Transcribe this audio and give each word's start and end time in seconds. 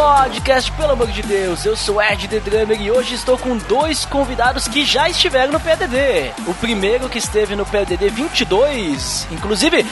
Podcast, 0.00 0.72
pelo 0.72 0.92
amor 0.92 1.08
de 1.08 1.20
Deus. 1.20 1.66
Eu 1.66 1.76
sou 1.76 2.00
Ed 2.00 2.26
The 2.26 2.40
Drummer 2.40 2.80
e 2.80 2.90
hoje 2.90 3.14
estou 3.14 3.36
com 3.36 3.58
dois 3.58 4.06
convidados 4.06 4.66
que 4.66 4.82
já 4.82 5.10
estiveram 5.10 5.52
no 5.52 5.60
PDD. 5.60 6.32
O 6.46 6.54
primeiro 6.54 7.06
que 7.10 7.18
esteve 7.18 7.54
no 7.54 7.66
PDD 7.66 8.08
22, 8.08 9.28
inclusive, 9.30 9.84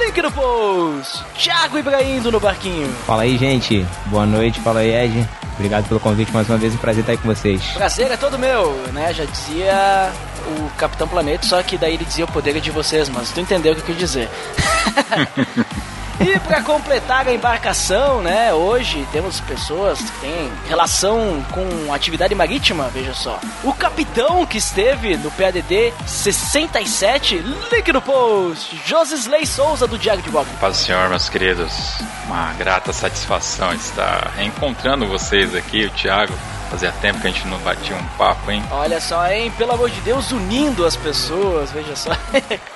link 0.00 0.20
no 0.20 0.32
post. 0.32 1.24
Thiago 1.38 1.78
Ibrahim 1.78 2.20
do 2.20 2.32
No 2.32 2.40
Barquinho. 2.40 2.92
Fala 3.06 3.22
aí, 3.22 3.38
gente. 3.38 3.86
Boa 4.06 4.26
noite. 4.26 4.60
Fala 4.60 4.80
aí, 4.80 4.92
Ed. 4.92 5.28
Obrigado 5.54 5.86
pelo 5.86 6.00
convite 6.00 6.32
mais 6.32 6.48
uma 6.48 6.58
vez. 6.58 6.74
Um 6.74 6.78
prazer 6.78 7.02
estar 7.02 7.12
aí 7.12 7.18
com 7.18 7.28
vocês. 7.28 7.62
Prazer 7.74 8.10
é 8.10 8.16
todo 8.16 8.36
meu, 8.36 8.72
né? 8.92 9.14
Já 9.14 9.24
dizia 9.24 10.12
o 10.58 10.70
Capitão 10.76 11.06
Planeta, 11.06 11.46
só 11.46 11.62
que 11.62 11.78
daí 11.78 11.94
ele 11.94 12.04
dizia 12.04 12.24
o 12.24 12.32
poder 12.32 12.56
é 12.56 12.60
de 12.60 12.72
vocês, 12.72 13.08
mas 13.08 13.30
tu 13.30 13.38
entendeu 13.38 13.74
o 13.74 13.76
que 13.76 13.82
eu 13.82 13.86
quis 13.86 13.96
dizer. 13.96 14.28
E 16.20 16.38
para 16.40 16.62
completar 16.62 17.26
a 17.26 17.32
embarcação, 17.32 18.22
né, 18.22 18.52
hoje 18.52 19.06
temos 19.12 19.40
pessoas 19.40 20.00
que 20.00 20.20
têm 20.20 20.52
relação 20.68 21.44
com 21.50 21.92
atividade 21.92 22.34
marítima, 22.34 22.88
veja 22.88 23.14
só. 23.14 23.40
O 23.64 23.72
capitão 23.72 24.44
que 24.46 24.58
esteve 24.58 25.16
no 25.16 25.30
PADD 25.30 25.92
67, 26.06 27.38
link 27.38 27.92
no 27.92 28.00
post, 28.00 28.80
Josisley 28.86 29.46
Souza 29.46 29.86
do 29.86 29.98
Diário 29.98 30.22
de 30.22 30.30
Bob. 30.30 30.46
Paz 30.60 30.78
do 30.78 30.84
Senhor, 30.84 31.08
meus 31.08 31.28
queridos. 31.28 31.98
Uma 32.26 32.52
grata 32.54 32.92
satisfação 32.92 33.72
estar 33.72 34.32
reencontrando 34.36 35.06
vocês 35.06 35.54
aqui, 35.54 35.86
o 35.86 35.90
Thiago. 35.90 36.32
Fazia 36.70 36.90
tempo 37.02 37.20
que 37.20 37.26
a 37.26 37.30
gente 37.30 37.46
não 37.48 37.58
batia 37.58 37.94
um 37.94 38.06
papo, 38.16 38.50
hein? 38.50 38.64
Olha 38.70 38.98
só, 38.98 39.26
hein? 39.30 39.52
Pelo 39.58 39.72
amor 39.72 39.90
de 39.90 40.00
Deus, 40.00 40.32
unindo 40.32 40.86
as 40.86 40.96
pessoas, 40.96 41.70
veja 41.70 41.94
só. 41.94 42.12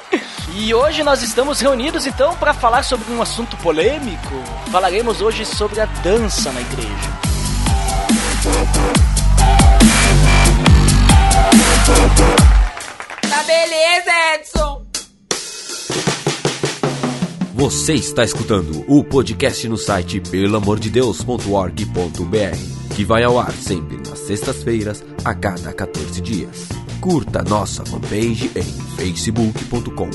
E 0.55 0.73
hoje 0.73 1.03
nós 1.03 1.23
estamos 1.23 1.61
reunidos 1.61 2.07
então 2.07 2.35
para 2.37 2.55
falar 2.55 2.83
sobre 2.83 3.13
um 3.13 3.21
assunto 3.21 3.57
polêmico. 3.59 4.35
Falaremos 4.71 5.21
hoje 5.21 5.45
sobre 5.45 5.81
a 5.81 5.87
dança 5.87 6.51
na 6.51 6.61
igreja. 6.61 7.17
Tá 13.29 13.43
beleza, 13.43 14.11
Edson! 14.35 14.87
Você 17.55 17.95
está 17.95 18.23
escutando 18.23 18.85
o 18.87 19.03
podcast 19.03 19.69
no 19.69 19.77
site 19.77 20.21
pelamordedeus.org.br, 20.21 22.95
que 22.95 23.05
vai 23.05 23.25
ao 23.25 23.37
ar 23.39 23.53
sempre 23.53 23.97
nas 24.09 24.21
sextas-feiras, 24.21 25.03
a 25.25 25.35
cada 25.35 25.73
14 25.73 26.21
dias. 26.21 26.69
Curta 27.01 27.43
nossa 27.43 27.85
fanpage 27.85 28.51
em 28.57 28.65
facebook.com 28.97 30.11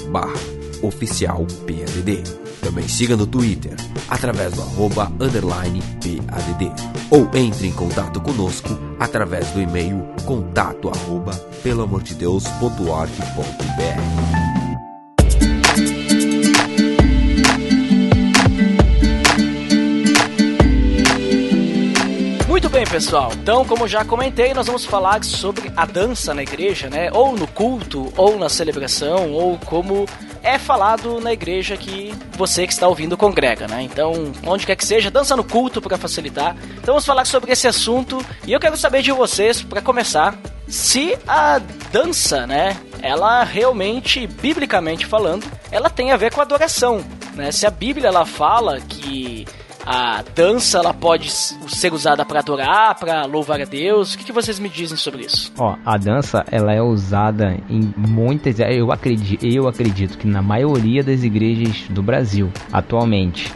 oficial 0.81 1.45
PADD. 1.65 2.23
Também 2.61 2.87
siga 2.87 3.17
no 3.17 3.25
Twitter, 3.25 3.75
através 4.09 4.53
do 4.53 4.61
arroba 4.61 5.11
underline 5.19 5.81
PADD. 6.01 6.71
Ou 7.09 7.27
entre 7.33 7.67
em 7.67 7.71
contato 7.71 8.21
conosco 8.21 8.77
através 8.99 9.49
do 9.51 9.61
e-mail 9.61 10.05
contato 10.25 10.89
arroba 10.89 11.33
pelamordedeus.org.br. 11.63 14.40
pessoal. 22.91 23.31
Então, 23.41 23.63
como 23.63 23.87
já 23.87 24.03
comentei, 24.03 24.53
nós 24.53 24.67
vamos 24.67 24.83
falar 24.83 25.23
sobre 25.23 25.71
a 25.77 25.85
dança 25.85 26.33
na 26.33 26.43
igreja, 26.43 26.89
né? 26.89 27.09
Ou 27.13 27.37
no 27.37 27.47
culto, 27.47 28.11
ou 28.17 28.37
na 28.37 28.49
celebração, 28.49 29.31
ou 29.31 29.57
como 29.59 30.05
é 30.43 30.59
falado 30.59 31.21
na 31.21 31.31
igreja 31.31 31.77
que 31.77 32.13
você 32.33 32.67
que 32.67 32.73
está 32.73 32.89
ouvindo 32.89 33.15
congrega, 33.15 33.65
né? 33.65 33.81
Então, 33.81 34.33
onde 34.45 34.65
quer 34.65 34.75
que 34.75 34.85
seja, 34.85 35.09
dança 35.09 35.37
no 35.37 35.43
culto 35.43 35.81
para 35.81 35.97
facilitar. 35.97 36.53
Então, 36.73 36.93
vamos 36.93 37.05
falar 37.05 37.23
sobre 37.23 37.53
esse 37.53 37.65
assunto 37.65 38.23
e 38.45 38.51
eu 38.51 38.59
quero 38.59 38.75
saber 38.75 39.01
de 39.01 39.13
vocês, 39.13 39.61
para 39.61 39.81
começar, 39.81 40.35
se 40.67 41.17
a 41.25 41.61
dança, 41.93 42.45
né, 42.45 42.75
ela 43.01 43.45
realmente, 43.45 44.27
biblicamente 44.27 45.05
falando, 45.05 45.45
ela 45.71 45.89
tem 45.89 46.11
a 46.11 46.17
ver 46.17 46.33
com 46.33 46.41
adoração, 46.41 47.01
né? 47.35 47.53
Se 47.53 47.65
a 47.65 47.71
Bíblia 47.71 48.09
ela 48.09 48.25
fala 48.25 48.81
que 48.81 49.45
a 49.85 50.23
dança 50.35 50.79
ela 50.79 50.93
pode 50.93 51.31
ser 51.31 51.93
usada 51.93 52.23
para 52.25 52.39
adorar, 52.39 52.95
para 52.95 53.25
louvar 53.25 53.61
a 53.61 53.65
Deus. 53.65 54.13
O 54.13 54.17
que, 54.17 54.25
que, 54.25 54.31
vocês 54.31 54.59
me 54.59 54.69
dizem 54.69 54.97
sobre 54.97 55.25
isso? 55.25 55.51
Ó, 55.57 55.75
a 55.85 55.97
dança 55.97 56.43
ela 56.51 56.73
é 56.73 56.81
usada 56.81 57.57
em 57.69 57.93
muitas, 57.97 58.59
eu 58.59 58.91
acredito, 58.91 59.45
eu 59.45 59.67
acredito 59.67 60.17
que 60.17 60.27
na 60.27 60.41
maioria 60.41 61.03
das 61.03 61.23
igrejas 61.23 61.83
do 61.89 62.01
Brasil 62.01 62.51
atualmente. 62.71 63.53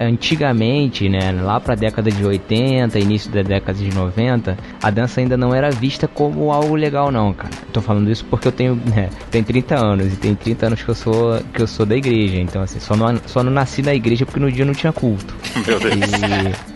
Antigamente, 0.00 1.08
né, 1.08 1.30
lá 1.30 1.60
para 1.60 1.74
a 1.74 1.76
década 1.76 2.10
de 2.10 2.24
80, 2.24 2.98
início 2.98 3.30
da 3.30 3.42
década 3.42 3.78
de 3.78 3.94
90, 3.94 4.56
a 4.82 4.90
dança 4.90 5.20
ainda 5.20 5.36
não 5.36 5.54
era 5.54 5.70
vista 5.70 6.08
como 6.08 6.50
algo 6.50 6.74
legal 6.74 7.12
não, 7.12 7.32
cara. 7.32 7.52
Tô 7.72 7.80
falando 7.80 8.10
isso 8.10 8.24
porque 8.24 8.48
eu 8.48 8.52
tenho, 8.52 8.74
né, 8.74 9.10
tenho 9.30 9.44
30 9.44 9.76
anos 9.76 10.12
e 10.12 10.16
tem 10.16 10.34
30 10.34 10.66
anos 10.66 10.82
que 10.82 10.88
eu 10.88 10.94
sou 10.94 11.40
que 11.54 11.62
eu 11.62 11.68
sou 11.68 11.86
da 11.86 11.94
igreja, 11.94 12.40
então 12.40 12.62
assim, 12.62 12.80
só 12.80 12.96
não, 12.96 13.16
só 13.26 13.44
não 13.44 13.52
nasci 13.52 13.80
na 13.80 13.94
igreja 13.94 14.26
porque 14.26 14.40
no 14.40 14.50
dia 14.50 14.64
não 14.64 14.74
tinha 14.74 14.92
culto. 14.92 15.32
Meu 15.66 15.80
Deus. 15.80 15.94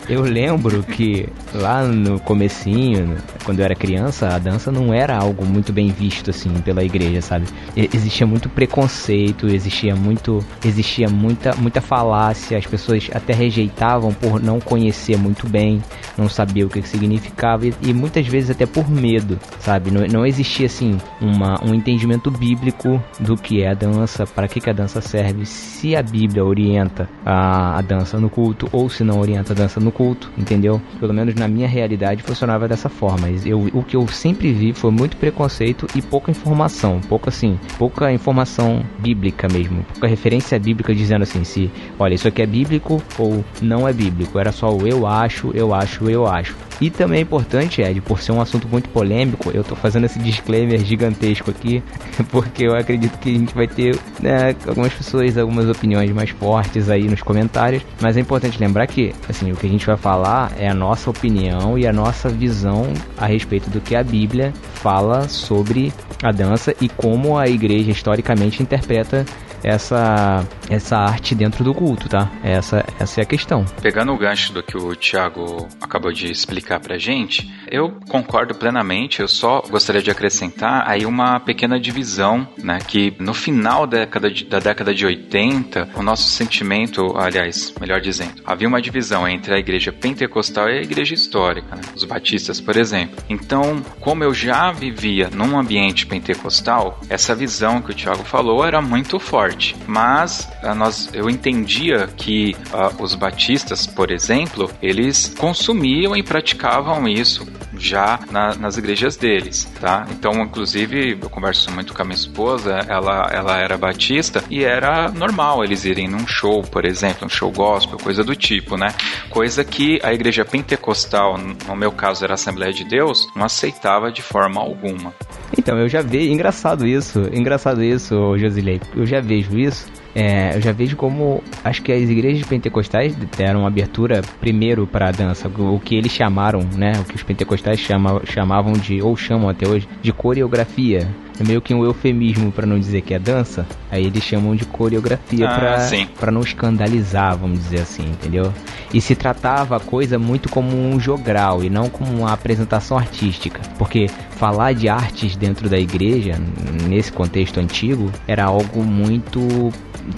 E 0.09 0.13
eu 0.13 0.21
lembro 0.23 0.83
que 0.83 1.27
lá 1.53 1.83
no 1.83 2.19
comecinho, 2.19 3.15
quando 3.45 3.59
eu 3.59 3.65
era 3.65 3.75
criança, 3.75 4.27
a 4.27 4.37
dança 4.37 4.71
não 4.71 4.93
era 4.93 5.15
algo 5.15 5.45
muito 5.45 5.71
bem 5.71 5.89
visto 5.89 6.29
assim 6.29 6.49
pela 6.61 6.83
igreja, 6.83 7.21
sabe? 7.21 7.45
Existia 7.75 8.27
muito 8.27 8.49
preconceito, 8.49 9.47
existia 9.47 9.95
muito, 9.95 10.43
existia 10.65 11.07
muita, 11.07 11.55
muita 11.55 11.79
falácia, 11.79 12.57
as 12.57 12.65
pessoas 12.65 13.09
até 13.13 13.33
rejeitavam 13.33 14.13
por 14.13 14.41
não 14.41 14.59
conhecer 14.59 15.17
muito 15.17 15.47
bem, 15.47 15.81
não 16.17 16.27
saber 16.27 16.65
o 16.65 16.69
que, 16.69 16.81
que 16.81 16.89
significava 16.89 17.67
e, 17.67 17.73
e, 17.81 17.93
muitas 17.93 18.27
vezes 18.27 18.49
até 18.49 18.65
por 18.65 18.89
medo, 18.89 19.39
sabe? 19.59 19.91
Não, 19.91 20.05
não 20.07 20.25
existia 20.25 20.65
assim 20.65 20.97
uma, 21.21 21.63
um 21.63 21.73
entendimento 21.73 22.29
bíblico 22.29 23.01
do 23.19 23.35
que 23.35 23.63
é 23.63 23.69
a 23.69 23.73
dança, 23.73 24.25
para 24.25 24.47
que, 24.47 24.59
que 24.59 24.69
a 24.69 24.73
dança 24.73 24.99
serve, 24.99 25.45
se 25.45 25.95
a 25.95 26.01
Bíblia 26.01 26.43
orienta 26.43 27.09
a, 27.25 27.77
a 27.77 27.81
dança 27.81 28.19
no 28.19 28.29
culto 28.29 28.67
ou 28.71 28.80
se 28.89 29.03
não 29.03 29.19
orienta 29.19 29.53
a 29.53 29.55
dança 29.55 29.79
no 29.79 29.91
culto, 29.91 30.31
entendeu? 30.37 30.81
Pelo 30.99 31.13
menos 31.13 31.35
na 31.35 31.47
minha 31.47 31.67
realidade 31.67 32.23
funcionava 32.23 32.67
dessa 32.67 32.89
forma. 32.89 33.27
Eu, 33.45 33.69
o 33.73 33.83
que 33.83 33.95
eu 33.95 34.07
sempre 34.07 34.51
vi 34.51 34.73
foi 34.73 34.91
muito 34.91 35.17
preconceito 35.17 35.87
e 35.95 36.01
pouca 36.01 36.31
informação, 36.31 36.99
pouca 37.01 37.29
assim, 37.29 37.59
pouca 37.77 38.11
informação 38.11 38.83
bíblica 38.99 39.47
mesmo, 39.47 39.83
pouca 39.93 40.07
referência 40.07 40.59
bíblica 40.59 40.93
dizendo 40.93 41.23
assim, 41.23 41.43
se, 41.43 41.71
olha, 41.99 42.13
isso 42.13 42.27
aqui 42.27 42.41
é 42.41 42.45
bíblico 42.45 43.01
ou 43.17 43.43
não 43.61 43.87
é 43.87 43.93
bíblico. 43.93 44.39
Era 44.39 44.51
só 44.51 44.73
o 44.73 44.87
eu 44.87 45.05
acho, 45.05 45.51
eu 45.53 45.73
acho, 45.73 46.09
eu 46.09 46.27
acho. 46.27 46.70
E 46.81 46.89
também 46.89 47.19
é 47.19 47.21
importante, 47.21 47.79
Ed, 47.79 48.01
por 48.01 48.19
ser 48.19 48.31
um 48.31 48.41
assunto 48.41 48.67
muito 48.67 48.89
polêmico, 48.89 49.51
eu 49.53 49.63
tô 49.63 49.75
fazendo 49.75 50.05
esse 50.05 50.17
disclaimer 50.17 50.83
gigantesco 50.83 51.51
aqui, 51.51 51.83
porque 52.31 52.65
eu 52.65 52.75
acredito 52.75 53.19
que 53.19 53.29
a 53.29 53.37
gente 53.37 53.53
vai 53.53 53.67
ter 53.67 53.95
né, 54.19 54.55
algumas 54.67 54.91
pessoas, 54.91 55.37
algumas 55.37 55.69
opiniões 55.69 56.09
mais 56.11 56.31
fortes 56.31 56.89
aí 56.89 57.03
nos 57.03 57.21
comentários, 57.21 57.83
mas 58.01 58.17
é 58.17 58.19
importante 58.19 58.59
lembrar 58.59 58.87
que, 58.87 59.13
assim, 59.29 59.51
o 59.51 59.55
que 59.55 59.67
a 59.67 59.69
gente 59.69 59.85
vai 59.85 59.95
falar 59.95 60.51
é 60.57 60.67
a 60.67 60.73
nossa 60.73 61.11
opinião 61.11 61.77
e 61.77 61.85
a 61.85 61.93
nossa 61.93 62.29
visão 62.29 62.91
a 63.15 63.27
respeito 63.27 63.69
do 63.69 63.79
que 63.79 63.95
a 63.95 64.03
Bíblia 64.03 64.51
fala 64.73 65.29
sobre 65.29 65.93
a 66.23 66.31
dança 66.31 66.73
e 66.81 66.89
como 66.89 67.37
a 67.37 67.47
igreja 67.47 67.91
historicamente 67.91 68.63
interpreta 68.63 69.23
essa 69.63 70.45
essa 70.69 70.97
arte 70.97 71.35
dentro 71.35 71.63
do 71.63 71.73
culto, 71.73 72.07
tá? 72.07 72.31
Essa 72.43 72.85
essa 72.99 73.21
é 73.21 73.23
a 73.23 73.25
questão. 73.25 73.65
Pegando 73.81 74.13
o 74.13 74.17
gancho 74.17 74.53
do 74.53 74.63
que 74.63 74.77
o 74.77 74.95
Thiago 74.95 75.67
acabou 75.79 76.11
de 76.11 76.31
explicar 76.31 76.79
pra 76.79 76.97
gente, 76.97 77.51
eu 77.69 77.97
concordo 78.09 78.55
plenamente, 78.55 79.21
eu 79.21 79.27
só 79.27 79.61
gostaria 79.69 80.01
de 80.01 80.11
acrescentar 80.11 80.83
aí 80.87 81.05
uma 81.05 81.39
pequena 81.39 81.79
divisão, 81.79 82.47
né, 82.57 82.79
que 82.85 83.13
no 83.19 83.33
final 83.33 83.85
da 83.87 83.99
década 83.99 84.31
de, 84.31 84.45
da 84.45 84.59
década 84.59 84.93
de 84.93 85.05
80, 85.05 85.89
o 85.95 86.01
nosso 86.01 86.29
sentimento, 86.29 87.17
aliás, 87.17 87.73
melhor 87.79 87.99
dizendo, 87.99 88.41
havia 88.45 88.67
uma 88.67 88.81
divisão 88.81 89.27
entre 89.27 89.53
a 89.53 89.57
igreja 89.57 89.91
pentecostal 89.91 90.69
e 90.69 90.79
a 90.79 90.81
igreja 90.81 91.13
histórica, 91.13 91.75
né? 91.75 91.81
os 91.95 92.03
batistas, 92.03 92.59
por 92.59 92.75
exemplo. 92.77 93.23
Então, 93.29 93.81
como 93.99 94.23
eu 94.23 94.33
já 94.33 94.71
vivia 94.71 95.29
num 95.29 95.57
ambiente 95.57 96.05
pentecostal, 96.05 96.99
essa 97.09 97.35
visão 97.35 97.81
que 97.81 97.91
o 97.91 97.95
Thiago 97.95 98.23
falou 98.23 98.65
era 98.65 98.81
muito 98.81 99.19
forte 99.19 99.50
forte, 99.51 99.75
mas 99.85 100.47
uh, 100.63 100.73
nós, 100.73 101.09
eu 101.13 101.29
entendia 101.29 102.07
que 102.07 102.55
uh, 102.73 103.03
os 103.03 103.15
batistas, 103.15 103.85
por 103.85 104.11
exemplo, 104.11 104.71
eles 104.81 105.33
consumiam 105.37 106.15
e 106.15 106.23
praticavam 106.23 107.07
isso 107.07 107.45
já 107.81 108.19
na, 108.29 108.55
nas 108.55 108.77
igrejas 108.77 109.17
deles, 109.17 109.65
tá? 109.79 110.05
Então, 110.11 110.33
inclusive, 110.41 111.17
eu 111.21 111.29
converso 111.29 111.71
muito 111.71 111.93
com 111.93 112.01
a 112.01 112.05
minha 112.05 112.15
esposa, 112.15 112.79
ela, 112.87 113.29
ela 113.33 113.57
era 113.57 113.77
batista 113.77 114.43
e 114.49 114.63
era 114.63 115.09
normal 115.11 115.63
eles 115.63 115.83
irem 115.83 116.07
num 116.07 116.27
show, 116.27 116.61
por 116.61 116.85
exemplo, 116.85 117.25
um 117.25 117.29
show 117.29 117.51
gospel, 117.51 117.97
coisa 117.97 118.23
do 118.23 118.35
tipo, 118.35 118.77
né? 118.77 118.93
Coisa 119.29 119.63
que 119.63 119.99
a 120.03 120.13
igreja 120.13 120.45
pentecostal, 120.45 121.37
no 121.37 121.75
meu 121.75 121.91
caso 121.91 122.23
era 122.23 122.33
a 122.33 122.35
Assembleia 122.35 122.71
de 122.71 122.83
Deus, 122.83 123.27
não 123.35 123.45
aceitava 123.45 124.11
de 124.11 124.21
forma 124.21 124.61
alguma. 124.61 125.13
Então, 125.57 125.77
eu 125.77 125.89
já 125.89 126.01
vi, 126.01 126.31
engraçado 126.31 126.85
isso, 126.85 127.27
engraçado 127.33 127.83
isso, 127.83 128.37
Josilei, 128.37 128.79
eu 128.95 129.05
já 129.05 129.19
vejo 129.19 129.57
isso 129.57 130.00
é, 130.15 130.55
eu 130.55 130.61
já 130.61 130.71
vejo 130.71 130.95
como 130.95 131.43
acho 131.63 131.81
que 131.81 131.91
as 131.91 132.09
igrejas 132.09 132.45
pentecostais 132.45 133.15
deram 133.37 133.65
abertura 133.65 134.21
primeiro 134.39 134.85
para 134.85 135.09
a 135.09 135.11
dança, 135.11 135.47
o 135.47 135.79
que 135.79 135.95
eles 135.95 136.11
chamaram, 136.11 136.61
né, 136.75 136.93
o 136.99 137.05
que 137.05 137.15
os 137.15 137.23
pentecostais 137.23 137.79
chama, 137.79 138.21
chamavam 138.25 138.73
de 138.73 139.01
ou 139.01 139.15
chamam 139.15 139.49
até 139.49 139.67
hoje 139.67 139.87
de 140.01 140.11
coreografia. 140.11 141.07
É 141.41 141.43
meio 141.43 141.59
que 141.59 141.73
um 141.73 141.83
eufemismo 141.83 142.51
para 142.51 142.67
não 142.67 142.77
dizer 142.77 143.01
que 143.01 143.15
é 143.15 143.19
dança. 143.19 143.65
Aí 143.89 144.05
eles 144.05 144.23
chamam 144.23 144.55
de 144.55 144.63
coreografia 144.63 145.49
ah, 145.49 146.07
para 146.19 146.31
não 146.31 146.41
escandalizar, 146.41 147.35
vamos 147.35 147.57
dizer 147.57 147.79
assim, 147.79 148.03
entendeu? 148.03 148.53
E 148.93 149.01
se 149.01 149.15
tratava 149.15 149.75
a 149.75 149.79
coisa 149.79 150.19
muito 150.19 150.49
como 150.49 150.77
um 150.77 150.99
jogral 150.99 151.63
e 151.63 151.69
não 151.69 151.89
como 151.89 152.15
uma 152.15 152.31
apresentação 152.31 152.95
artística, 152.95 153.59
porque 153.79 154.07
falar 154.29 154.73
de 154.73 154.87
artes 154.87 155.35
dentro 155.35 155.67
da 155.67 155.79
igreja, 155.79 156.39
nesse 156.87 157.11
contexto 157.11 157.59
antigo, 157.59 158.11
era 158.27 158.43
algo 158.43 158.83
muito 158.83 159.71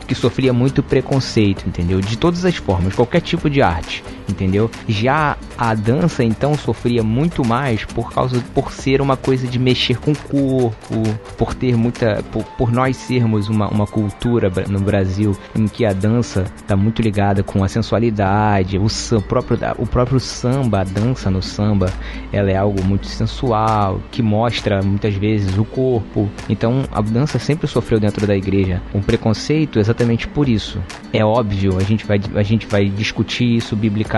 que 0.06 0.16
sofria 0.16 0.52
muito 0.52 0.84
preconceito, 0.84 1.66
entendeu? 1.66 2.02
De 2.02 2.18
todas 2.18 2.44
as 2.44 2.58
formas, 2.58 2.96
qualquer 2.96 3.22
tipo 3.22 3.50
de 3.50 3.62
arte, 3.62 4.04
entendeu? 4.30 4.70
Já 4.88 5.38
a 5.58 5.74
dança 5.74 6.24
então 6.24 6.56
sofria 6.56 7.04
muito 7.04 7.46
mais 7.46 7.86
por 7.86 8.12
causa 8.12 8.44
por 8.54 8.72
ser 8.72 9.02
uma 9.02 9.18
coisa 9.18 9.48
de 9.48 9.60
mexer 9.60 10.00
com 10.00 10.12
o 10.12 10.18
corpo, 10.18 11.20
por 11.38 11.54
ter 11.54 11.76
muita 11.76 12.24
por, 12.32 12.44
por 12.58 12.72
nós 12.72 12.98
sermos 12.98 13.50
uma, 13.50 13.68
uma 13.68 13.86
cultura 13.86 14.52
no 14.70 14.80
Brasil 14.80 15.38
em 15.56 15.68
que 15.68 15.86
a 15.86 15.94
dança 15.94 16.46
está 16.56 16.76
muito 16.76 17.02
ligada 17.02 17.44
com 17.44 17.64
a 17.64 17.68
sensualidade, 17.68 18.78
o, 18.78 18.86
o 18.86 19.22
próprio 19.22 19.60
o 19.78 19.86
próprio 19.86 20.20
samba, 20.20 20.82
a 20.82 20.84
dança 20.84 21.30
no 21.30 21.42
samba, 21.42 21.92
ela 22.32 22.52
é 22.52 22.56
algo 22.56 22.84
muito 22.84 23.08
sensual, 23.08 24.02
que 24.12 24.22
mostra 24.22 24.82
muitas 24.82 25.16
vezes 25.16 25.58
o 25.58 25.66
corpo. 25.66 26.30
Então 26.50 26.84
a 26.92 27.02
dança 27.02 27.38
sempre 27.40 27.68
sofreu 27.68 28.00
dentro 28.00 28.26
da 28.26 28.36
igreja 28.36 28.82
um 28.94 29.02
preconceito 29.02 29.80
exatamente 29.80 30.28
por 30.28 30.48
isso. 30.50 30.82
É 31.12 31.24
óbvio, 31.24 31.78
a 31.78 31.84
gente 31.84 32.06
vai, 32.06 32.20
a 32.36 32.44
gente 32.44 32.66
vai 32.66 32.86
discutir 32.86 33.58
isso 33.58 33.76
biblicamente 33.76 34.13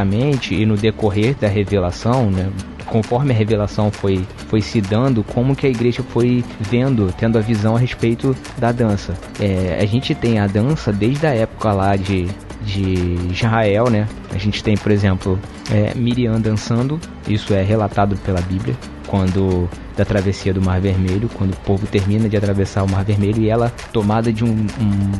e 0.51 0.65
no 0.65 0.75
decorrer 0.75 1.35
da 1.35 1.47
revelação, 1.47 2.29
né? 2.29 2.51
conforme 2.85 3.33
a 3.33 3.35
revelação 3.35 3.91
foi, 3.91 4.25
foi 4.47 4.61
se 4.61 4.79
dando, 4.79 5.23
como 5.23 5.55
que 5.55 5.65
a 5.65 5.69
igreja 5.69 6.03
foi 6.03 6.43
vendo, 6.59 7.13
tendo 7.17 7.37
a 7.37 7.41
visão 7.41 7.75
a 7.75 7.79
respeito 7.79 8.35
da 8.57 8.71
dança. 8.71 9.13
É, 9.39 9.79
a 9.81 9.85
gente 9.85 10.13
tem 10.13 10.39
a 10.39 10.47
dança 10.47 10.93
desde 10.93 11.25
a 11.25 11.33
época 11.33 11.71
lá 11.73 11.95
de, 11.95 12.27
de 12.61 13.17
Israel, 13.31 13.89
né? 13.89 14.07
A 14.33 14.37
gente 14.37 14.63
tem, 14.63 14.77
por 14.77 14.91
exemplo, 14.91 15.39
é, 15.71 15.93
Miriam 15.95 16.39
dançando, 16.39 16.99
isso 17.27 17.53
é 17.53 17.63
relatado 17.63 18.15
pela 18.17 18.41
Bíblia 18.41 18.75
quando 19.07 19.69
da 19.95 20.03
travessia 20.03 20.53
do 20.53 20.61
Mar 20.61 20.81
Vermelho, 20.81 21.29
quando 21.29 21.53
o 21.53 21.57
povo 21.57 21.87
termina 21.87 22.27
de 22.27 22.35
atravessar 22.35 22.83
o 22.83 22.89
Mar 22.89 23.03
Vermelho 23.05 23.41
e 23.41 23.49
ela 23.49 23.71
tomada 23.93 24.33
de 24.33 24.43
um, 24.43 24.49
um 24.49 25.11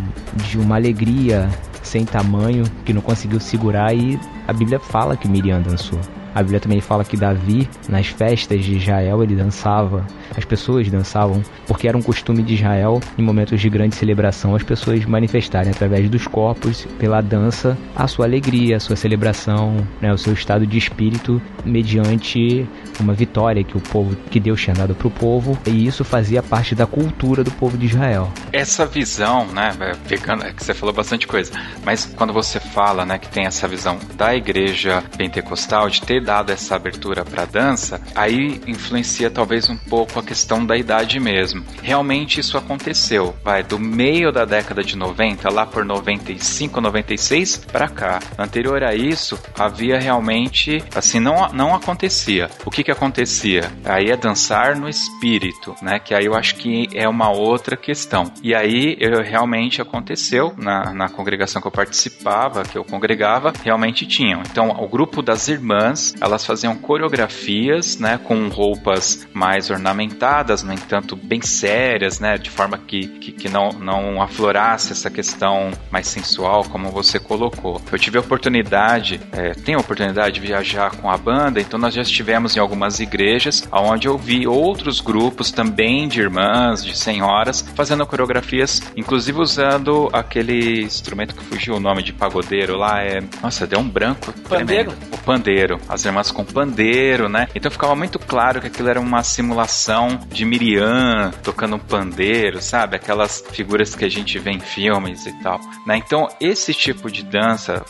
de 0.43 0.57
uma 0.57 0.75
alegria 0.75 1.49
sem 1.95 2.03
tamanho 2.03 2.65
que 2.83 2.91
não 2.91 3.01
conseguiu 3.01 3.39
segurar 3.39 3.95
e 3.95 4.19
a 4.45 4.51
Bíblia 4.51 4.81
fala 4.81 5.15
que 5.15 5.29
Miriam 5.29 5.61
dançou. 5.61 5.97
A 6.35 6.41
Bíblia 6.41 6.59
também 6.59 6.81
fala 6.81 7.05
que 7.05 7.15
Davi, 7.15 7.69
nas 7.87 8.07
festas 8.07 8.65
de 8.65 8.75
Israel, 8.75 9.23
ele 9.23 9.37
dançava, 9.37 10.05
as 10.35 10.43
pessoas 10.43 10.89
dançavam, 10.89 11.41
porque 11.65 11.87
era 11.87 11.97
um 11.97 12.01
costume 12.01 12.43
de 12.43 12.55
Israel, 12.55 12.99
em 13.17 13.23
momentos 13.23 13.61
de 13.61 13.69
grande 13.69 13.95
celebração, 13.95 14.53
as 14.53 14.61
pessoas 14.61 15.05
manifestarem 15.05 15.71
através 15.71 16.09
dos 16.09 16.27
corpos, 16.27 16.85
pela 16.99 17.21
dança, 17.21 17.77
a 17.95 18.05
sua 18.05 18.25
alegria, 18.25 18.75
a 18.75 18.79
sua 18.81 18.97
celebração, 18.97 19.77
né, 20.01 20.11
o 20.11 20.17
seu 20.17 20.33
estado 20.33 20.67
de 20.67 20.77
espírito, 20.77 21.41
mediante 21.63 22.67
uma 22.99 23.13
vitória 23.13 23.63
que 23.63 23.77
o 23.77 23.81
povo, 23.81 24.13
que 24.29 24.39
Deus 24.39 24.61
tinha 24.61 24.75
dado 24.75 24.93
para 24.93 25.07
o 25.07 25.11
povo, 25.11 25.57
e 25.65 25.87
isso 25.87 26.03
fazia 26.03 26.43
parte 26.43 26.75
da 26.75 26.85
cultura 26.85 27.45
do 27.45 27.51
povo 27.51 27.77
de 27.77 27.85
Israel. 27.85 28.29
Essa 28.51 28.85
visão, 28.85 29.47
né, 29.47 29.71
pegando, 30.05 30.43
é 30.43 30.51
que 30.51 30.61
você 30.61 30.73
falou 30.73 30.93
bastante 30.93 31.25
coisa, 31.25 31.53
mas 31.85 32.13
quando 32.17 32.33
você 32.33 32.59
fala, 32.59 33.05
né, 33.05 33.17
que 33.17 33.29
tem 33.29 33.45
essa 33.45 33.69
visão 33.69 33.97
da 34.17 34.35
igreja 34.35 35.01
pentecostal 35.17 35.89
de 35.89 36.01
ter 36.01 36.24
dado 36.25 36.51
essa 36.51 36.75
abertura 36.75 37.23
para 37.23 37.45
dança, 37.45 38.01
aí 38.15 38.59
influencia 38.67 39.29
talvez 39.29 39.69
um 39.69 39.77
pouco 39.77 40.19
a 40.19 40.23
questão 40.23 40.65
da 40.65 40.75
idade 40.75 41.19
mesmo. 41.19 41.63
Realmente 41.81 42.39
isso 42.39 42.57
aconteceu, 42.57 43.35
vai 43.43 43.63
do 43.63 43.79
meio 43.79 44.31
da 44.31 44.43
década 44.43 44.83
de 44.83 44.97
90 44.97 45.49
lá 45.49 45.65
por 45.65 45.85
95, 45.85 46.81
96 46.81 47.57
para 47.71 47.87
cá. 47.87 48.19
Anterior 48.37 48.83
a 48.83 48.95
isso, 48.95 49.39
havia 49.57 49.99
realmente 49.99 50.83
assim 50.93 51.19
não 51.19 51.47
não 51.53 51.75
acontecia. 51.75 52.49
O 52.65 52.71
que 52.71 52.83
que 52.83 52.91
acontecia? 52.91 53.71
Aí 53.85 54.09
é 54.09 54.17
dançar 54.17 54.75
no 54.75 54.89
espírito, 54.89 55.75
né? 55.81 55.99
Que 55.99 56.13
aí 56.13 56.25
eu 56.25 56.35
acho 56.35 56.55
que 56.55 56.89
é 56.93 57.07
uma 57.07 57.29
outra 57.29 57.77
questão. 57.77 58.31
E 58.41 58.55
aí 58.55 58.97
eu, 58.99 59.21
realmente 59.21 59.81
aconteceu 59.81 60.53
na, 60.57 60.93
na 60.93 61.09
congregação 61.09 61.61
que 61.61 61.67
eu 61.67 61.71
participava, 61.71 62.63
que 62.63 62.77
eu 62.77 62.83
congregava, 62.83 63.53
realmente 63.63 64.05
tinham. 64.05 64.41
Então, 64.41 64.69
o 64.69 64.87
grupo 64.87 65.21
das 65.21 65.47
irmãs 65.47 66.14
elas 66.19 66.45
faziam 66.45 66.75
coreografias, 66.75 67.97
né, 67.97 68.19
com 68.23 68.47
roupas 68.47 69.27
mais 69.33 69.69
ornamentadas, 69.69 70.63
no 70.63 70.73
entanto, 70.73 71.15
bem 71.15 71.41
sérias, 71.41 72.19
né, 72.19 72.37
de 72.37 72.49
forma 72.49 72.77
que, 72.77 73.07
que, 73.07 73.31
que 73.31 73.49
não, 73.49 73.69
não 73.69 74.21
aflorasse 74.21 74.91
essa 74.91 75.09
questão 75.09 75.71
mais 75.91 76.07
sensual, 76.07 76.63
como 76.65 76.89
você 76.89 77.19
colocou. 77.19 77.81
Eu 77.91 77.99
tive 77.99 78.17
a 78.17 78.21
oportunidade, 78.21 79.19
é, 79.31 79.51
tenho 79.51 79.77
a 79.77 79.81
oportunidade 79.81 80.35
de 80.35 80.41
viajar 80.41 80.95
com 80.95 81.09
a 81.09 81.17
banda, 81.17 81.59
então 81.59 81.79
nós 81.79 81.93
já 81.93 82.01
estivemos 82.01 82.55
em 82.55 82.59
algumas 82.59 82.99
igrejas, 82.99 83.67
onde 83.71 84.07
eu 84.07 84.17
vi 84.17 84.47
outros 84.47 84.99
grupos 85.01 85.51
também 85.51 86.07
de 86.07 86.21
irmãs, 86.21 86.83
de 86.83 86.97
senhoras, 86.97 87.61
fazendo 87.75 88.05
coreografias, 88.05 88.81
inclusive 88.95 89.39
usando 89.39 90.09
aquele 90.13 90.83
instrumento 90.83 91.35
que 91.35 91.43
fugiu 91.43 91.75
o 91.75 91.79
nome 91.79 92.03
de 92.03 92.13
pagodeiro 92.13 92.77
lá, 92.77 93.01
é... 93.01 93.21
Nossa, 93.41 93.67
deu 93.67 93.79
um 93.79 93.87
branco. 93.87 94.31
Pandeiro? 94.47 94.91
Tremendo. 94.91 95.13
O 95.13 95.17
pandeiro. 95.19 95.79
As 95.87 96.04
irmãs 96.05 96.31
com 96.31 96.45
pandeiro, 96.45 97.27
né? 97.27 97.47
Então 97.55 97.71
ficava 97.71 97.95
muito 97.95 98.19
claro 98.19 98.61
que 98.61 98.67
aquilo 98.67 98.89
era 98.89 98.99
uma 98.99 99.23
simulação 99.23 100.19
de 100.31 100.45
Miriam 100.45 101.31
tocando 101.43 101.75
um 101.75 101.79
pandeiro, 101.79 102.61
sabe? 102.61 102.95
Aquelas 102.95 103.43
figuras 103.51 103.95
que 103.95 104.05
a 104.05 104.09
gente 104.09 104.37
vê 104.39 104.51
em 104.51 104.59
filmes 104.59 105.25
e 105.25 105.33
tal, 105.41 105.59
né? 105.85 105.97
Então 105.97 106.27
esse 106.39 106.73
tipo 106.73 107.09
de 107.09 107.23
dança 107.23 107.83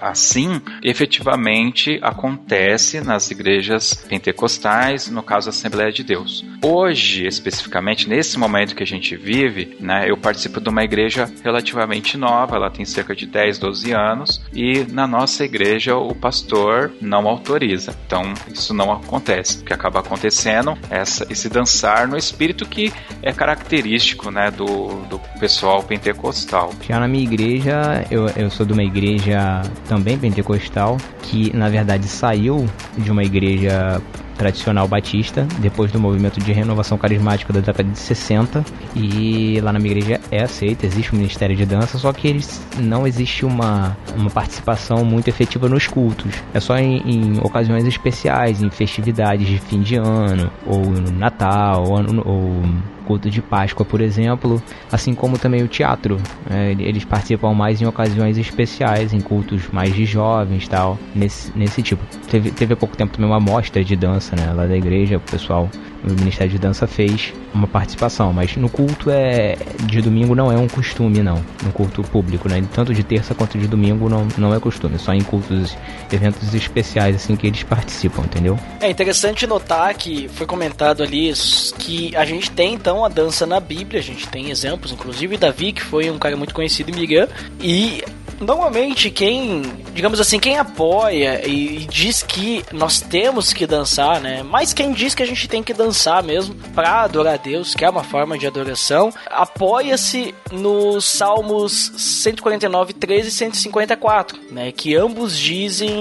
assim, 0.00 0.60
efetivamente 0.82 1.98
acontece 2.02 3.00
nas 3.00 3.30
igrejas 3.30 3.94
pentecostais, 3.94 5.08
no 5.08 5.22
caso 5.22 5.48
a 5.48 5.50
Assembleia 5.50 5.92
de 5.92 6.02
Deus. 6.02 6.44
Hoje, 6.62 7.26
especificamente 7.26 8.08
nesse 8.08 8.38
momento 8.38 8.74
que 8.74 8.82
a 8.82 8.86
gente 8.86 9.16
vive, 9.16 9.76
né? 9.80 10.10
Eu 10.10 10.16
participo 10.16 10.60
de 10.60 10.68
uma 10.68 10.82
igreja 10.82 11.30
relativamente 11.42 12.16
nova, 12.16 12.56
ela 12.56 12.70
tem 12.70 12.84
cerca 12.84 13.14
de 13.14 13.26
10, 13.26 13.58
12 13.58 13.92
anos 13.92 14.42
e 14.52 14.84
na 14.90 15.06
nossa 15.06 15.44
igreja 15.44 15.96
o 15.96 16.14
pastor 16.14 16.92
não 17.00 17.28
autoriza 17.28 17.49
autoriza. 17.50 17.94
Então, 18.06 18.32
isso 18.52 18.72
não 18.72 18.92
acontece. 18.92 19.60
O 19.60 19.64
que 19.64 19.72
acaba 19.72 20.00
acontecendo 20.00 20.78
é 20.90 21.02
esse 21.02 21.48
dançar 21.48 22.06
no 22.06 22.16
espírito 22.16 22.66
que 22.66 22.92
é 23.22 23.32
característico 23.32 24.30
né, 24.30 24.50
do, 24.50 25.02
do 25.06 25.18
pessoal 25.38 25.82
pentecostal. 25.82 26.70
Já 26.88 27.00
na 27.00 27.08
minha 27.08 27.24
igreja, 27.24 28.06
eu, 28.10 28.26
eu 28.36 28.50
sou 28.50 28.64
de 28.64 28.72
uma 28.72 28.84
igreja 28.84 29.62
também 29.88 30.18
pentecostal, 30.18 30.96
que 31.22 31.54
na 31.56 31.68
verdade 31.68 32.06
saiu 32.06 32.66
de 32.96 33.10
uma 33.10 33.24
igreja 33.24 34.00
tradicional 34.40 34.88
batista, 34.88 35.46
depois 35.58 35.92
do 35.92 36.00
movimento 36.00 36.40
de 36.40 36.50
renovação 36.50 36.96
carismática 36.96 37.52
da 37.52 37.60
década 37.60 37.90
de 37.90 37.98
60. 37.98 38.64
E 38.96 39.60
lá 39.60 39.70
na 39.70 39.78
minha 39.78 39.92
igreja 39.92 40.18
é 40.30 40.42
aceita, 40.42 40.86
existe 40.86 41.14
um 41.14 41.18
ministério 41.18 41.54
de 41.54 41.66
dança, 41.66 41.98
só 41.98 42.10
que 42.10 42.26
eles, 42.26 42.66
não 42.78 43.06
existe 43.06 43.44
uma, 43.44 43.94
uma 44.16 44.30
participação 44.30 45.04
muito 45.04 45.28
efetiva 45.28 45.68
nos 45.68 45.86
cultos. 45.86 46.32
É 46.54 46.60
só 46.60 46.78
em, 46.78 47.02
em 47.04 47.38
ocasiões 47.42 47.84
especiais, 47.84 48.62
em 48.62 48.70
festividades 48.70 49.46
de 49.46 49.58
fim 49.58 49.82
de 49.82 49.96
ano, 49.96 50.50
ou 50.66 50.86
no 50.86 51.10
Natal, 51.10 51.84
ou, 51.84 51.98
ou 52.24 52.62
culto 53.00 53.30
de 53.30 53.42
Páscoa, 53.42 53.84
por 53.84 54.00
exemplo, 54.00 54.62
assim 54.90 55.14
como 55.14 55.38
também 55.38 55.62
o 55.62 55.68
teatro. 55.68 56.18
É, 56.48 56.72
eles 56.78 57.04
participam 57.04 57.52
mais 57.54 57.80
em 57.80 57.86
ocasiões 57.86 58.38
especiais, 58.38 59.12
em 59.12 59.20
cultos 59.20 59.68
mais 59.72 59.94
de 59.94 60.04
jovens 60.04 60.68
tal, 60.68 60.98
nesse, 61.14 61.52
nesse 61.56 61.82
tipo. 61.82 62.04
Teve, 62.28 62.50
teve 62.50 62.74
há 62.74 62.76
pouco 62.76 62.96
tempo 62.96 63.12
também 63.12 63.30
uma 63.30 63.40
mostra 63.40 63.82
de 63.84 63.96
dança 63.96 64.36
né, 64.36 64.52
lá 64.52 64.66
da 64.66 64.76
igreja, 64.76 65.16
o 65.16 65.20
pessoal 65.20 65.68
o 66.04 66.12
Ministério 66.12 66.52
de 66.52 66.58
Dança 66.58 66.86
fez 66.86 67.32
uma 67.52 67.66
participação, 67.66 68.32
mas 68.32 68.56
no 68.56 68.68
culto 68.68 69.10
é 69.10 69.56
de 69.84 70.00
domingo 70.00 70.34
não 70.34 70.50
é 70.50 70.56
um 70.56 70.68
costume 70.68 71.22
não, 71.22 71.44
no 71.62 71.72
culto 71.72 72.02
público, 72.02 72.48
né? 72.48 72.62
Tanto 72.72 72.94
de 72.94 73.02
terça 73.02 73.34
quanto 73.34 73.58
de 73.58 73.66
domingo 73.66 74.08
não, 74.08 74.26
não 74.38 74.54
é 74.54 74.60
costume, 74.60 74.98
só 74.98 75.12
em 75.12 75.22
cultos, 75.22 75.76
eventos 76.12 76.54
especiais 76.54 77.16
assim 77.16 77.36
que 77.36 77.46
eles 77.46 77.62
participam, 77.62 78.22
entendeu? 78.22 78.58
É 78.80 78.88
interessante 78.88 79.46
notar 79.46 79.94
que 79.94 80.28
foi 80.28 80.46
comentado 80.46 81.02
ali 81.02 81.32
que 81.78 82.14
a 82.16 82.24
gente 82.24 82.50
tem 82.50 82.74
então 82.74 83.04
a 83.04 83.08
dança 83.08 83.46
na 83.46 83.60
Bíblia, 83.60 84.00
a 84.00 84.02
gente 84.02 84.28
tem 84.28 84.50
exemplos, 84.50 84.92
inclusive 84.92 85.36
Davi, 85.36 85.72
que 85.72 85.82
foi 85.82 86.10
um 86.10 86.18
cara 86.18 86.36
muito 86.36 86.54
conhecido 86.54 86.90
em 86.90 86.94
Miriam, 86.94 87.28
e 87.60 88.02
normalmente 88.40 89.10
quem, 89.10 89.62
digamos 89.92 90.18
assim, 90.18 90.40
quem 90.40 90.58
apoia 90.58 91.46
e, 91.46 91.82
e, 91.82 91.86
diz 91.86 92.22
que 92.22 92.64
nós 92.72 93.00
temos 93.00 93.52
que 93.52 93.66
dançar, 93.66 94.20
né? 94.20 94.42
Mas 94.42 94.72
quem 94.72 94.92
diz 94.92 95.14
que 95.14 95.22
a 95.22 95.26
gente 95.26 95.46
tem 95.46 95.62
que 95.62 95.74
dançar 95.74 96.22
mesmo 96.22 96.54
para 96.74 97.02
adorar 97.02 97.34
a 97.34 97.36
Deus, 97.36 97.74
que 97.74 97.84
é 97.84 97.90
uma 97.90 98.02
forma 98.02 98.38
de 98.38 98.46
adoração, 98.46 99.12
apoia-se 99.26 100.34
nos 100.50 101.04
Salmos 101.04 101.92
149, 101.96 102.94
13 102.94 103.28
e 103.28 103.30
154, 103.30 104.40
né? 104.50 104.72
Que 104.72 104.96
ambos 104.96 105.38
dizem 105.38 105.92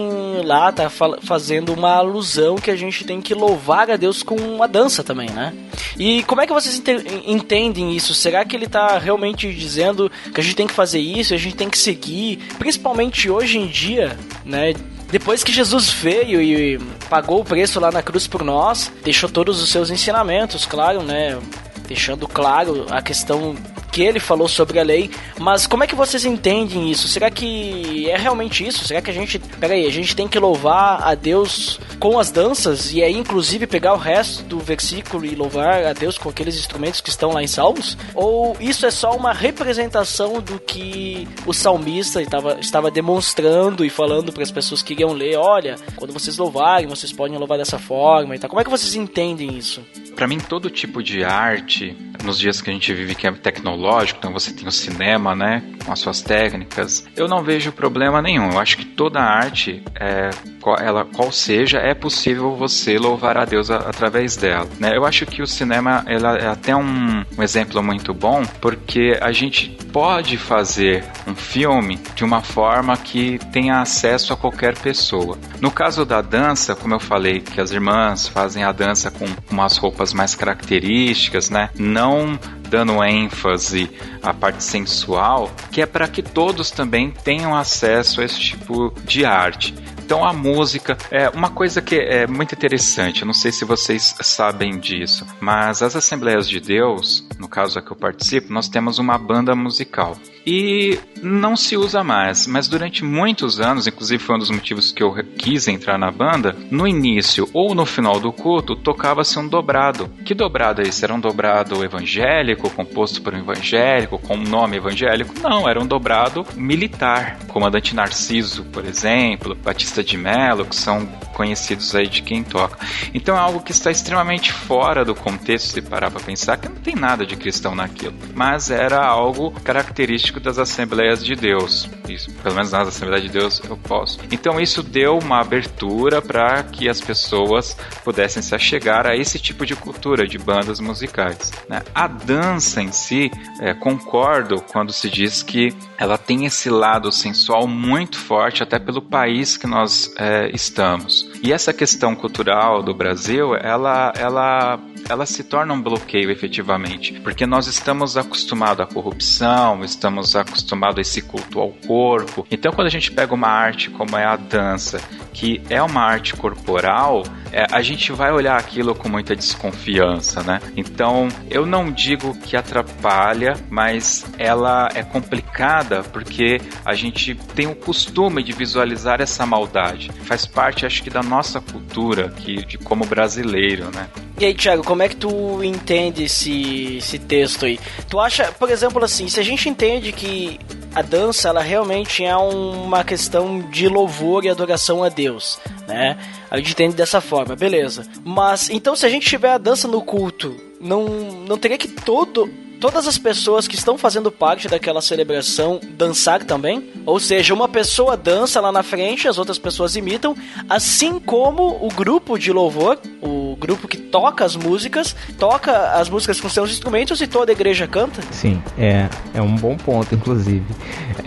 lá, 0.45 0.71
tá 0.71 0.89
fazendo 0.89 1.73
uma 1.73 1.95
alusão 1.95 2.55
que 2.55 2.71
a 2.71 2.75
gente 2.75 3.03
tem 3.03 3.21
que 3.21 3.33
louvar 3.33 3.91
a 3.91 3.97
Deus 3.97 4.23
com 4.23 4.35
uma 4.35 4.67
dança 4.67 5.03
também, 5.03 5.29
né? 5.29 5.53
E 5.97 6.23
como 6.23 6.41
é 6.41 6.47
que 6.47 6.53
vocês 6.53 6.81
entendem 7.25 7.95
isso? 7.95 8.13
Será 8.13 8.45
que 8.45 8.55
ele 8.55 8.67
tá 8.67 8.97
realmente 8.97 9.51
dizendo 9.53 10.09
que 10.33 10.39
a 10.39 10.43
gente 10.43 10.55
tem 10.55 10.67
que 10.67 10.73
fazer 10.73 10.99
isso, 10.99 11.33
a 11.33 11.37
gente 11.37 11.55
tem 11.55 11.69
que 11.69 11.77
seguir 11.77 12.28
principalmente 12.57 13.29
hoje 13.29 13.57
em 13.57 13.67
dia, 13.67 14.17
né? 14.45 14.73
Depois 15.11 15.43
que 15.43 15.51
Jesus 15.51 15.89
veio 15.89 16.41
e 16.41 16.77
pagou 17.09 17.41
o 17.41 17.45
preço 17.45 17.79
lá 17.79 17.91
na 17.91 18.03
cruz 18.03 18.27
por 18.27 18.43
nós, 18.43 18.91
deixou 19.03 19.29
todos 19.29 19.61
os 19.61 19.69
seus 19.69 19.89
ensinamentos, 19.89 20.65
claro, 20.65 21.01
né? 21.01 21.39
Deixando 21.87 22.27
claro 22.27 22.85
a 22.91 23.01
questão 23.01 23.55
que 23.91 24.01
ele 24.01 24.19
falou 24.19 24.47
sobre 24.47 24.79
a 24.79 24.83
lei, 24.83 25.09
mas 25.39 25.67
como 25.67 25.83
é 25.83 25.87
que 25.87 25.95
vocês 25.95 26.25
entendem 26.25 26.89
isso? 26.91 27.07
Será 27.07 27.29
que 27.29 28.09
é 28.09 28.17
realmente 28.17 28.65
isso? 28.65 28.85
Será 28.85 29.01
que 29.01 29.09
a 29.09 29.13
gente, 29.13 29.39
peraí, 29.39 29.85
a 29.85 29.91
gente 29.91 30.15
tem 30.15 30.27
que 30.27 30.39
louvar 30.39 31.01
a 31.03 31.15
Deus 31.15 31.79
com 31.99 32.19
as 32.19 32.31
danças 32.31 32.93
e 32.93 33.03
aí 33.03 33.15
inclusive 33.15 33.67
pegar 33.67 33.93
o 33.93 33.97
resto 33.97 34.43
do 34.43 34.59
versículo 34.59 35.25
e 35.25 35.35
louvar 35.35 35.85
a 35.85 35.93
Deus 35.93 36.17
com 36.17 36.29
aqueles 36.29 36.57
instrumentos 36.57 37.01
que 37.01 37.09
estão 37.09 37.31
lá 37.31 37.43
em 37.43 37.47
Salmos? 37.47 37.97
Ou 38.13 38.55
isso 38.59 38.85
é 38.85 38.91
só 38.91 39.15
uma 39.15 39.33
representação 39.33 40.41
do 40.41 40.59
que 40.59 41.27
o 41.45 41.53
salmista 41.53 42.21
estava, 42.21 42.59
estava 42.59 42.91
demonstrando 42.91 43.83
e 43.83 43.89
falando 43.89 44.31
para 44.31 44.43
as 44.43 44.51
pessoas 44.51 44.81
que 44.81 44.93
iriam 44.93 45.13
ler, 45.13 45.37
olha, 45.37 45.75
quando 45.95 46.13
vocês 46.13 46.37
louvarem, 46.37 46.87
vocês 46.87 47.11
podem 47.11 47.37
louvar 47.37 47.57
dessa 47.57 47.79
forma 47.79 48.35
e 48.35 48.39
tal. 48.39 48.49
Como 48.49 48.61
é 48.61 48.63
que 48.63 48.69
vocês 48.69 48.95
entendem 48.95 49.57
isso? 49.57 49.81
Para 50.15 50.27
mim, 50.27 50.37
todo 50.37 50.69
tipo 50.69 51.01
de 51.01 51.23
arte, 51.23 51.95
nos 52.23 52.37
dias 52.37 52.61
que 52.61 52.69
a 52.69 52.73
gente 52.73 52.93
vive 52.93 53.15
que 53.15 53.25
é 53.27 53.31
tecnológico, 53.31 54.19
então 54.19 54.33
você 54.33 54.53
tem 54.53 54.67
o 54.67 54.71
cinema, 54.71 55.35
né, 55.35 55.63
com 55.85 55.91
as 55.91 55.99
suas 55.99 56.21
técnicas, 56.21 57.07
eu 57.15 57.27
não 57.27 57.43
vejo 57.43 57.71
problema 57.71 58.21
nenhum. 58.21 58.51
Eu 58.51 58.59
acho 58.59 58.77
que 58.77 58.85
toda 58.85 59.19
arte, 59.19 59.81
é, 59.95 60.29
qual, 60.61 60.77
ela, 60.77 61.05
qual 61.05 61.31
seja, 61.31 61.79
é 61.79 61.93
possível 61.93 62.55
você 62.55 62.97
louvar 62.97 63.37
a 63.37 63.45
Deus 63.45 63.71
a, 63.71 63.77
através 63.77 64.35
dela. 64.35 64.67
Né? 64.79 64.95
Eu 64.95 65.05
acho 65.05 65.25
que 65.25 65.41
o 65.41 65.47
cinema 65.47 66.03
ela 66.07 66.37
é 66.37 66.47
até 66.47 66.75
um, 66.75 67.23
um 67.37 67.43
exemplo 67.43 67.81
muito 67.81 68.13
bom, 68.13 68.43
porque 68.61 69.17
a 69.21 69.31
gente 69.31 69.69
pode 69.91 70.37
fazer 70.37 71.03
um 71.27 71.35
filme 71.35 71.99
de 72.15 72.23
uma 72.23 72.41
forma 72.41 72.95
que 72.97 73.39
tenha 73.51 73.81
acesso 73.81 74.33
a 74.33 74.37
qualquer 74.37 74.77
pessoa. 74.77 75.37
No 75.59 75.71
caso 75.71 76.05
da 76.05 76.21
dança, 76.21 76.75
como 76.75 76.93
eu 76.93 76.99
falei, 76.99 77.39
que 77.39 77.59
as 77.59 77.71
irmãs 77.71 78.27
fazem 78.27 78.63
a 78.63 78.71
dança 78.71 79.09
com 79.09 79.25
umas 79.49 79.77
roupas 79.77 80.13
mais 80.13 80.35
características, 80.35 81.49
né? 81.49 81.69
Não 81.77 82.39
dando 82.69 83.03
ênfase 83.03 83.89
à 84.21 84.33
parte 84.33 84.63
sensual, 84.63 85.51
que 85.71 85.81
é 85.81 85.85
para 85.85 86.07
que 86.07 86.21
todos 86.21 86.69
também 86.69 87.11
tenham 87.11 87.55
acesso 87.55 88.21
a 88.21 88.25
esse 88.25 88.39
tipo 88.39 88.93
de 89.03 89.25
arte. 89.25 89.73
Então 90.09 90.25
a 90.25 90.33
música 90.33 90.97
é 91.11 91.29
uma 91.29 91.51
coisa 91.51 91.83
que 91.83 91.93
é 91.93 92.25
muito 92.25 92.55
interessante. 92.55 93.23
Não 93.23 93.31
sei 93.31 93.51
se 93.51 93.63
vocês 93.63 94.15
sabem 94.21 94.79
disso, 94.79 95.23
mas 95.39 95.83
as 95.83 95.95
Assembleias 95.95 96.49
de 96.49 96.59
Deus, 96.59 97.23
no 97.37 97.47
caso 97.47 97.77
a 97.77 97.81
que 97.83 97.91
eu 97.91 97.95
participo, 97.95 98.51
nós 98.51 98.67
temos 98.67 98.97
uma 98.97 99.19
banda 99.19 99.55
musical 99.55 100.17
e 100.51 100.99
não 101.21 101.55
se 101.55 101.77
usa 101.77 102.03
mais. 102.03 102.47
Mas 102.47 102.67
durante 102.67 103.05
muitos 103.05 103.59
anos, 103.59 103.85
inclusive 103.85 104.23
foi 104.23 104.35
um 104.35 104.39
dos 104.39 104.49
motivos 104.49 104.91
que 104.91 105.03
eu 105.03 105.13
quis 105.37 105.67
entrar 105.67 105.95
na 105.95 106.09
banda, 106.09 106.55
no 106.71 106.87
início 106.87 107.47
ou 107.53 107.75
no 107.75 107.85
final 107.85 108.19
do 108.19 108.33
culto 108.33 108.75
tocava-se 108.75 109.37
um 109.37 109.47
dobrado. 109.47 110.09
Que 110.25 110.33
dobrado 110.33 110.81
é 110.81 110.87
esse? 110.87 111.05
Era 111.05 111.13
um 111.13 111.19
dobrado 111.19 111.83
evangélico, 111.83 112.71
composto 112.71 113.21
por 113.21 113.35
um 113.35 113.37
evangélico, 113.37 114.17
com 114.17 114.37
um 114.37 114.43
nome 114.43 114.77
evangélico? 114.77 115.35
Não, 115.39 115.69
era 115.69 115.79
um 115.79 115.85
dobrado 115.85 116.43
militar. 116.55 117.37
Comandante 117.49 117.93
Narciso, 117.93 118.63
por 118.65 118.85
exemplo, 118.85 119.53
Batista 119.53 120.03
de 120.03 120.17
Mello, 120.17 120.65
que 120.65 120.75
são 120.75 121.07
conhecidos 121.39 121.95
aí 121.95 122.05
de 122.05 122.21
quem 122.21 122.43
toca. 122.43 122.77
Então 123.13 123.33
é 123.33 123.39
algo 123.39 123.61
que 123.61 123.71
está 123.71 123.89
extremamente 123.89 124.51
fora 124.51 125.05
do 125.05 125.15
contexto, 125.15 125.67
se 125.71 125.81
parar 125.81 126.11
para 126.11 126.19
pensar, 126.19 126.57
que 126.57 126.67
não 126.67 126.75
tem 126.75 126.95
nada 126.95 127.25
de 127.25 127.37
cristão 127.37 127.73
naquilo. 127.73 128.13
Mas 128.35 128.69
era 128.69 129.01
algo 129.01 129.49
característico 129.63 130.41
das 130.41 130.59
Assembleias 130.59 131.23
de 131.23 131.35
Deus. 131.35 131.89
Isso, 132.09 132.29
pelo 132.43 132.55
menos 132.55 132.73
nas 132.73 132.89
Assembleias 132.89 133.23
de 133.23 133.29
Deus 133.29 133.61
eu 133.69 133.77
posso. 133.77 134.19
Então 134.29 134.59
isso 134.59 134.83
deu 134.83 135.17
uma 135.17 135.39
abertura 135.39 136.21
para 136.21 136.61
que 136.61 136.89
as 136.89 136.99
pessoas 136.99 137.77
pudessem 138.03 138.43
se 138.43 138.53
achegar 138.53 139.07
a 139.07 139.15
esse 139.15 139.39
tipo 139.39 139.65
de 139.65 139.77
cultura 139.77 140.27
de 140.27 140.37
bandas 140.37 140.81
musicais. 140.81 141.53
Né? 141.69 141.81
A 141.95 142.05
dança 142.05 142.81
em 142.81 142.91
si, 142.91 143.31
é, 143.61 143.73
concordo 143.73 144.61
quando 144.73 144.91
se 144.91 145.09
diz 145.09 145.41
que 145.41 145.73
ela 145.97 146.17
tem 146.17 146.45
esse 146.45 146.69
lado 146.69 147.13
sensual 147.13 147.65
muito 147.65 148.17
forte, 148.17 148.61
até 148.61 148.77
pelo 148.77 149.01
país 149.01 149.55
que 149.55 149.67
nós 149.67 150.13
é, 150.17 150.49
estamos. 150.53 151.28
E 151.41 151.53
essa 151.53 151.73
questão 151.73 152.15
cultural 152.15 152.83
do 152.83 152.93
Brasil, 152.93 153.55
ela, 153.55 154.11
ela 154.17 154.79
ela 155.07 155.25
se 155.25 155.43
torna 155.43 155.73
um 155.73 155.81
bloqueio 155.81 156.29
efetivamente, 156.29 157.19
porque 157.21 157.45
nós 157.45 157.67
estamos 157.67 158.17
acostumados 158.17 158.81
à 158.81 158.85
corrupção, 158.85 159.83
estamos 159.83 160.35
acostumados 160.35 160.97
a 160.97 161.01
esse 161.01 161.21
culto 161.21 161.59
ao 161.59 161.71
corpo. 161.71 162.45
Então, 162.51 162.71
quando 162.71 162.87
a 162.87 162.91
gente 162.91 163.11
pega 163.11 163.33
uma 163.33 163.47
arte 163.47 163.89
como 163.89 164.17
é 164.17 164.25
a 164.25 164.35
dança, 164.35 164.99
que 165.33 165.61
é 165.69 165.81
uma 165.81 166.01
arte 166.01 166.35
corporal, 166.35 167.23
é, 167.51 167.65
a 167.71 167.81
gente 167.81 168.11
vai 168.11 168.31
olhar 168.31 168.57
aquilo 168.57 168.93
com 168.95 169.09
muita 169.09 169.35
desconfiança, 169.35 170.43
né? 170.43 170.59
Então, 170.75 171.27
eu 171.49 171.65
não 171.65 171.91
digo 171.91 172.35
que 172.39 172.55
atrapalha, 172.55 173.55
mas 173.69 174.25
ela 174.37 174.89
é 174.93 175.03
complicada 175.03 176.03
porque 176.03 176.61
a 176.85 176.93
gente 176.93 177.35
tem 177.55 177.67
o 177.67 177.75
costume 177.75 178.43
de 178.43 178.51
visualizar 178.51 179.21
essa 179.21 179.45
maldade. 179.45 180.11
Faz 180.23 180.45
parte, 180.45 180.85
acho 180.85 181.03
que, 181.03 181.09
da 181.09 181.23
nossa 181.23 181.59
cultura, 181.59 182.29
que, 182.29 182.65
de 182.65 182.77
como 182.77 183.05
brasileiro, 183.05 183.85
né? 183.93 184.07
E 184.39 184.45
aí, 184.45 184.53
Thiago, 184.53 184.85
como 184.85 185.03
é 185.03 185.09
que 185.09 185.17
tu 185.17 185.61
entende 185.61 186.23
esse, 186.23 186.95
esse 186.95 187.19
texto 187.19 187.65
aí? 187.65 187.77
Tu 188.07 188.17
acha, 188.17 188.53
por 188.53 188.69
exemplo, 188.69 189.03
assim, 189.03 189.27
se 189.27 189.37
a 189.37 189.43
gente 189.43 189.67
entende 189.67 190.13
que 190.13 190.57
a 190.95 191.01
dança, 191.01 191.49
ela 191.49 191.61
realmente 191.61 192.23
é 192.23 192.33
uma 192.37 193.03
questão 193.03 193.59
de 193.69 193.89
louvor 193.89 194.45
e 194.45 194.49
adoração 194.49 195.03
a 195.03 195.09
Deus, 195.09 195.59
né? 195.85 196.17
A 196.49 196.55
gente 196.55 196.71
entende 196.71 196.95
dessa 196.95 197.19
forma, 197.19 197.53
beleza. 197.53 198.07
Mas, 198.23 198.69
então, 198.69 198.95
se 198.95 199.05
a 199.05 199.09
gente 199.09 199.27
tiver 199.27 199.51
a 199.51 199.57
dança 199.57 199.89
no 199.89 200.01
culto, 200.01 200.55
não, 200.79 201.05
não 201.45 201.57
teria 201.57 201.77
que 201.77 201.89
todo 201.89 202.49
todas 202.79 203.07
as 203.07 203.17
pessoas 203.17 203.67
que 203.67 203.75
estão 203.75 203.97
fazendo 203.97 204.31
parte 204.31 204.67
daquela 204.67 205.01
celebração 205.01 205.79
dançar 205.97 206.43
também? 206.43 206.89
Ou 207.05 207.19
seja, 207.19 207.53
uma 207.53 207.67
pessoa 207.67 208.15
dança 208.15 208.61
lá 208.61 208.71
na 208.71 208.81
frente, 208.81 209.27
as 209.27 209.37
outras 209.37 209.57
pessoas 209.57 209.95
imitam, 209.95 210.35
assim 210.69 211.19
como 211.19 211.85
o 211.85 211.89
grupo 211.89 212.37
de 212.37 212.51
louvor, 212.51 212.97
o 213.21 213.55
grupo 213.59 213.87
que 213.87 213.97
toca 213.97 214.45
as 214.45 214.55
músicas, 214.55 215.15
toca 215.37 215.91
as 215.93 216.09
músicas 216.09 216.39
com 216.39 216.47
seus 216.47 216.71
instrumentos 216.71 217.21
e 217.21 217.27
toda 217.27 217.51
a 217.51 217.53
igreja 217.53 217.87
canta? 217.87 218.21
Sim, 218.31 218.61
é, 218.77 219.09
é 219.33 219.41
um 219.41 219.55
bom 219.55 219.75
ponto, 219.75 220.15
inclusive. 220.15 220.65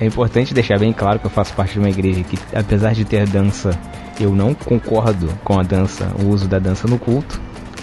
É 0.01 0.07
importante 0.07 0.55
deixar 0.55 0.79
bem 0.79 0.93
claro 0.93 1.19
que 1.19 1.27
eu 1.27 1.31
faço 1.31 1.53
parte 1.55 1.75
de 1.75 1.79
uma 1.79 1.91
igreja 1.91 2.23
que, 2.23 2.39
apesar 2.55 2.95
de 2.95 3.05
ter 3.05 3.27
dança, 3.29 3.79
eu 4.19 4.35
não 4.35 4.55
concordo 4.55 5.29
com 5.45 5.59
a 5.59 5.63
dança, 5.63 6.11
o 6.23 6.29
uso 6.29 6.49
da 6.49 6.59
dança 6.59 6.89
no 6.89 6.99
culto. 6.99 7.41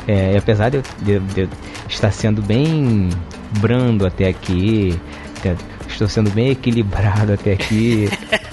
É, 0.07 0.35
apesar 0.35 0.69
de 0.69 0.77
eu, 0.77 0.83
de, 1.01 1.19
de 1.19 1.49
estar 1.87 2.11
sendo 2.11 2.41
bem 2.41 3.09
brando 3.59 4.05
até 4.05 4.27
aqui. 4.27 4.99
Estou 5.87 6.07
sendo 6.07 6.29
bem 6.29 6.49
equilibrado 6.49 7.33
até 7.33 7.53
aqui. 7.53 8.09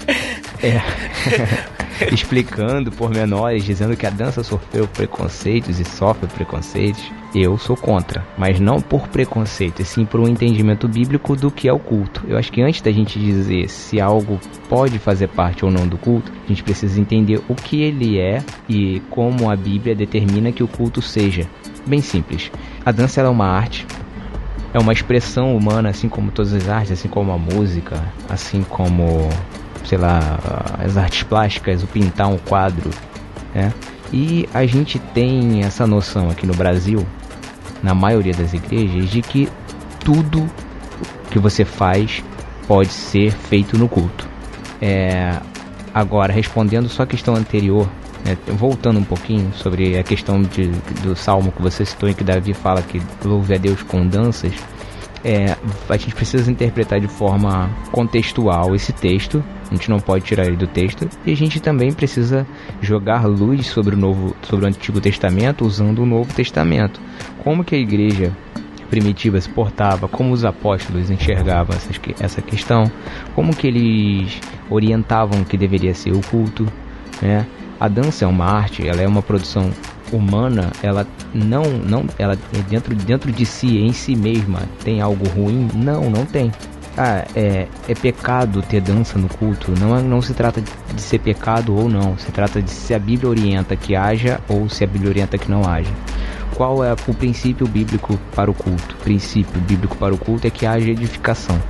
é. 0.63 1.77
explicando 2.13 2.93
pormenores, 2.93 3.65
dizendo 3.65 3.97
que 3.97 4.07
a 4.07 4.11
dança 4.11 4.43
sofreu 4.43 4.87
preconceitos 4.87 5.81
e 5.81 5.85
sofre 5.85 6.29
preconceitos. 6.29 7.03
Eu 7.35 7.59
sou 7.59 7.77
contra, 7.77 8.27
mas 8.39 8.59
não 8.59 8.81
por 8.81 9.09
preconceito, 9.09 9.83
e 9.83 9.85
sim 9.85 10.05
por 10.05 10.21
um 10.21 10.29
entendimento 10.29 10.89
bíblico 10.89 11.37
do 11.37 11.51
que 11.51 11.69
é 11.69 11.73
o 11.73 11.79
culto. 11.79 12.25
Eu 12.27 12.39
acho 12.39 12.51
que 12.51 12.63
antes 12.63 12.81
da 12.81 12.91
gente 12.91 13.19
dizer 13.19 13.69
se 13.69 14.01
algo 14.01 14.41
pode 14.69 14.99
fazer 14.99 15.29
parte 15.29 15.65
ou 15.65 15.71
não 15.71 15.87
do 15.87 15.99
culto, 15.99 16.33
a 16.45 16.49
gente 16.49 16.63
precisa 16.63 17.01
entender 17.01 17.41
o 17.49 17.55
que 17.55 17.83
ele 17.83 18.19
é 18.19 18.43
e 18.69 19.01
como 19.11 19.51
a 19.51 19.57
Bíblia 19.57 19.95
determina 19.95 20.53
que 20.53 20.63
o 20.63 20.69
culto 20.69 21.03
seja. 21.03 21.47
bem 21.87 22.01
simples. 22.01 22.51
A 22.85 22.93
dança 22.93 23.21
é 23.21 23.29
uma 23.29 23.47
arte, 23.47 23.87
é 24.77 24.79
uma 24.79 24.93
expressão 24.93 25.57
humana, 25.57 25.89
assim 25.89 26.07
como 26.07 26.31
todas 26.31 26.53
as 26.53 26.69
artes, 26.69 26.93
assim 26.93 27.09
como 27.09 27.33
a 27.33 27.39
música, 27.39 27.99
assim 28.29 28.63
como, 28.63 29.27
sei 29.87 29.97
lá, 29.97 30.39
as 30.79 30.99
artes 30.99 31.23
plásticas, 31.23 31.83
o 31.83 31.87
pintar 31.87 32.29
um 32.29 32.37
quadro, 32.37 32.91
né? 33.55 33.73
E 34.13 34.47
a 34.53 34.67
gente 34.67 34.99
tem 34.99 35.65
essa 35.65 35.87
noção 35.87 36.29
aqui 36.29 36.47
no 36.47 36.53
Brasil, 36.53 37.07
na 37.83 37.95
maioria 37.95 38.35
das 38.35 38.53
igrejas, 38.53 39.09
de 39.09 39.23
que 39.23 39.49
tudo 39.99 40.47
que 41.31 41.39
você 41.39 41.65
faz 41.65 42.23
pode 42.69 42.91
ser 42.91 43.33
feito 43.33 43.79
no 43.79 43.89
culto. 43.89 44.29
É, 44.79 45.39
agora, 45.95 46.35
respondendo 46.35 46.87
só 46.91 47.05
a 47.05 47.07
questão 47.07 47.35
anterior, 47.35 47.89
né, 48.27 48.37
voltando 48.49 48.99
um 48.99 49.05
pouquinho 49.05 49.53
sobre 49.55 49.97
a 49.97 50.03
questão 50.03 50.43
de, 50.43 50.67
do 51.03 51.15
salmo 51.15 51.53
que 51.53 51.63
você 51.63 51.85
citou, 51.85 52.09
em 52.09 52.13
que 52.13 52.25
Davi 52.25 52.53
fala 52.53 52.83
que 52.83 53.01
louve 53.25 53.55
a 53.55 53.59
Deus 53.59 53.83
com 53.83 54.05
danças, 54.05 54.53
é, 55.25 55.57
a 55.89 55.97
gente 55.97 56.15
precisa 56.15 56.51
interpretar 56.51 57.01
de 57.01 57.09
forma 57.09 57.71
contextual 57.93 58.75
esse 58.75 58.93
texto, 58.93 59.43
a 59.71 59.75
gente 59.75 59.89
não 59.89 59.99
pode 59.99 60.25
tirar 60.25 60.47
ele 60.47 60.57
do 60.57 60.67
texto, 60.67 61.09
e 61.25 61.33
a 61.33 61.37
gente 61.37 61.61
também 61.61 61.93
precisa 61.93 62.47
jogar 62.81 63.27
luz 63.27 63.67
sobre 63.67 63.95
o 63.95 63.99
novo, 63.99 64.37
sobre 64.43 64.65
o 64.65 64.69
Antigo 64.69 65.01
Testamento 65.01 65.65
usando 65.65 66.01
o 66.01 66.07
Novo 66.07 66.33
Testamento. 66.35 67.01
Como 67.43 67.65
que 67.65 67.75
a 67.75 67.79
igreja 67.79 68.33
primitiva 68.91 69.41
se 69.41 69.49
portava, 69.49 70.07
como 70.09 70.33
os 70.33 70.45
apóstolos 70.45 71.11
enxergavam 71.11 71.75
essas, 71.77 72.01
essa 72.21 72.41
questão, 72.41 72.91
como 73.35 73.55
que 73.55 73.67
eles 73.67 74.41
orientavam 74.71 75.45
que 75.45 75.57
deveria 75.57 75.95
ser 75.95 76.13
o 76.13 76.21
culto, 76.21 76.67
né? 77.21 77.47
A 77.79 77.89
dança 77.89 78.25
é 78.25 78.29
uma 78.29 78.47
arte, 78.47 78.87
ela 78.87 79.03
é 79.03 79.07
uma 79.07 79.23
produção 79.23 79.71
humana, 80.13 80.73
ela 80.83 81.07
não, 81.35 81.65
não, 81.65 82.05
ela 82.19 82.35
é 82.35 82.63
dentro, 82.69 82.95
dentro 82.95 83.31
de 83.33 83.45
si, 83.45 83.79
em 83.79 83.93
si 83.93 84.17
mesma, 84.17 84.61
tem 84.83 85.01
algo 85.01 85.29
ruim? 85.29 85.69
Não, 85.75 86.09
não 86.11 86.25
tem. 86.25 86.51
Ah, 86.99 87.27
é, 87.35 87.69
é 87.87 87.95
pecado 87.95 88.63
ter 88.63 88.81
dança 88.81 89.19
no 89.19 89.29
culto. 89.29 89.71
Não, 89.79 90.01
não 90.03 90.23
se 90.23 90.33
trata 90.33 90.63
de 90.63 91.03
ser 91.03 91.19
pecado 91.19 91.77
ou 91.77 91.91
não. 91.91 92.17
Se 92.17 92.33
trata 92.33 92.63
de 92.63 92.71
se 92.71 92.95
a 92.95 92.99
Bíblia 92.99 93.29
orienta 93.29 93.77
que 93.77 93.95
haja 93.95 94.41
ou 94.49 94.67
se 94.71 94.83
a 94.83 94.87
Bíblia 94.87 95.11
orienta 95.11 95.37
que 95.37 95.51
não 95.51 95.69
haja. 95.69 95.93
Qual 96.55 96.83
é 96.83 96.95
o 96.95 97.13
princípio 97.13 97.69
bíblico 97.69 98.19
para 98.35 98.51
o 98.51 98.55
culto? 98.55 98.95
O 98.99 99.03
princípio 99.03 99.61
bíblico 99.61 99.95
para 99.97 100.15
o 100.15 100.17
culto 100.17 100.47
é 100.47 100.51
que 100.51 100.65
haja 100.65 100.91
edificação. 100.91 101.61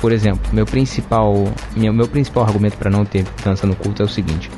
Por 0.00 0.10
exemplo, 0.10 0.52
meu 0.52 0.66
principal, 0.66 1.32
meu, 1.76 1.92
meu 1.92 2.08
principal 2.08 2.42
argumento 2.42 2.76
para 2.76 2.90
não 2.90 3.04
ter 3.04 3.24
dança 3.44 3.68
no 3.68 3.76
culto 3.76 4.02
é 4.02 4.04
o 4.04 4.08
seguinte: 4.08 4.50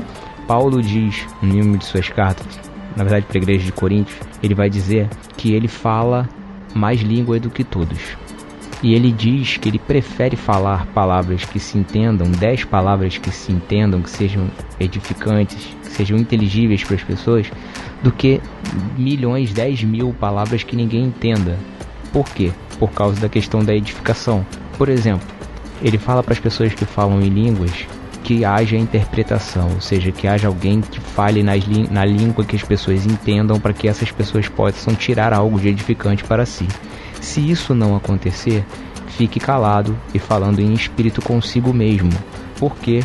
Paulo 0.47 0.81
diz 0.81 1.27
em 1.43 1.61
uma 1.61 1.77
de 1.77 1.85
suas 1.85 2.09
cartas, 2.09 2.47
na 2.97 3.03
verdade 3.03 3.27
para 3.27 3.39
a 3.39 3.43
igreja 3.43 3.65
de 3.65 3.73
Coríntios, 3.73 4.19
ele 4.43 4.55
vai 4.55 4.71
dizer 4.71 5.09
que 5.37 5.53
ele 5.53 5.67
fala 5.67 6.29
mais 6.75 7.01
língua 7.01 7.41
do 7.41 7.51
que 7.51 7.65
todos. 7.65 8.17
E 8.83 8.95
ele 8.95 9.11
diz 9.11 9.57
que 9.57 9.69
ele 9.69 9.79
prefere 9.79 10.37
falar 10.37 10.87
palavras 10.89 11.45
que 11.45 11.59
se 11.59 11.79
entendam, 11.79 12.31
dez 12.31 12.63
palavras 12.63 13.17
que 13.17 13.31
se 13.31 13.51
entendam, 13.51 14.03
que 14.03 14.11
sejam 14.11 14.49
edificantes, 14.79 15.75
que 15.83 15.91
sejam 15.91 16.17
inteligíveis 16.19 16.85
para 16.85 16.95
as 16.95 17.03
pessoas, 17.03 17.51
do 18.03 18.13
que 18.13 18.41
milhões, 18.97 19.53
dez 19.53 19.83
mil 19.83 20.13
palavras 20.13 20.63
que 20.63 20.77
ninguém 20.77 21.07
entenda. 21.07 21.59
Por 22.13 22.29
quê? 22.29 22.53
Por 22.79 22.91
causa 22.93 23.21
da 23.21 23.29
questão 23.29 23.65
da 23.65 23.75
edificação. 23.75 24.47
Por 24.77 24.89
exemplo, 24.89 25.27
ele 25.83 25.99
fala 25.99 26.23
para 26.23 26.35
as 26.35 26.41
pessoas 26.41 26.75
que 26.75 26.85
falam 26.85 27.21
em 27.21 27.31
línguas 27.31 27.87
que 28.27 28.45
haja 28.45 28.77
interpretação, 28.77 29.71
ou 29.73 29.81
seja, 29.81 30.11
que 30.11 30.27
haja 30.27 30.49
alguém 30.49 30.81
que 30.81 30.99
fale 30.99 31.45
nas 31.45 31.65
na 31.89 32.05
língua 32.05 32.45
que 32.45 32.57
as 32.57 32.63
pessoas 32.65 33.07
entendam 33.07 33.61
para 33.61 33.73
que 33.73 33.87
essas 33.87 34.11
pessoas 34.11 34.49
possam 34.49 34.97
tirar 34.97 35.33
algo 35.33 35.61
de 35.61 35.69
edificante 35.69 36.25
para 36.25 36.45
si. 36.45 36.67
Se 37.21 37.49
isso 37.49 37.73
não 37.73 37.95
acontecer, 37.95 38.65
fique 39.17 39.39
calado 39.39 39.97
e 40.13 40.19
falando 40.19 40.59
em 40.59 40.73
espírito 40.73 41.23
consigo 41.23 41.73
mesmo. 41.73 42.11
Por 42.59 42.75
quê? 42.75 42.99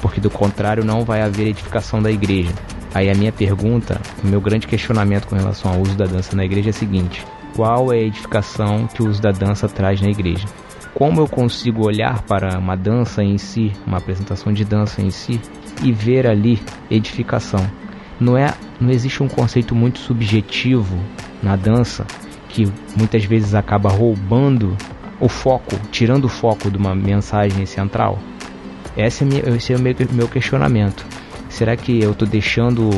Porque 0.00 0.20
do 0.20 0.30
contrário 0.30 0.84
não 0.84 1.04
vai 1.04 1.22
haver 1.22 1.48
edificação 1.48 2.00
da 2.00 2.12
igreja. 2.12 2.52
Aí 2.94 3.10
a 3.10 3.14
minha 3.16 3.32
pergunta, 3.32 4.00
o 4.22 4.28
meu 4.28 4.40
grande 4.40 4.68
questionamento 4.68 5.26
com 5.26 5.34
relação 5.34 5.72
ao 5.72 5.80
uso 5.80 5.96
da 5.96 6.06
dança 6.06 6.36
na 6.36 6.44
igreja 6.44 6.68
é 6.68 6.70
o 6.70 6.74
seguinte: 6.74 7.26
qual 7.56 7.92
é 7.92 7.96
a 7.96 8.02
edificação 8.02 8.86
que 8.86 9.02
o 9.02 9.08
uso 9.08 9.20
da 9.20 9.32
dança 9.32 9.68
traz 9.68 10.00
na 10.00 10.08
igreja? 10.08 10.46
Como 10.94 11.20
eu 11.20 11.26
consigo 11.28 11.86
olhar 11.86 12.22
para 12.22 12.58
uma 12.58 12.76
dança 12.76 13.22
em 13.22 13.38
si, 13.38 13.72
uma 13.86 13.98
apresentação 13.98 14.52
de 14.52 14.64
dança 14.64 15.00
em 15.00 15.10
si 15.10 15.40
e 15.82 15.92
ver 15.92 16.26
ali 16.26 16.60
edificação. 16.90 17.64
Não 18.20 18.36
é, 18.36 18.52
não 18.80 18.90
existe 18.90 19.22
um 19.22 19.28
conceito 19.28 19.74
muito 19.74 19.98
subjetivo 19.98 20.98
na 21.42 21.54
dança 21.54 22.06
que 22.48 22.66
muitas 22.96 23.24
vezes 23.24 23.54
acaba 23.54 23.88
roubando 23.88 24.76
o 25.20 25.28
foco, 25.28 25.76
tirando 25.90 26.24
o 26.24 26.28
foco 26.28 26.70
de 26.70 26.76
uma 26.76 26.94
mensagem 26.94 27.66
central. 27.66 28.18
Esse 28.96 29.22
é, 29.22 29.26
minha, 29.26 29.42
esse 29.54 29.72
é 29.72 29.76
o 29.76 29.80
meu, 29.80 29.94
meu 30.12 30.28
questionamento. 30.28 31.04
Será 31.48 31.76
que 31.76 32.02
eu 32.02 32.12
estou 32.12 32.26
deixando 32.26 32.90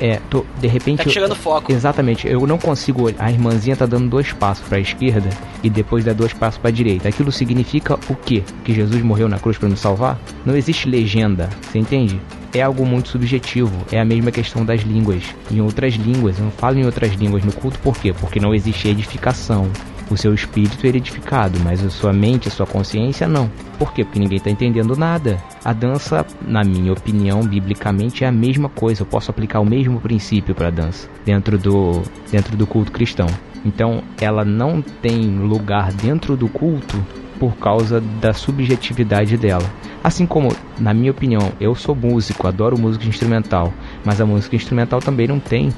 é, 0.00 0.20
tô, 0.30 0.44
de 0.60 0.66
repente. 0.66 1.04
Tá 1.04 1.10
chegando 1.10 1.34
foco. 1.34 1.72
Exatamente, 1.72 2.26
eu 2.28 2.46
não 2.46 2.58
consigo 2.58 3.04
olhar. 3.04 3.22
A 3.22 3.30
irmãzinha 3.30 3.76
tá 3.76 3.86
dando 3.86 4.08
dois 4.08 4.32
passos 4.32 4.66
para 4.66 4.78
a 4.78 4.80
esquerda 4.80 5.28
e 5.62 5.70
depois 5.70 6.04
dá 6.04 6.12
dois 6.12 6.32
passos 6.32 6.58
para 6.58 6.68
a 6.68 6.72
direita. 6.72 7.08
Aquilo 7.08 7.32
significa 7.32 7.94
o 8.08 8.14
quê? 8.14 8.42
Que 8.64 8.74
Jesus 8.74 9.02
morreu 9.02 9.28
na 9.28 9.38
cruz 9.38 9.58
para 9.58 9.68
nos 9.68 9.80
salvar? 9.80 10.18
Não 10.44 10.56
existe 10.56 10.88
legenda, 10.88 11.48
você 11.62 11.78
entende? 11.78 12.20
É 12.54 12.62
algo 12.62 12.86
muito 12.86 13.08
subjetivo, 13.08 13.74
é 13.92 14.00
a 14.00 14.04
mesma 14.04 14.30
questão 14.30 14.64
das 14.64 14.80
línguas. 14.80 15.22
Em 15.50 15.60
outras 15.60 15.94
línguas, 15.94 16.38
eu 16.38 16.44
não 16.44 16.50
falo 16.50 16.78
em 16.78 16.86
outras 16.86 17.12
línguas 17.12 17.44
no 17.44 17.52
culto, 17.52 17.78
por 17.80 17.96
quê? 17.98 18.14
Porque 18.14 18.40
não 18.40 18.54
existe 18.54 18.88
edificação 18.88 19.70
o 20.10 20.16
seu 20.16 20.32
espírito 20.32 20.86
é 20.86 20.90
edificado, 20.90 21.58
mas 21.64 21.84
a 21.84 21.90
sua 21.90 22.12
mente, 22.12 22.48
a 22.48 22.50
sua 22.50 22.66
consciência 22.66 23.26
não. 23.26 23.50
Por 23.78 23.92
quê? 23.92 24.04
Porque 24.04 24.18
ninguém 24.18 24.38
está 24.38 24.50
entendendo 24.50 24.96
nada. 24.96 25.42
A 25.64 25.72
dança, 25.72 26.24
na 26.46 26.62
minha 26.62 26.92
opinião, 26.92 27.42
biblicamente 27.42 28.24
é 28.24 28.28
a 28.28 28.32
mesma 28.32 28.68
coisa. 28.68 29.02
Eu 29.02 29.06
posso 29.06 29.30
aplicar 29.30 29.60
o 29.60 29.64
mesmo 29.64 30.00
princípio 30.00 30.54
para 30.54 30.68
a 30.68 30.70
dança 30.70 31.08
dentro 31.24 31.58
do, 31.58 32.02
dentro 32.30 32.56
do 32.56 32.66
culto 32.66 32.92
cristão. 32.92 33.26
Então, 33.64 34.02
ela 34.20 34.44
não 34.44 34.80
tem 34.80 35.38
lugar 35.38 35.92
dentro 35.92 36.36
do 36.36 36.48
culto 36.48 37.04
por 37.38 37.56
causa 37.56 38.00
da 38.00 38.32
subjetividade 38.32 39.36
dela. 39.36 39.64
Assim 40.02 40.24
como, 40.24 40.54
na 40.78 40.94
minha 40.94 41.10
opinião, 41.10 41.52
eu 41.60 41.74
sou 41.74 41.94
músico, 41.94 42.46
adoro 42.46 42.78
música 42.78 43.06
instrumental, 43.06 43.74
mas 44.04 44.20
a 44.20 44.26
música 44.26 44.54
instrumental 44.54 45.00
também 45.00 45.26
não 45.26 45.40
tem 45.40 45.70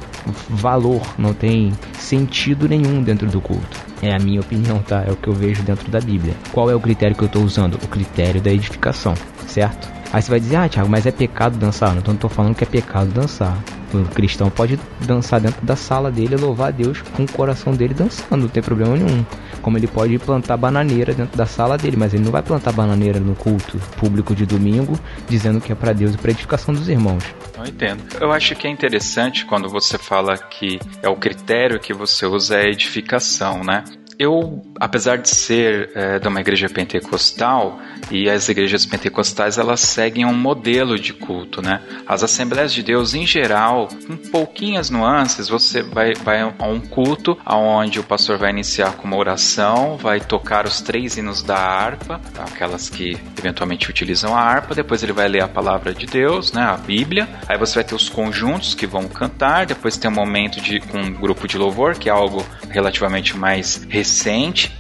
valor, 0.51 1.03
não 1.17 1.33
tem 1.33 1.73
sentido 1.95 2.69
nenhum 2.69 3.03
dentro 3.03 3.27
do 3.27 3.41
culto. 3.41 3.88
É 4.03 4.15
a 4.15 4.19
minha 4.19 4.41
opinião, 4.41 4.81
tá? 4.81 5.05
É 5.07 5.11
o 5.11 5.17
que 5.17 5.29
eu 5.29 5.33
vejo 5.33 5.63
dentro 5.63 5.91
da 5.91 6.01
Bíblia. 6.01 6.35
Qual 6.53 6.71
é 6.71 6.75
o 6.75 6.81
critério 6.81 7.17
que 7.17 7.23
eu 7.23 7.27
estou 7.27 7.43
usando? 7.43 7.75
O 7.75 7.89
critério 7.89 8.41
da 8.41 8.51
edificação, 8.51 9.15
certo? 9.47 9.98
Aí 10.13 10.23
você 10.23 10.31
vai 10.31 10.41
dizer, 10.41 10.57
ah, 10.57 10.69
Thiago, 10.69 10.89
mas 10.89 11.07
é 11.07 11.13
pecado 11.13 11.59
dançar? 11.59 11.97
Então 11.97 12.15
não 12.15 12.19
tô 12.19 12.29
falando 12.29 12.55
que 12.55 12.65
é 12.65 12.67
pecado 12.67 13.11
dançar. 13.11 13.57
O 13.93 14.05
cristão 14.15 14.51
pode 14.51 14.79
dançar 15.07 15.41
dentro 15.41 15.65
da 15.65 15.77
sala 15.77 16.11
dele 16.11 16.35
e 16.35 16.39
louvar 16.39 16.69
a 16.69 16.71
Deus 16.71 17.01
com 17.01 17.25
o 17.25 17.33
coração 17.33 17.75
dele 17.75 17.95
dançando, 17.95 18.43
não 18.43 18.49
tem 18.49 18.63
problema 18.63 18.97
nenhum. 18.97 19.25
Como 19.63 19.79
ele 19.79 19.87
pode 19.87 20.19
plantar 20.19 20.57
bananeira 20.57 21.15
dentro 21.15 21.37
da 21.37 21.47
sala 21.47 21.77
dele, 21.77 21.97
mas 21.97 22.13
ele 22.13 22.25
não 22.25 22.31
vai 22.31 22.43
plantar 22.43 22.73
bananeira 22.73 23.19
no 23.19 23.35
culto 23.35 23.79
público 23.99 24.35
de 24.35 24.45
domingo, 24.45 24.99
dizendo 25.29 25.61
que 25.61 25.73
é 25.73 25.75
para 25.75 25.93
Deus 25.93 26.15
e 26.15 26.19
para 26.19 26.31
edificação 26.31 26.75
dos 26.75 26.89
irmãos. 26.89 27.25
Não 27.57 27.65
entendo. 27.65 28.03
Eu 28.21 28.31
acho 28.31 28.55
que 28.55 28.67
é 28.67 28.71
interessante 28.71 29.45
quando 29.47 29.69
você 29.69 29.99
fala 29.99 30.37
que 30.37 30.79
é 31.03 31.09
o 31.09 31.17
critério 31.17 31.81
que 31.81 31.93
você 31.93 32.27
usa 32.27 32.57
é 32.57 32.69
edificação, 32.69 33.65
né? 33.65 33.85
Eu, 34.19 34.61
apesar 34.81 35.19
de 35.19 35.29
ser 35.29 35.93
é, 35.95 36.19
de 36.19 36.27
uma 36.27 36.41
igreja 36.41 36.69
pentecostal, 36.69 37.79
e 38.11 38.29
as 38.29 38.49
igrejas 38.49 38.85
pentecostais 38.85 39.59
elas 39.59 39.79
seguem 39.81 40.25
um 40.25 40.35
modelo 40.35 40.99
de 40.99 41.13
culto, 41.13 41.63
né? 41.63 41.81
As 42.05 42.25
Assembleias 42.25 42.73
de 42.73 42.83
Deus, 42.83 43.15
em 43.15 43.25
geral, 43.25 43.89
com 44.07 44.17
pouquinhas 44.17 44.91
nuances, 44.91 45.49
você 45.49 45.83
vai, 45.83 46.15
vai 46.15 46.41
a 46.41 46.67
um 46.67 46.81
culto 46.81 47.39
onde 47.47 48.01
o 48.01 48.03
pastor 48.03 48.39
vai 48.39 48.51
iniciar 48.51 48.95
com 48.95 49.07
uma 49.07 49.17
oração, 49.17 49.97
vai 49.97 50.19
tocar 50.19 50.67
os 50.67 50.81
três 50.81 51.17
hinos 51.17 51.41
da 51.43 51.57
harpa, 51.57 52.21
aquelas 52.39 52.89
que 52.89 53.17
eventualmente 53.39 53.89
utilizam 53.89 54.37
a 54.37 54.41
harpa, 54.41 54.75
depois 54.75 55.03
ele 55.03 55.13
vai 55.13 55.29
ler 55.29 55.45
a 55.45 55.49
palavra 55.49 55.95
de 55.95 56.07
Deus, 56.07 56.53
né? 56.53 56.63
A 56.63 56.77
Bíblia, 56.77 57.29
aí 57.47 57.57
você 57.57 57.77
vai 57.77 57.85
ter 57.85 57.95
os 57.95 58.09
conjuntos 58.09 58.75
que 58.75 58.87
vão 58.87 59.07
cantar, 59.07 59.67
depois 59.67 59.97
tem 59.97 60.11
um 60.11 60.15
momento 60.15 60.61
de 60.61 60.83
um 60.93 61.13
grupo 61.13 61.47
de 61.47 61.57
louvor, 61.57 61.95
que 61.95 62.09
é 62.09 62.13
algo 62.13 62.45
relativamente 62.69 63.37
mais 63.37 63.87
recente 63.89 64.08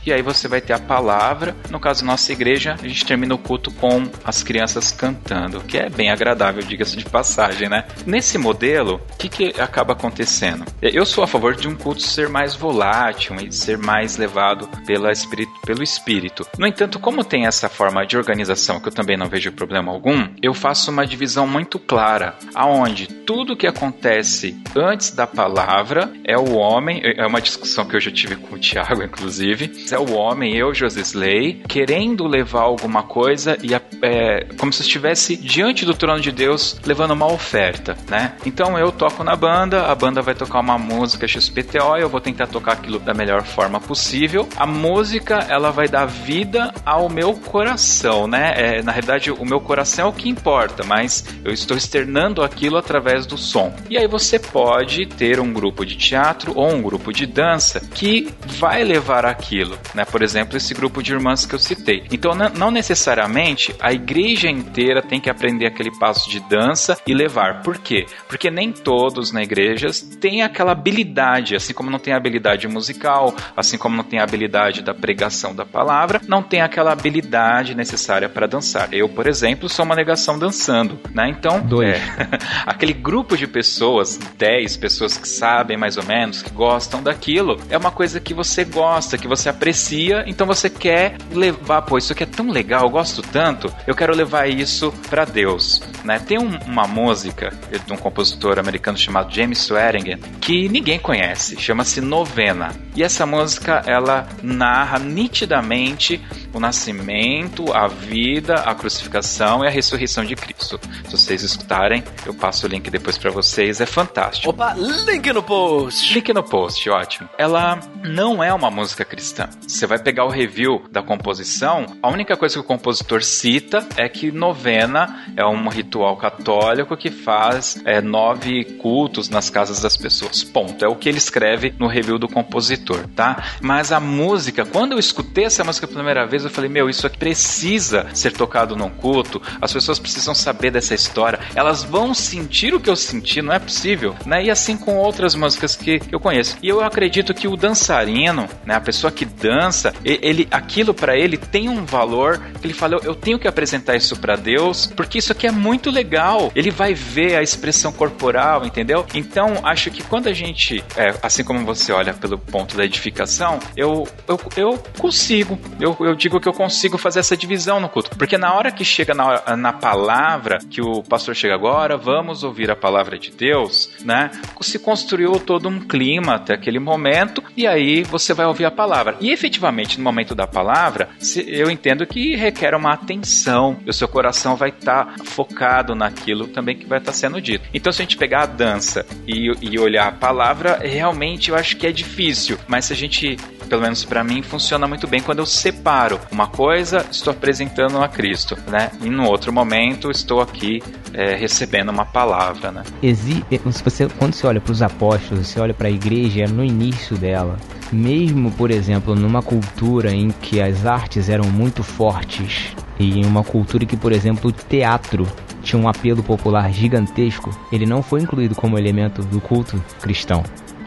e 0.05 0.13
aí 0.13 0.23
você 0.23 0.49
vai 0.49 0.61
ter 0.61 0.73
a 0.73 0.79
palavra. 0.79 1.55
No 1.71 1.81
caso, 1.81 2.05
nossa 2.05 2.33
igreja, 2.33 2.77
a 2.83 2.89
gente 2.89 3.05
termina 3.05 3.35
o 3.35 3.39
culto 3.39 3.71
com 3.73 4.09
as 4.25 4.43
crianças 4.43 4.93
cantando, 4.93 5.61
que 5.61 5.77
é 5.77 5.89
bem 5.89 6.11
agradável, 6.11 6.63
diga-se 6.63 6.97
de 6.97 7.05
passagem, 7.05 7.69
né? 7.69 7.85
Nesse 8.07 8.39
modelo, 8.39 9.01
o 9.13 9.17
que, 9.17 9.29
que 9.29 9.61
acaba 9.61 9.93
acontecendo? 9.93 10.65
Eu 10.81 11.05
sou 11.05 11.25
a 11.25 11.27
favor 11.27 11.55
de 11.55 11.69
um 11.69 11.75
culto 11.75 12.03
ser 12.03 12.29
mais 12.29 12.55
volátil 12.55 13.37
e 13.37 13.53
ser 13.53 13.79
mais 13.79 14.17
levado 14.17 14.69
pela 14.87 15.13
espírito, 15.13 15.53
pelo 15.65 15.83
espírito. 15.83 16.47
No 16.59 16.67
entanto, 16.67 16.99
como 16.99 17.25
tem 17.25 17.47
essa 17.47 17.69
forma 17.69 18.07
de 18.07 18.17
organização 18.17 18.81
que 18.81 18.89
eu 18.89 18.93
também 18.93 19.17
não 19.17 19.29
vejo 19.29 19.53
problema 19.53 19.93
algum, 19.93 20.29
eu 20.43 20.55
faço 20.55 20.91
uma 20.91 21.07
divisão 21.07 21.47
muito 21.47 21.79
clara, 21.79 22.35
aonde 22.55 23.07
tudo 23.07 23.57
que 23.57 23.67
acontece 23.67 24.57
antes 24.77 25.11
da 25.11 25.27
palavra 25.27 26.13
é 26.25 26.37
o 26.37 26.55
homem, 26.55 27.03
é 27.05 27.27
uma 27.27 27.41
discussão 27.41 27.85
que 27.85 27.97
eu 27.97 28.01
já 28.01 28.11
tive 28.11 28.37
com 28.37 28.55
o 28.55 28.59
Tiago, 28.59 29.03
inclusive, 29.19 29.87
é 29.91 29.99
o 29.99 30.13
homem, 30.13 30.57
eu, 30.57 30.73
Josisley, 30.73 31.63
querendo 31.69 32.27
levar 32.27 32.63
alguma 32.63 33.03
coisa 33.03 33.59
e 33.63 33.75
é, 33.75 34.47
como 34.57 34.73
se 34.73 34.83
estivesse 34.83 35.37
diante 35.37 35.85
do 35.85 35.93
trono 35.93 36.21
de 36.21 36.31
Deus 36.31 36.81
levando 36.85 37.11
uma 37.11 37.27
oferta, 37.27 37.97
né? 38.09 38.35
Então 38.47 38.79
eu 38.79 38.93
toco 38.93 39.25
na 39.25 39.35
banda, 39.35 39.87
a 39.87 39.95
banda 39.95 40.23
vai 40.23 40.35
tocar 40.35 40.61
uma 40.61 40.79
música 40.79 41.27
XPTO, 41.27 41.97
eu 41.99 42.09
vou 42.09 42.21
tentar 42.21 42.47
tocar 42.47 42.73
aquilo 42.73 42.99
da 43.01 43.13
melhor 43.13 43.43
forma 43.43 43.81
possível. 43.81 44.49
A 44.57 44.67
música, 44.67 45.47
ela 45.49 45.71
vai 45.71 45.89
dar 45.89 46.07
vida 46.07 46.73
ao 46.85 47.09
meu 47.09 47.35
coração, 47.35 48.27
né? 48.29 48.55
É, 48.57 48.83
na 48.83 48.93
realidade, 48.93 49.31
o 49.33 49.45
meu 49.45 49.61
coração 49.61 50.07
é 50.07 50.09
o 50.09 50.13
que 50.13 50.29
importa, 50.29 50.85
mas 50.85 51.25
eu 51.45 51.53
estou 51.53 51.77
externando 51.77 52.43
aquilo 52.43 52.77
através 52.77 53.27
do 53.27 53.37
som. 53.37 53.75
E 53.91 53.99
aí 53.99 54.07
você 54.07 54.39
pode 54.39 55.07
ter 55.07 55.41
um 55.41 55.53
grupo 55.53 55.85
de 55.85 55.97
teatro 55.97 56.53
ou 56.55 56.73
um 56.73 56.81
grupo 56.81 57.13
de 57.13 57.27
dança 57.27 57.81
que 57.81 58.29
vai 58.47 58.85
levar 58.85 59.08
aquilo, 59.09 59.79
né? 59.95 60.05
Por 60.05 60.23
exemplo, 60.23 60.57
esse 60.57 60.75
grupo 60.75 61.03
de 61.03 61.13
irmãs 61.13 61.47
que 61.47 61.55
eu 61.55 61.59
citei. 61.59 62.05
Então, 62.11 62.33
não 62.35 62.71
necessariamente 62.71 63.75
a 63.81 63.93
igreja 63.93 64.49
inteira 64.49 65.03
tem 65.03 65.21
que 65.21 65.31
aprender 65.31 65.67
aquele 65.67 65.91
passo 65.99 66.31
de 66.31 66.41
dança 66.41 66.97
e 67.07 67.15
levar. 67.15 67.63
Por 67.63 67.79
quê? 67.79 68.07
Porque 68.29 68.51
nem 68.51 68.73
todos 68.73 69.33
na 69.33 69.43
igreja 69.43 69.89
têm 70.21 70.43
aquela 70.43 70.73
habilidade, 70.73 71.57
assim 71.57 71.73
como 71.73 71.91
não 71.91 71.99
tem 71.99 72.13
a 72.13 72.17
habilidade 72.17 72.67
musical, 72.69 73.35
assim 73.57 73.79
como 73.79 73.97
não 73.97 74.05
tem 74.05 74.19
a 74.19 74.25
habilidade 74.25 74.83
da 74.83 74.95
pregação 74.95 75.55
da 75.55 75.65
palavra, 75.65 76.21
não 76.27 76.43
tem 76.43 76.61
aquela 76.61 76.93
habilidade 76.93 77.75
necessária 77.75 78.29
para 78.29 78.47
dançar. 78.47 78.89
Eu, 78.93 79.09
por 79.09 79.27
exemplo, 79.27 79.69
sou 79.69 79.85
uma 79.85 79.95
negação 79.95 80.39
dançando, 80.39 80.99
né? 81.15 81.29
Então, 81.29 81.61
Dois. 81.61 81.97
É, 81.97 82.01
aquele 82.67 82.93
grupo 82.93 83.37
de 83.37 83.47
pessoas, 83.47 84.19
10 84.37 84.77
pessoas 84.77 85.17
que 85.17 85.29
sabem 85.29 85.77
mais 85.77 85.97
ou 85.97 86.05
menos, 86.05 86.43
que 86.43 86.51
gostam 86.51 87.03
daquilo, 87.03 87.61
é 87.71 87.77
uma 87.77 87.91
coisa 87.91 88.21
que 88.21 88.35
você 88.35 88.65
gosta, 88.65 88.88
que 89.19 89.29
você 89.29 89.49
aprecia, 89.49 90.25
então 90.27 90.47
você 90.47 90.69
quer 90.71 91.17
levar, 91.33 91.83
pô, 91.83 91.99
isso 91.99 92.13
aqui 92.13 92.23
é 92.23 92.27
tão 92.27 92.51
legal, 92.51 92.85
eu 92.85 92.91
gosto 92.91 93.23
tanto, 93.23 93.73
eu 93.87 93.95
quero 93.95 94.15
levar 94.15 94.49
isso 94.49 94.93
para 95.09 95.25
Deus, 95.25 95.83
né? 96.05 96.19
Tem 96.19 96.39
um, 96.39 96.59
uma 96.67 96.87
música 96.87 97.53
de 97.87 97.93
um 97.93 97.97
compositor 97.97 98.59
americano 98.59 98.97
chamado 98.97 99.35
James 99.35 99.59
Swearingen 99.59 100.19
que 100.41 100.69
ninguém 100.69 100.99
conhece, 100.99 101.59
chama-se 101.61 102.01
Novena. 102.01 102.73
E 102.95 103.03
essa 103.03 103.25
música 103.25 103.83
ela 103.87 104.27
narra 104.43 104.99
nitidamente 104.99 106.21
o 106.53 106.61
nascimento, 106.61 107.73
a 107.73 107.87
vida, 107.87 108.55
a 108.55 108.75
crucificação 108.75 109.65
e 109.65 109.67
a 109.67 109.71
ressurreição 109.71 110.25
de 110.25 110.35
Cristo. 110.35 110.81
Se 111.05 111.11
vocês 111.11 111.43
escutarem, 111.43 112.03
eu 112.27 112.35
passo 112.35 112.67
o 112.67 112.69
link 112.69 112.91
depois 112.91 113.19
para 113.19 113.31
vocês, 113.31 113.81
é 113.81 113.87
fantástico. 113.87 114.51
Opa, 114.51 114.75
link 114.75 115.33
no 115.33 115.43
post. 115.43 116.15
Link 116.15 116.33
no 116.33 116.43
post, 116.43 116.89
ótimo. 116.91 117.29
Ela 117.39 117.81
não 118.05 118.43
é 118.43 118.53
uma 118.53 118.71
música 118.71 119.05
cristã. 119.05 119.49
Você 119.67 119.87
vai 119.87 119.99
pegar 119.99 120.25
o 120.25 120.31
review 120.31 120.85
da 120.91 121.03
composição, 121.03 121.87
a 122.03 122.09
única 122.09 122.37
coisa 122.37 122.55
que 122.55 122.61
o 122.61 122.65
compositor 122.65 123.23
cita 123.23 123.87
é 123.97 124.09
que 124.09 124.31
novena 124.31 125.33
é 125.37 125.45
um 125.45 125.69
ritual 125.69 126.17
católico 126.17 126.97
que 126.97 127.11
faz 127.11 127.81
é, 127.85 128.01
nove 128.01 128.65
cultos 128.79 129.29
nas 129.29 129.51
casas 129.51 129.81
das 129.81 129.97
pessoas. 129.97 130.43
Ponto. 130.45 130.85
É 130.85 130.89
o 130.89 130.97
que 130.97 131.09
ele 131.09 131.19
escreve 131.19 131.75
no 131.79 131.87
review 131.87 132.19
do 132.19 132.29
compositor, 132.29 133.07
tá? 133.15 133.45
Mas 133.61 133.93
a 133.93 134.01
música, 134.01 134.65
quando 134.65 134.93
eu 134.93 134.99
escutei 134.99 135.45
essa 135.45 135.65
música 135.65 135.87
pela 135.87 135.99
primeira 135.99 136.27
vez, 136.27 136.38
eu 136.45 136.51
falei, 136.51 136.71
meu, 136.71 136.89
isso 136.89 137.07
aqui 137.07 137.19
precisa 137.19 138.07
ser 138.15 138.33
tocado 138.33 138.77
num 138.77 138.91
culto, 138.91 139.41
as 139.61 139.73
pessoas 139.73 139.99
precisam 139.99 140.35
saber 140.35 140.71
dessa 140.71 140.95
história, 140.95 141.39
elas 141.55 141.83
vão 141.83 142.15
sentir 142.15 142.75
o 142.75 142.81
que 142.81 142.91
eu 142.91 142.97
senti, 142.97 143.43
não 143.43 143.53
é 143.53 143.59
possível, 143.59 144.15
né? 144.25 144.45
E 144.45 144.51
assim 144.51 144.77
com 144.77 144.97
outras 144.97 145.35
músicas 145.35 145.77
que 145.77 146.01
eu 146.11 146.21
conheço. 146.21 146.57
E 146.63 146.69
eu 146.69 146.81
acredito 146.81 147.35
que 147.35 147.49
o 147.49 147.57
dançarino, 147.57 148.49
né, 148.65 148.75
a 148.75 148.81
pessoa 148.81 149.11
que 149.11 149.25
dança, 149.25 149.93
ele, 150.05 150.47
aquilo 150.51 150.95
para 150.95 151.17
ele 151.17 151.37
tem 151.37 151.69
um 151.69 151.85
valor 151.85 152.41
que 152.61 152.67
ele 152.67 152.75
fala, 152.75 152.99
eu 153.03 153.15
tenho 153.15 153.39
que 153.39 153.49
apresentar 153.49 153.97
isso 153.97 154.17
para 154.17 154.37
Deus, 154.37 154.87
porque 154.87 155.19
isso 155.19 155.33
aqui 155.33 155.47
é 155.47 155.51
muito 155.51 155.91
legal. 155.91 156.53
Ele 156.55 156.71
vai 156.71 156.95
ver 156.95 157.37
a 157.37 157.43
expressão 157.43 157.93
corporal, 157.93 158.65
entendeu? 158.65 159.07
Então, 159.15 159.61
acho 159.65 159.91
que 159.91 160.03
quando 160.03 160.29
a 160.29 160.33
gente, 160.33 160.85
é, 160.97 161.15
assim 161.23 161.45
como 161.45 161.65
você 161.65 161.93
olha 161.93 162.15
pelo 162.15 162.39
ponto 162.39 162.77
da 162.77 162.85
edificação, 162.85 163.59
eu, 163.77 164.07
eu, 164.27 164.41
eu 164.57 164.79
consigo, 164.99 165.59
eu, 165.81 165.97
eu 166.01 166.15
digo 166.15 166.28
que 166.29 166.49
eu 166.49 166.53
consigo 166.53 166.99
fazer 166.99 167.21
essa 167.21 167.37
divisão 167.37 167.81
no 167.81 167.89
culto. 167.89 168.11
Porque 168.17 168.37
na 168.37 168.55
hora 168.55 168.71
que 168.71 168.85
chega 168.85 169.15
na, 169.15 169.57
na 169.57 169.73
palavra, 169.73 170.59
que 170.71 170.81
o 170.81 171.03
pastor 171.03 171.35
chega 171.35 171.55
agora, 171.55 171.97
vamos 171.97 172.45
ouvir 172.45 172.71
a 172.71 172.77
palavra 172.77 173.19
de 173.19 173.31
Deus, 173.31 173.91
né? 174.05 174.31
Se 174.61 174.79
construiu 174.79 175.33
todo 175.41 175.69
um 175.69 175.81
clima 175.81 176.35
até 176.35 176.55
aquele 176.55 176.79
momento, 176.79 177.43
e 177.57 177.67
aí 177.67 178.03
você 178.03 178.35
vai 178.35 178.47
ouvir 178.47 178.65
a 178.65 178.71
palavra. 178.71 179.17
E 179.21 179.31
efetivamente, 179.31 179.99
no 179.99 180.05
momento 180.05 180.35
da 180.35 180.47
palavra, 180.47 181.09
eu 181.47 181.71
entendo 181.71 182.07
que 182.07 182.37
requer 182.37 182.75
uma 182.75 182.93
atenção, 182.93 183.79
o 183.87 183.93
seu 183.93 184.09
coração 184.09 184.57
vai 184.57 184.71
estar 184.71 185.05
tá 185.07 185.25
focado 185.25 185.95
naquilo 185.95 186.49
também 186.49 186.77
que 186.77 186.87
vai 186.87 186.99
estar 186.99 187.13
tá 187.13 187.17
sendo 187.17 187.41
dito. 187.41 187.65
Então, 187.73 187.93
se 187.93 188.03
a 188.03 188.05
gente 188.05 188.17
pegar 188.17 188.43
a 188.43 188.47
dança 188.47 189.07
e, 189.27 189.51
e 189.63 189.79
olhar 189.79 190.09
a 190.09 190.13
palavra, 190.13 190.79
realmente 190.83 191.51
eu 191.51 191.57
acho 191.57 191.77
que 191.77 191.87
é 191.87 191.93
difícil, 191.93 192.59
mas 192.67 192.87
se 192.87 192.93
a 192.93 192.97
gente 192.97 193.37
pelo 193.69 193.83
menos 193.83 194.05
para 194.05 194.25
mim, 194.25 194.43
funciona 194.43 194.87
muito 194.87 195.07
bem 195.07 195.21
quando 195.21 195.39
eu 195.41 195.47
separo 195.47 196.19
uma 196.31 196.47
coisa, 196.47 197.05
estou 197.11 197.33
apresentando 197.33 197.99
a 197.99 198.09
Cristo, 198.09 198.57
né? 198.69 198.91
E 199.03 199.09
no 199.09 199.25
outro 199.25 199.53
momento 199.53 200.11
estou 200.11 200.41
aqui 200.41 200.83
é, 201.13 201.35
recebendo 201.35 201.91
uma 201.91 202.05
palavra, 202.05 202.73
né? 202.73 202.83
Exi 203.03 203.45
se 203.71 203.83
você, 203.83 204.09
quando 204.19 204.35
você 204.35 204.47
olha 204.47 204.61
para 204.61 204.73
os 204.73 204.83
apóstolos, 204.83 205.47
você 205.47 205.61
olha 205.61 205.75
para 205.75 205.89
a 205.89 205.91
igreja 205.91 206.47
no 206.47 206.65
início 206.65 207.17
dela, 207.17 207.57
mesmo, 207.93 208.51
por 208.53 208.71
exemplo, 208.71 209.15
numa 209.15 209.43
cultura 209.43 210.13
em 210.13 210.31
que 210.31 210.61
as 210.61 210.87
artes 210.87 211.29
eram 211.29 211.45
muito 211.51 211.83
fortes 211.83 212.75
e 212.99 213.21
em 213.21 213.25
uma 213.25 213.45
cultura 213.45 213.87
que, 213.87 213.97
por 213.97 214.13
exemplo, 214.13 214.51
o 214.51 214.53
teatro 214.53 215.27
tinha 215.63 215.81
um 215.81 215.89
apelo 215.89 216.23
popular 216.23 216.73
gigantesco, 216.73 217.51
ele 217.73 217.87
não 217.87 218.03
foi 218.03 218.23
incluído 218.23 218.55
como 218.55 218.79
elemento 218.79 219.23
do 219.23 219.41
culto 219.41 219.83
cristão. 220.01 220.43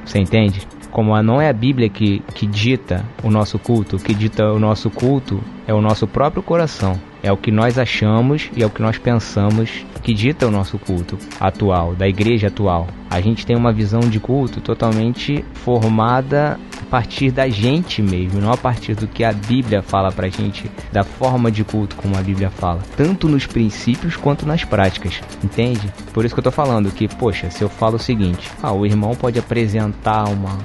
Você 0.05 0.19
entende? 0.19 0.67
Como 0.91 1.19
não 1.21 1.41
é 1.41 1.49
a 1.49 1.53
Bíblia 1.53 1.89
que, 1.89 2.19
que 2.35 2.45
dita 2.45 3.05
o 3.23 3.29
nosso 3.29 3.57
culto, 3.57 3.95
o 3.95 3.99
que 3.99 4.13
dita 4.13 4.51
o 4.51 4.59
nosso 4.59 4.89
culto 4.89 5.41
é 5.65 5.73
o 5.73 5.81
nosso 5.81 6.05
próprio 6.05 6.43
coração. 6.43 6.99
É 7.23 7.31
o 7.31 7.37
que 7.37 7.51
nós 7.51 7.77
achamos 7.77 8.49
e 8.55 8.61
é 8.61 8.65
o 8.65 8.69
que 8.69 8.81
nós 8.81 8.97
pensamos 8.97 9.85
que 10.03 10.13
dita 10.13 10.47
o 10.47 10.51
nosso 10.51 10.77
culto 10.77 11.17
atual, 11.39 11.93
da 11.93 12.07
igreja 12.07 12.47
atual. 12.47 12.87
A 13.11 13.19
gente 13.19 13.45
tem 13.45 13.57
uma 13.57 13.73
visão 13.73 13.99
de 13.99 14.21
culto 14.21 14.61
totalmente 14.61 15.43
formada 15.53 16.57
a 16.81 16.85
partir 16.91 17.29
da 17.29 17.49
gente 17.49 18.01
mesmo, 18.01 18.39
não 18.39 18.53
a 18.53 18.57
partir 18.57 18.95
do 18.95 19.05
que 19.05 19.23
a 19.23 19.33
Bíblia 19.33 19.81
fala 19.81 20.13
pra 20.13 20.29
gente, 20.29 20.71
da 20.93 21.03
forma 21.03 21.51
de 21.51 21.63
culto 21.63 21.95
como 21.97 22.17
a 22.17 22.21
Bíblia 22.21 22.49
fala, 22.49 22.79
tanto 22.95 23.27
nos 23.27 23.45
princípios 23.45 24.15
quanto 24.15 24.45
nas 24.45 24.63
práticas, 24.63 25.21
entende? 25.43 25.91
Por 26.13 26.23
isso 26.23 26.33
que 26.33 26.39
eu 26.39 26.43
tô 26.43 26.51
falando 26.51 26.91
que, 26.91 27.07
poxa, 27.07 27.49
se 27.49 27.61
eu 27.61 27.69
falo 27.69 27.95
o 27.95 27.99
seguinte, 27.99 28.49
ah, 28.63 28.71
o 28.71 28.85
irmão 28.85 29.13
pode 29.13 29.37
apresentar 29.37 30.29
uma, 30.29 30.57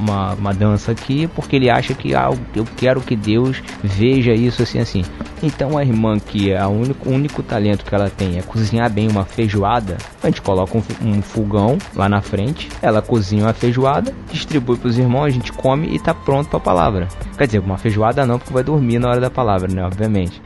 uma, 0.00 0.34
uma 0.34 0.54
dança 0.54 0.90
aqui 0.90 1.28
porque 1.28 1.56
ele 1.56 1.70
acha 1.70 1.94
que 1.94 2.14
ah, 2.14 2.30
eu 2.54 2.64
quero 2.76 3.00
que 3.00 3.14
Deus 3.14 3.62
veja 3.82 4.32
isso 4.32 4.62
assim 4.62 4.80
assim. 4.80 5.04
Então 5.42 5.76
a 5.76 5.82
irmã 5.82 6.18
que 6.20 6.52
é 6.52 6.64
o 6.64 6.70
único, 6.70 7.08
o 7.08 7.12
único 7.12 7.42
talento 7.42 7.84
que 7.84 7.94
ela 7.94 8.08
tem 8.08 8.38
é 8.38 8.42
cozinhar 8.42 8.88
bem 8.88 9.08
uma 9.08 9.24
feijoada, 9.24 9.96
a 10.22 10.26
gente 10.28 10.40
coloca 10.40 10.78
um, 10.78 10.82
um 11.04 11.20
fogão 11.20 11.78
lá 11.94 12.08
na 12.08 12.22
frente, 12.22 12.68
ela 12.80 13.02
cozinha 13.02 13.44
uma 13.44 13.52
feijoada, 13.52 14.14
distribui 14.30 14.76
para 14.76 14.88
os 14.88 14.98
irmãos, 14.98 15.26
a 15.26 15.30
gente 15.30 15.52
come 15.52 15.94
e 15.94 15.98
tá 15.98 16.14
pronto 16.14 16.48
para 16.48 16.58
a 16.58 16.62
palavra. 16.62 17.08
Quer 17.36 17.46
dizer, 17.46 17.58
uma 17.60 17.78
feijoada 17.78 18.26
não, 18.26 18.38
porque 18.38 18.52
vai 18.52 18.64
dormir 18.64 18.98
na 18.98 19.08
hora 19.08 19.20
da 19.20 19.30
palavra, 19.30 19.68
né? 19.72 19.84
Obviamente 19.84 20.40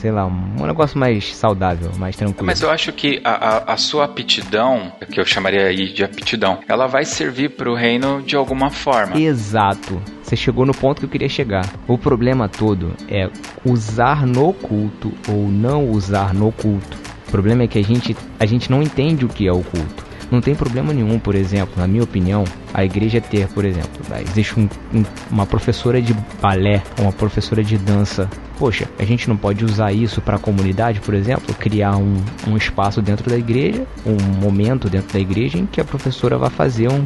sei 0.00 0.10
lá, 0.10 0.26
um 0.26 0.66
negócio 0.66 0.98
mais 0.98 1.34
saudável, 1.36 1.90
mais 1.98 2.16
tranquilo. 2.16 2.46
Mas 2.46 2.62
eu 2.62 2.70
acho 2.70 2.90
que 2.92 3.20
a, 3.22 3.32
a, 3.32 3.74
a 3.74 3.76
sua 3.76 4.04
aptidão, 4.06 4.92
que 5.12 5.20
eu 5.20 5.26
chamaria 5.26 5.66
aí 5.66 5.92
de 5.92 6.02
aptidão, 6.02 6.60
ela 6.66 6.86
vai 6.86 7.04
servir 7.04 7.50
para 7.50 7.70
o 7.70 7.74
reino 7.74 8.22
de 8.22 8.34
alguma 8.34 8.70
forma. 8.70 9.18
Exato. 9.20 10.00
Você 10.22 10.36
chegou 10.36 10.64
no 10.64 10.72
ponto 10.72 11.00
que 11.00 11.04
eu 11.04 11.10
queria 11.10 11.28
chegar. 11.28 11.68
O 11.86 11.98
problema 11.98 12.48
todo 12.48 12.94
é 13.08 13.28
usar 13.64 14.26
no 14.26 14.52
culto 14.54 15.12
ou 15.28 15.48
não 15.48 15.90
usar 15.90 16.32
no 16.32 16.50
culto. 16.50 16.96
O 17.28 17.30
problema 17.30 17.64
é 17.64 17.66
que 17.66 17.78
a 17.78 17.84
gente, 17.84 18.16
a 18.38 18.46
gente 18.46 18.70
não 18.70 18.82
entende 18.82 19.24
o 19.24 19.28
que 19.28 19.46
é 19.46 19.52
o 19.52 19.62
culto. 19.62 20.09
Não 20.30 20.40
tem 20.40 20.54
problema 20.54 20.92
nenhum, 20.92 21.18
por 21.18 21.34
exemplo, 21.34 21.74
na 21.76 21.88
minha 21.88 22.04
opinião, 22.04 22.44
a 22.72 22.84
igreja 22.84 23.20
ter, 23.20 23.48
por 23.48 23.64
exemplo, 23.64 23.90
existe 24.28 24.58
um, 24.58 24.68
um, 24.94 25.04
uma 25.30 25.44
professora 25.44 26.00
de 26.00 26.14
balé, 26.40 26.82
uma 27.00 27.12
professora 27.12 27.64
de 27.64 27.76
dança. 27.76 28.30
Poxa, 28.56 28.88
a 28.98 29.04
gente 29.04 29.28
não 29.28 29.36
pode 29.36 29.64
usar 29.64 29.92
isso 29.92 30.20
para 30.20 30.36
a 30.36 30.38
comunidade, 30.38 31.00
por 31.00 31.14
exemplo, 31.14 31.52
criar 31.54 31.96
um, 31.96 32.16
um 32.46 32.56
espaço 32.56 33.02
dentro 33.02 33.28
da 33.28 33.36
igreja, 33.36 33.84
um 34.06 34.16
momento 34.40 34.88
dentro 34.88 35.12
da 35.12 35.18
igreja 35.18 35.58
em 35.58 35.66
que 35.66 35.80
a 35.80 35.84
professora 35.84 36.38
vai 36.38 36.50
fazer 36.50 36.88
um, 36.88 37.04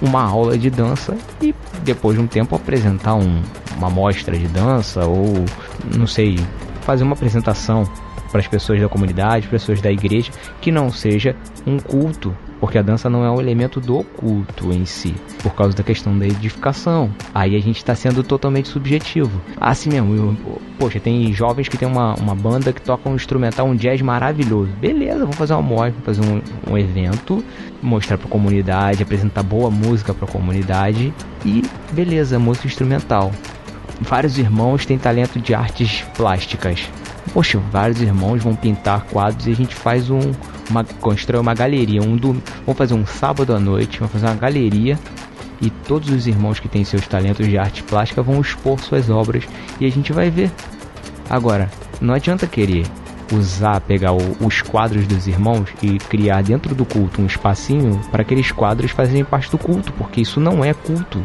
uma 0.00 0.22
aula 0.22 0.56
de 0.56 0.70
dança 0.70 1.16
e 1.42 1.54
depois 1.82 2.16
de 2.16 2.22
um 2.22 2.26
tempo 2.26 2.56
apresentar 2.56 3.16
um, 3.16 3.42
uma 3.76 3.90
mostra 3.90 4.36
de 4.38 4.46
dança 4.48 5.04
ou 5.04 5.44
não 5.94 6.06
sei, 6.06 6.38
fazer 6.82 7.04
uma 7.04 7.14
apresentação 7.14 7.84
para 8.30 8.40
as 8.40 8.48
pessoas 8.48 8.80
da 8.80 8.88
comunidade, 8.88 9.48
pessoas 9.48 9.80
da 9.80 9.90
igreja, 9.90 10.30
que 10.60 10.70
não 10.70 10.90
seja 10.90 11.34
um 11.66 11.78
culto, 11.78 12.36
porque 12.60 12.78
a 12.78 12.82
dança 12.82 13.08
não 13.08 13.24
é 13.24 13.30
um 13.30 13.40
elemento 13.40 13.80
do 13.80 14.02
culto 14.02 14.72
em 14.72 14.84
si, 14.84 15.14
por 15.42 15.54
causa 15.54 15.76
da 15.76 15.82
questão 15.82 16.18
da 16.18 16.26
edificação. 16.26 17.10
Aí 17.34 17.56
a 17.56 17.60
gente 17.60 17.76
está 17.76 17.94
sendo 17.94 18.22
totalmente 18.22 18.68
subjetivo. 18.68 19.40
Assim 19.60 19.90
mesmo, 19.90 20.14
eu, 20.14 20.36
poxa, 20.78 20.98
tem 20.98 21.32
jovens 21.32 21.68
que 21.68 21.76
tem 21.76 21.86
uma, 21.86 22.14
uma 22.14 22.34
banda 22.34 22.72
que 22.72 22.80
toca 22.80 23.08
um 23.08 23.14
instrumental, 23.14 23.66
um 23.66 23.76
jazz 23.76 24.00
maravilhoso. 24.00 24.70
Beleza, 24.80 25.20
vamos 25.20 25.36
fazer 25.36 25.54
uma 25.54 25.62
mostra, 25.62 26.00
fazer 26.04 26.22
um, 26.22 26.40
um 26.72 26.78
evento, 26.78 27.44
mostrar 27.82 28.18
para 28.18 28.26
a 28.26 28.30
comunidade, 28.30 29.02
apresentar 29.02 29.42
boa 29.42 29.70
música 29.70 30.14
para 30.14 30.26
a 30.26 30.30
comunidade 30.30 31.12
e 31.44 31.62
beleza, 31.92 32.38
música 32.38 32.66
instrumental. 32.66 33.32
Vários 34.00 34.38
irmãos 34.38 34.84
têm 34.84 34.98
talento 34.98 35.40
de 35.40 35.54
artes 35.54 36.04
plásticas 36.16 36.88
Poxa, 37.32 37.58
vários 37.70 38.00
irmãos 38.00 38.42
vão 38.42 38.54
pintar 38.54 39.02
quadros 39.04 39.46
e 39.46 39.50
a 39.50 39.54
gente 39.54 39.74
faz 39.74 40.10
um. 40.10 40.32
Uma, 40.70 40.84
constrói 40.84 41.40
uma 41.40 41.54
galeria. 41.54 42.02
Um 42.02 42.16
do, 42.16 42.32
vamos 42.64 42.78
fazer 42.78 42.94
um 42.94 43.06
sábado 43.06 43.54
à 43.54 43.60
noite, 43.60 43.98
vamos 43.98 44.12
fazer 44.12 44.26
uma 44.26 44.34
galeria 44.34 44.98
e 45.60 45.70
todos 45.70 46.10
os 46.10 46.26
irmãos 46.26 46.60
que 46.60 46.68
têm 46.68 46.84
seus 46.84 47.06
talentos 47.06 47.46
de 47.46 47.56
arte 47.56 47.82
plástica 47.82 48.22
vão 48.22 48.40
expor 48.40 48.78
suas 48.80 49.08
obras 49.08 49.44
e 49.80 49.86
a 49.86 49.90
gente 49.90 50.12
vai 50.12 50.30
ver. 50.30 50.50
Agora, 51.28 51.70
não 52.00 52.14
adianta 52.14 52.46
querer 52.46 52.86
usar, 53.32 53.80
pegar 53.80 54.12
o, 54.12 54.36
os 54.40 54.62
quadros 54.62 55.06
dos 55.06 55.26
irmãos 55.26 55.68
e 55.82 55.98
criar 55.98 56.42
dentro 56.42 56.74
do 56.74 56.84
culto 56.84 57.20
um 57.20 57.26
espacinho 57.26 58.00
para 58.10 58.22
aqueles 58.22 58.52
quadros 58.52 58.90
fazerem 58.90 59.24
parte 59.24 59.50
do 59.50 59.58
culto, 59.58 59.92
porque 59.94 60.20
isso 60.20 60.38
não 60.38 60.64
é 60.64 60.72
culto. 60.72 61.22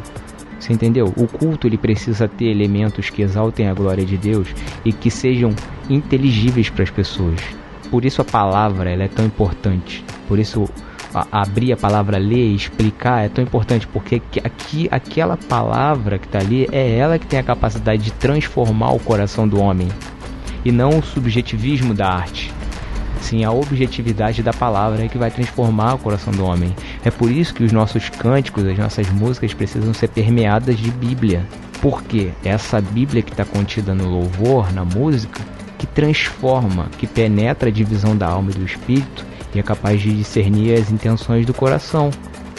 Você 0.62 0.74
entendeu? 0.74 1.12
O 1.17 1.28
culto 1.28 1.65
ele 1.65 1.78
precisa 1.78 2.28
ter 2.28 2.45
elementos 2.45 3.10
que 3.10 3.24
exaltem 3.24 3.67
a 3.67 3.74
glória 3.74 4.06
de 4.06 4.15
Deus 4.15 4.47
e 4.86 4.93
que 4.93 5.10
sejam 5.10 5.56
inteligíveis 5.89 6.69
para 6.69 6.84
as 6.84 6.91
pessoas. 6.91 7.41
Por 7.89 8.06
isso 8.06 8.21
a 8.21 8.26
palavra 8.26 8.91
ela 8.91 9.04
é 9.04 9.08
tão 9.08 9.26
importante. 9.26 10.06
Por 10.28 10.38
isso 10.38 10.69
a, 11.15 11.41
abrir 11.41 11.74
a 11.74 11.78
palavra, 11.78 12.19
ler, 12.19 12.54
explicar 12.54 13.26
é 13.26 13.28
tão 13.28 13.43
importante 13.43 13.88
porque 13.88 14.21
aqui 14.43 14.88
aquela 14.91 15.36
palavra 15.36 16.19
que 16.19 16.28
está 16.28 16.38
ali 16.38 16.67
é 16.71 16.95
ela 16.95 17.17
que 17.17 17.26
tem 17.26 17.39
a 17.39 17.43
capacidade 17.43 18.04
de 18.04 18.12
transformar 18.12 18.91
o 18.91 19.00
coração 19.00 19.47
do 19.47 19.60
homem 19.60 19.88
e 20.63 20.71
não 20.71 21.00
o 21.00 21.04
subjetivismo 21.04 21.95
da 21.95 22.08
arte. 22.08 22.54
Sim, 23.21 23.45
a 23.45 23.51
objetividade 23.51 24.43
da 24.43 24.51
palavra 24.51 25.05
é 25.05 25.07
que 25.07 25.17
vai 25.17 25.31
transformar 25.31 25.93
o 25.93 25.99
coração 25.99 26.34
do 26.34 26.43
homem. 26.43 26.75
É 27.05 27.12
por 27.12 27.31
isso 27.31 27.53
que 27.53 27.63
os 27.63 27.71
nossos 27.71 28.10
cânticos, 28.10 28.65
as 28.65 28.77
nossas 28.77 29.10
músicas 29.10 29.53
precisam 29.53 29.93
ser 29.93 30.10
permeadas 30.10 30.77
de 30.77 30.91
Bíblia. 30.91 31.47
Porque 31.81 32.31
essa 32.43 32.81
Bíblia 32.81 33.21
que 33.21 33.31
está 33.31 33.45
contida 33.45 33.93
no 33.93 34.10
louvor, 34.10 34.73
na 34.73 34.84
música, 34.84 35.39
que 35.77 35.88
transforma, 35.88 36.89
que 36.97 37.07
penetra 37.07 37.69
a 37.69 37.71
divisão 37.71 38.17
da 38.17 38.27
alma 38.27 38.51
e 38.51 38.55
do 38.55 38.65
espírito 38.65 39.25
e 39.53 39.60
é 39.60 39.63
capaz 39.63 40.01
de 40.01 40.13
discernir 40.13 40.73
as 40.73 40.91
intenções 40.91 41.45
do 41.45 41.53
coração. 41.53 42.10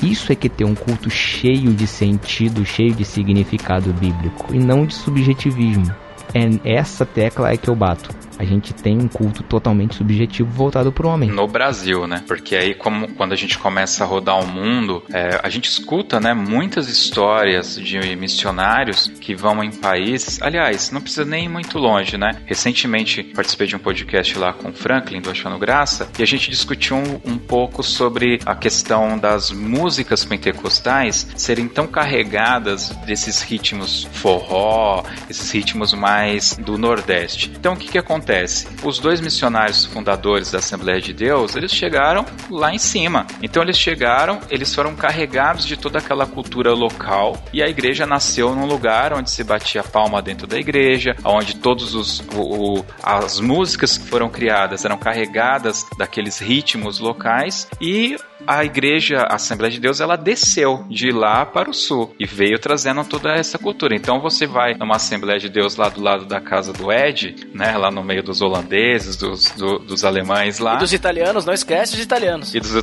Isso 0.02 0.32
é 0.32 0.34
que 0.34 0.48
tem 0.48 0.66
um 0.66 0.74
culto 0.74 1.10
cheio 1.10 1.72
de 1.72 1.86
sentido, 1.86 2.64
cheio 2.64 2.94
de 2.94 3.04
significado 3.04 3.92
bíblico 3.92 4.54
e 4.54 4.58
não 4.58 4.86
de 4.86 4.94
subjetivismo. 4.94 5.94
É 6.34 6.76
essa 6.76 7.04
tecla 7.04 7.52
é 7.52 7.56
que 7.56 7.68
eu 7.68 7.76
bato 7.76 8.10
a 8.42 8.44
gente 8.44 8.74
tem 8.74 8.98
um 8.98 9.06
culto 9.06 9.44
totalmente 9.44 9.94
subjetivo 9.94 10.50
voltado 10.50 10.90
para 10.90 11.06
o 11.06 11.10
homem. 11.10 11.30
No 11.30 11.46
Brasil, 11.46 12.08
né? 12.08 12.24
Porque 12.26 12.56
aí, 12.56 12.74
como, 12.74 13.06
quando 13.14 13.32
a 13.32 13.36
gente 13.36 13.56
começa 13.56 14.02
a 14.02 14.06
rodar 14.06 14.38
o 14.40 14.46
mundo, 14.46 15.02
é, 15.12 15.38
a 15.40 15.48
gente 15.48 15.70
escuta, 15.70 16.18
né, 16.18 16.34
muitas 16.34 16.88
histórias 16.88 17.76
de 17.76 18.16
missionários 18.16 19.06
que 19.20 19.32
vão 19.32 19.62
em 19.62 19.70
países. 19.70 20.42
Aliás, 20.42 20.90
não 20.90 21.00
precisa 21.00 21.24
nem 21.24 21.44
ir 21.44 21.48
muito 21.48 21.78
longe, 21.78 22.18
né? 22.18 22.42
Recentemente 22.44 23.22
participei 23.22 23.68
de 23.68 23.76
um 23.76 23.78
podcast 23.78 24.36
lá 24.36 24.52
com 24.52 24.70
o 24.70 24.72
Franklin 24.72 25.20
do 25.20 25.30
Achando 25.30 25.56
Graça 25.58 26.10
e 26.18 26.22
a 26.22 26.26
gente 26.26 26.50
discutiu 26.50 26.96
um, 26.96 27.20
um 27.24 27.38
pouco 27.38 27.82
sobre 27.82 28.40
a 28.44 28.56
questão 28.56 29.16
das 29.16 29.52
músicas 29.52 30.24
pentecostais 30.24 31.28
serem 31.36 31.68
tão 31.68 31.86
carregadas 31.86 32.90
desses 33.06 33.40
ritmos 33.40 34.08
forró, 34.12 35.04
esses 35.30 35.48
ritmos 35.52 35.94
mais 35.94 36.56
do 36.56 36.76
Nordeste. 36.76 37.52
Então, 37.56 37.74
o 37.74 37.76
que 37.76 37.88
que 37.88 37.98
acontece? 37.98 38.31
Acontece? 38.32 38.66
Os 38.82 38.98
dois 38.98 39.20
missionários 39.20 39.84
fundadores 39.84 40.50
da 40.50 40.58
Assembleia 40.58 41.00
de 41.00 41.12
Deus, 41.12 41.54
eles 41.54 41.72
chegaram 41.72 42.24
lá 42.50 42.74
em 42.74 42.78
cima. 42.78 43.26
Então 43.42 43.62
eles 43.62 43.76
chegaram, 43.76 44.40
eles 44.50 44.74
foram 44.74 44.94
carregados 44.96 45.66
de 45.66 45.76
toda 45.76 45.98
aquela 45.98 46.26
cultura 46.26 46.72
local 46.72 47.36
e 47.52 47.62
a 47.62 47.68
igreja 47.68 48.06
nasceu 48.06 48.54
num 48.54 48.66
lugar 48.66 49.12
onde 49.12 49.30
se 49.30 49.44
batia 49.44 49.82
palma 49.82 50.22
dentro 50.22 50.46
da 50.46 50.58
igreja, 50.58 51.14
onde 51.24 51.56
todos 51.56 51.94
os 51.94 52.20
o, 52.34 52.78
o, 52.78 52.86
as 53.02 53.38
músicas 53.38 53.98
que 53.98 54.08
foram 54.08 54.28
criadas 54.28 54.84
eram 54.84 54.96
carregadas 54.96 55.86
daqueles 55.98 56.38
ritmos 56.38 56.98
locais 56.98 57.68
e 57.80 58.16
a 58.46 58.64
igreja, 58.64 59.18
a 59.28 59.36
Assembleia 59.36 59.72
de 59.72 59.80
Deus, 59.80 60.00
ela 60.00 60.16
desceu 60.16 60.84
de 60.88 61.10
lá 61.10 61.44
para 61.46 61.70
o 61.70 61.74
sul 61.74 62.14
e 62.18 62.26
veio 62.26 62.58
trazendo 62.58 63.04
toda 63.04 63.32
essa 63.32 63.58
cultura. 63.58 63.94
Então 63.94 64.20
você 64.20 64.46
vai 64.46 64.74
numa 64.74 64.96
Assembleia 64.96 65.38
de 65.38 65.48
Deus 65.48 65.76
lá 65.76 65.88
do 65.88 66.00
lado 66.00 66.26
da 66.26 66.40
casa 66.40 66.72
do 66.72 66.92
Ed, 66.92 67.48
né, 67.54 67.76
lá 67.76 67.90
no 67.90 68.02
meio 68.02 68.22
dos 68.22 68.40
holandeses, 68.40 69.16
dos, 69.16 69.50
do, 69.52 69.78
dos 69.78 70.04
alemães 70.04 70.58
lá. 70.58 70.76
E 70.76 70.78
dos 70.78 70.92
italianos, 70.92 71.44
não 71.44 71.54
esquece 71.54 71.92
dos 71.92 72.04
italianos. 72.04 72.54
E 72.54 72.60
dos 72.60 72.82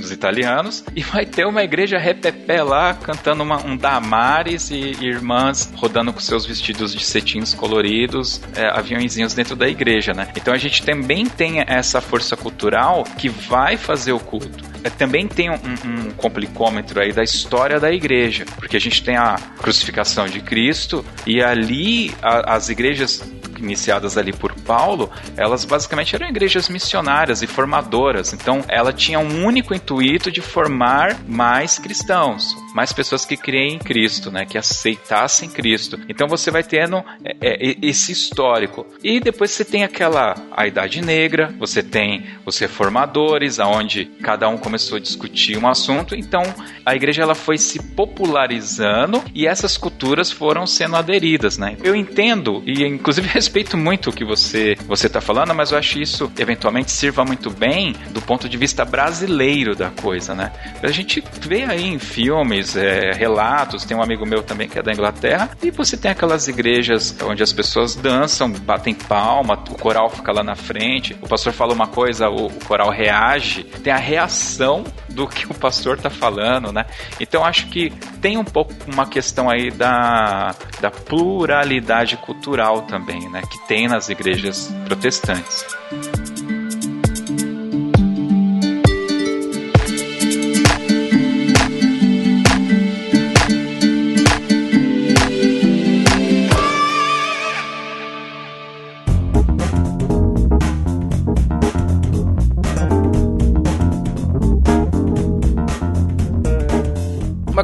dos 0.00 0.10
italianos, 0.10 0.84
e 0.94 1.02
vai 1.02 1.26
ter 1.26 1.46
uma 1.46 1.62
igreja 1.62 1.98
repepé 1.98 2.62
lá 2.62 2.94
cantando 2.94 3.42
uma, 3.42 3.64
um 3.64 3.76
Damares 3.76 4.70
e, 4.70 4.96
irmãs 5.00 5.72
rodando 5.76 6.12
com 6.12 6.20
seus 6.20 6.44
vestidos 6.44 6.94
de 6.94 7.04
cetins 7.04 7.54
coloridos, 7.54 8.40
é, 8.54 8.66
aviãozinhos 8.66 9.34
dentro 9.34 9.54
da 9.56 9.68
igreja, 9.68 10.12
né? 10.12 10.28
Então 10.36 10.52
a 10.52 10.58
gente 10.58 10.82
também 10.82 11.26
tem 11.26 11.64
essa 11.66 12.00
força 12.00 12.36
cultural 12.36 13.04
que 13.18 13.28
vai 13.28 13.76
fazer 13.76 14.12
o 14.12 14.20
culto. 14.20 14.64
É, 14.82 14.90
também 14.90 15.26
tem 15.26 15.50
um, 15.50 15.54
um 15.54 16.10
complicômetro 16.16 17.00
aí 17.00 17.12
da 17.12 17.22
história 17.22 17.80
da 17.80 17.92
igreja, 17.92 18.44
porque 18.56 18.76
a 18.76 18.80
gente 18.80 19.02
tem 19.02 19.16
a 19.16 19.36
crucificação 19.58 20.26
de 20.26 20.40
Cristo 20.40 21.04
e 21.26 21.42
ali 21.42 22.12
a, 22.22 22.54
as 22.54 22.68
igrejas 22.68 23.22
iniciadas 23.58 24.16
ali 24.16 24.32
por 24.32 24.54
Paulo, 24.60 25.10
elas 25.36 25.64
basicamente 25.64 26.14
eram 26.14 26.28
igrejas 26.28 26.68
missionárias 26.68 27.42
e 27.42 27.46
formadoras. 27.46 28.32
Então, 28.32 28.64
ela 28.68 28.92
tinha 28.92 29.18
um 29.18 29.44
único 29.44 29.74
intuito 29.74 30.30
de 30.30 30.40
formar 30.40 31.16
mais 31.26 31.78
cristãos, 31.78 32.54
mais 32.74 32.92
pessoas 32.92 33.24
que 33.24 33.36
creem 33.36 33.74
em 33.74 33.78
Cristo, 33.78 34.30
né, 34.30 34.44
que 34.44 34.58
aceitassem 34.58 35.48
Cristo. 35.48 35.98
Então, 36.08 36.28
você 36.28 36.50
vai 36.50 36.62
tendo 36.62 36.98
é, 37.24 37.36
é, 37.40 37.76
esse 37.82 38.12
histórico. 38.12 38.86
E 39.02 39.20
depois 39.20 39.50
você 39.50 39.64
tem 39.64 39.84
aquela 39.84 40.34
a 40.52 40.66
Idade 40.66 41.00
Negra, 41.00 41.54
você 41.58 41.82
tem 41.82 42.24
os 42.44 42.58
reformadores, 42.58 43.60
aonde 43.60 44.06
cada 44.22 44.48
um 44.48 44.56
começou 44.56 44.96
a 44.96 45.00
discutir 45.00 45.56
um 45.56 45.68
assunto. 45.68 46.14
Então, 46.14 46.42
a 46.84 46.94
igreja 46.94 47.22
ela 47.22 47.34
foi 47.34 47.58
se 47.58 47.82
popularizando 47.94 49.22
e 49.34 49.46
essas 49.46 49.76
culturas 49.76 50.30
foram 50.30 50.66
sendo 50.66 50.96
aderidas, 50.96 51.58
né? 51.58 51.76
Eu 51.82 51.94
entendo 51.94 52.62
e 52.66 52.84
inclusive 52.84 53.28
respeito 53.48 53.78
muito 53.78 54.10
o 54.10 54.12
que 54.12 54.26
você 54.26 54.76
você 54.86 55.06
está 55.06 55.22
falando, 55.22 55.54
mas 55.54 55.72
eu 55.72 55.78
acho 55.78 55.98
isso 55.98 56.30
eventualmente 56.38 56.90
sirva 56.90 57.24
muito 57.24 57.48
bem 57.48 57.94
do 58.10 58.20
ponto 58.20 58.46
de 58.46 58.58
vista 58.58 58.84
brasileiro 58.84 59.74
da 59.74 59.88
coisa, 59.88 60.34
né? 60.34 60.52
A 60.82 60.88
gente 60.88 61.24
vê 61.40 61.64
aí 61.64 61.86
em 61.86 61.98
filmes, 61.98 62.76
é, 62.76 63.12
relatos, 63.12 63.86
tem 63.86 63.96
um 63.96 64.02
amigo 64.02 64.26
meu 64.26 64.42
também 64.42 64.68
que 64.68 64.78
é 64.78 64.82
da 64.82 64.92
Inglaterra, 64.92 65.50
e 65.62 65.70
você 65.70 65.96
tem 65.96 66.10
aquelas 66.10 66.46
igrejas 66.46 67.16
onde 67.22 67.42
as 67.42 67.50
pessoas 67.50 67.94
dançam, 67.94 68.50
batem 68.50 68.94
palma, 68.94 69.54
o 69.54 69.78
coral 69.78 70.10
fica 70.10 70.30
lá 70.30 70.42
na 70.42 70.54
frente, 70.54 71.16
o 71.22 71.26
pastor 71.26 71.54
fala 71.54 71.72
uma 71.72 71.86
coisa, 71.86 72.28
o, 72.28 72.48
o 72.48 72.64
coral 72.66 72.90
reage, 72.90 73.64
tem 73.82 73.92
a 73.92 73.96
reação 73.96 74.84
do 75.08 75.26
que 75.26 75.46
o 75.46 75.54
pastor 75.54 75.96
está 75.96 76.10
falando, 76.10 76.70
né? 76.70 76.84
Então 77.18 77.44
acho 77.44 77.68
que 77.68 77.90
tem 78.20 78.36
um 78.36 78.44
pouco 78.44 78.74
uma 78.86 79.06
questão 79.06 79.48
aí 79.48 79.70
da, 79.70 80.54
da 80.80 80.90
pluralidade 80.90 82.16
cultural 82.18 82.82
também, 82.82 83.28
né? 83.30 83.37
Que 83.42 83.58
tem 83.58 83.88
nas 83.88 84.08
igrejas 84.08 84.70
protestantes. 84.86 85.64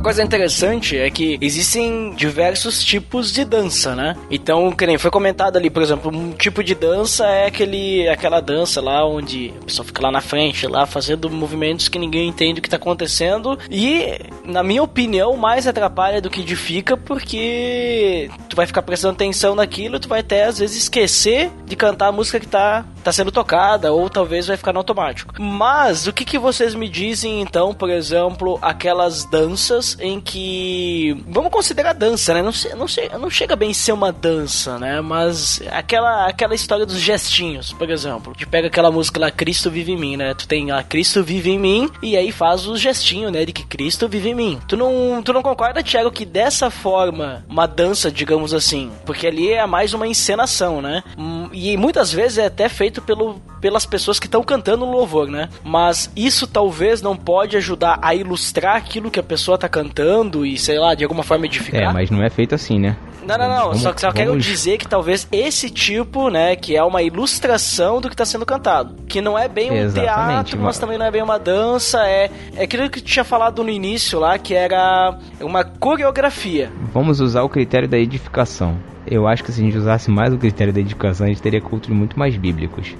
Coisa 0.04 0.22
interessante 0.22 0.98
é 0.98 1.10
que 1.10 1.38
existem 1.40 2.14
diversos 2.14 2.84
tipos 2.84 3.32
de 3.32 3.42
dança, 3.42 3.96
né? 3.96 4.14
Então, 4.30 4.70
que 4.70 4.86
nem 4.86 4.98
foi 4.98 5.10
comentado 5.10 5.56
ali, 5.56 5.70
por 5.70 5.82
exemplo, 5.82 6.14
um 6.14 6.32
tipo 6.32 6.62
de 6.62 6.74
dança 6.74 7.26
é 7.26 7.46
aquele, 7.46 8.06
aquela 8.06 8.38
dança 8.38 8.82
lá 8.82 9.06
onde 9.08 9.54
a 9.62 9.64
pessoa 9.64 9.86
fica 9.86 10.02
lá 10.02 10.10
na 10.12 10.20
frente, 10.20 10.66
lá 10.66 10.84
fazendo 10.84 11.30
movimentos 11.30 11.88
que 11.88 11.98
ninguém 11.98 12.28
entende 12.28 12.60
o 12.60 12.62
que 12.62 12.68
tá 12.68 12.76
acontecendo. 12.76 13.58
E, 13.70 14.20
na 14.44 14.62
minha 14.62 14.82
opinião, 14.82 15.38
mais 15.38 15.66
atrapalha 15.66 16.20
do 16.20 16.28
que 16.28 16.42
edifica, 16.42 16.98
porque 16.98 18.30
tu 18.50 18.56
vai 18.56 18.66
ficar 18.66 18.82
prestando 18.82 19.14
atenção 19.14 19.54
naquilo, 19.54 19.98
tu 19.98 20.06
vai 20.08 20.20
até 20.20 20.44
às 20.44 20.58
vezes 20.58 20.82
esquecer 20.82 21.50
de 21.64 21.74
cantar 21.74 22.08
a 22.08 22.12
música 22.12 22.38
que 22.38 22.46
tá, 22.46 22.84
tá 23.04 23.12
sendo 23.12 23.30
tocada, 23.30 23.92
ou 23.92 24.08
talvez 24.08 24.46
vai 24.46 24.56
ficar 24.56 24.72
no 24.72 24.78
automático. 24.78 25.34
Mas 25.40 26.06
o 26.06 26.12
que, 26.12 26.24
que 26.24 26.38
vocês 26.38 26.74
me 26.74 26.88
dizem 26.88 27.40
então, 27.40 27.74
por 27.74 27.90
exemplo, 27.90 28.58
aquelas 28.62 29.24
danças 29.24 29.96
em 30.00 30.20
que. 30.20 31.22
Vamos 31.28 31.52
considerar 31.52 31.92
dança, 31.92 32.34
né? 32.34 32.42
Não, 32.42 32.52
não, 32.76 33.18
não 33.20 33.30
chega 33.30 33.54
bem 33.54 33.72
ser 33.74 33.92
uma 33.92 34.10
dança, 34.10 34.78
né? 34.78 35.00
Mas 35.00 35.62
aquela, 35.70 36.26
aquela 36.26 36.54
história 36.54 36.86
dos 36.86 36.98
gestinhos, 36.98 37.72
por 37.72 37.90
exemplo. 37.90 38.34
De 38.36 38.46
pega 38.46 38.68
aquela 38.68 38.90
música 38.90 39.20
lá, 39.20 39.30
Cristo 39.30 39.70
vive 39.70 39.92
em 39.92 39.98
mim, 39.98 40.16
né? 40.16 40.34
Tu 40.34 40.48
tem 40.48 40.70
lá, 40.70 40.82
Cristo 40.82 41.22
vive 41.22 41.50
em 41.50 41.58
mim, 41.58 41.90
e 42.02 42.16
aí 42.16 42.32
faz 42.32 42.66
o 42.66 42.76
gestinho, 42.76 43.30
né? 43.30 43.44
De 43.44 43.52
que 43.52 43.64
Cristo 43.64 44.08
vive 44.08 44.30
em 44.30 44.34
mim. 44.34 44.60
Tu 44.66 44.76
não, 44.76 45.22
tu 45.22 45.32
não 45.32 45.42
concorda, 45.42 45.82
Thiago, 45.82 46.10
que 46.10 46.24
dessa 46.24 46.70
forma, 46.70 47.44
uma 47.48 47.66
dança, 47.66 48.10
digamos 48.10 48.54
assim, 48.54 48.90
porque 49.04 49.26
ali 49.26 49.52
é 49.52 49.66
mais 49.66 49.92
uma 49.92 50.06
encenação, 50.06 50.80
né? 50.80 51.02
Hum, 51.18 51.48
e 51.52 51.76
muitas 51.76 52.12
vezes 52.12 52.38
é 52.38 52.46
até 52.46 52.68
feito 52.68 52.93
pelo, 53.00 53.40
pelas 53.60 53.86
pessoas 53.86 54.18
que 54.18 54.26
estão 54.26 54.42
cantando 54.42 54.84
o 54.84 54.90
louvor, 54.90 55.28
né? 55.28 55.48
Mas 55.62 56.10
isso 56.16 56.46
talvez 56.46 57.02
não 57.02 57.16
pode 57.16 57.56
ajudar 57.56 57.98
a 58.02 58.14
ilustrar 58.14 58.76
aquilo 58.76 59.10
que 59.10 59.20
a 59.20 59.22
pessoa 59.22 59.56
tá 59.58 59.68
cantando 59.68 60.44
e, 60.44 60.58
sei 60.58 60.78
lá, 60.78 60.94
de 60.94 61.04
alguma 61.04 61.22
forma 61.22 61.46
edificar. 61.46 61.90
É, 61.90 61.92
mas 61.92 62.10
não 62.10 62.22
é 62.22 62.30
feito 62.30 62.54
assim, 62.54 62.78
né? 62.78 62.96
Não, 63.26 63.38
não, 63.38 63.48
não. 63.48 63.64
Vamos, 63.68 63.80
só, 63.80 63.92
só 63.96 64.08
vamos... 64.08 64.14
quero 64.14 64.38
dizer 64.38 64.78
que 64.78 64.86
talvez 64.86 65.26
esse 65.32 65.70
tipo, 65.70 66.28
né, 66.28 66.54
que 66.56 66.76
é 66.76 66.84
uma 66.84 67.02
ilustração 67.02 68.00
do 68.00 68.08
que 68.08 68.14
está 68.14 68.24
sendo 68.24 68.44
cantado. 68.44 68.94
Que 69.08 69.20
não 69.20 69.38
é 69.38 69.48
bem 69.48 69.70
um 69.70 69.76
Exatamente, 69.76 70.50
teatro, 70.50 70.60
mas 70.60 70.78
também 70.78 70.98
não 70.98 71.06
é 71.06 71.10
bem 71.10 71.22
uma 71.22 71.38
dança. 71.38 72.06
É, 72.06 72.30
é 72.54 72.64
aquilo 72.64 72.88
que 72.90 73.00
tinha 73.00 73.24
falado 73.24 73.62
no 73.64 73.70
início 73.70 74.18
lá, 74.18 74.38
que 74.38 74.54
era 74.54 75.18
uma 75.40 75.64
coreografia. 75.64 76.70
Vamos 76.92 77.20
usar 77.20 77.42
o 77.42 77.48
critério 77.48 77.88
da 77.88 77.98
edificação. 77.98 78.76
Eu 79.06 79.26
acho 79.26 79.44
que 79.44 79.52
se 79.52 79.60
a 79.60 79.64
gente 79.64 79.76
usasse 79.76 80.10
mais 80.10 80.32
o 80.32 80.38
critério 80.38 80.72
da 80.72 80.80
edificação, 80.80 81.26
a 81.26 81.28
gente 81.28 81.42
teria 81.42 81.60
cultos 81.60 81.90
muito 81.90 82.18
mais 82.18 82.36
bíblicos. 82.36 82.96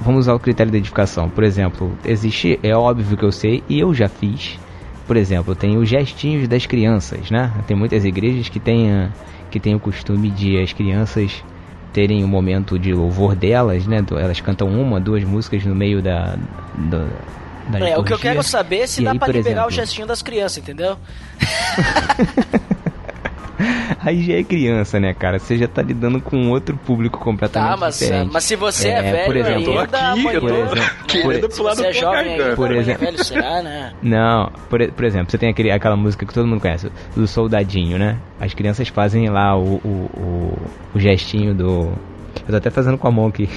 Vamos 0.00 0.20
usar 0.20 0.34
o 0.34 0.38
critério 0.38 0.70
da 0.70 0.78
edificação. 0.78 1.30
Por 1.30 1.42
exemplo, 1.42 1.96
existe, 2.04 2.60
é 2.62 2.76
óbvio 2.76 3.16
que 3.16 3.24
eu 3.24 3.32
sei, 3.32 3.62
e 3.68 3.80
eu 3.80 3.94
já 3.94 4.08
fiz. 4.08 4.58
Por 5.06 5.16
exemplo, 5.16 5.54
tem 5.54 5.78
os 5.78 5.88
gestinhos 5.88 6.48
das 6.48 6.66
crianças, 6.66 7.30
né? 7.30 7.52
Tem 7.66 7.76
muitas 7.76 8.04
igrejas 8.04 8.48
que 8.48 8.60
têm 8.60 9.08
que 9.50 9.60
tem 9.60 9.74
o 9.74 9.80
costume 9.80 10.28
de 10.30 10.60
as 10.60 10.72
crianças 10.72 11.42
terem 11.92 12.22
o 12.22 12.26
um 12.26 12.28
momento 12.28 12.78
de 12.78 12.92
louvor 12.92 13.34
delas, 13.34 13.86
né? 13.86 14.04
Elas 14.10 14.40
cantam 14.40 14.68
uma, 14.68 15.00
duas 15.00 15.24
músicas 15.24 15.64
no 15.64 15.74
meio 15.74 16.02
da. 16.02 16.36
da, 16.74 17.06
da 17.68 17.88
é, 17.88 17.96
o 17.96 18.04
que 18.04 18.12
eu 18.12 18.18
quero 18.18 18.42
saber 18.42 18.80
é 18.80 18.86
se 18.86 19.00
e 19.00 19.04
dá 19.04 19.12
aí, 19.12 19.18
pra 19.18 19.28
liberar 19.28 19.50
exemplo... 19.50 19.68
o 19.68 19.70
gestinho 19.70 20.06
das 20.06 20.20
crianças, 20.20 20.58
entendeu? 20.58 20.98
Aí 24.04 24.22
já 24.22 24.34
é 24.34 24.42
criança, 24.42 25.00
né, 25.00 25.14
cara? 25.14 25.38
Você 25.38 25.56
já 25.56 25.66
tá 25.66 25.82
lidando 25.82 26.20
com 26.20 26.50
outro 26.50 26.76
público 26.76 27.18
completamente 27.18 27.70
tá, 27.70 27.76
mas, 27.76 27.98
diferente. 27.98 28.30
Mas 28.32 28.44
se 28.44 28.56
você 28.56 28.88
é, 28.88 28.98
é 28.98 29.02
velho 29.02 29.26
por 29.26 29.36
exemplo, 29.36 29.78
ainda, 29.78 30.12
aqui, 30.12 30.26
eu 30.26 30.40
tô 30.40 31.06
querendo 31.06 31.48
pular 31.48 31.74
do 31.74 31.84
é 31.84 31.92
jovem 31.92 32.54
por 32.54 32.72
exemplo, 32.72 33.04
velho 33.04 33.24
será, 33.24 33.62
né? 33.62 33.92
Não, 34.02 34.50
por, 34.68 34.92
por 34.92 35.04
exemplo, 35.04 35.30
você 35.30 35.38
tem 35.38 35.50
aquele, 35.50 35.70
aquela 35.70 35.96
música 35.96 36.26
que 36.26 36.32
todo 36.32 36.46
mundo 36.46 36.60
conhece, 36.60 36.90
do 37.14 37.26
Soldadinho, 37.26 37.98
né? 37.98 38.18
As 38.40 38.54
crianças 38.54 38.88
fazem 38.88 39.28
lá 39.28 39.56
o, 39.56 39.76
o, 39.76 40.10
o, 40.14 40.58
o 40.94 41.00
gestinho 41.00 41.54
do 41.54 41.92
eu 42.42 42.50
tô 42.50 42.56
até 42.56 42.70
fazendo 42.70 42.98
com 42.98 43.08
a 43.08 43.10
mão 43.10 43.26
aqui. 43.26 43.48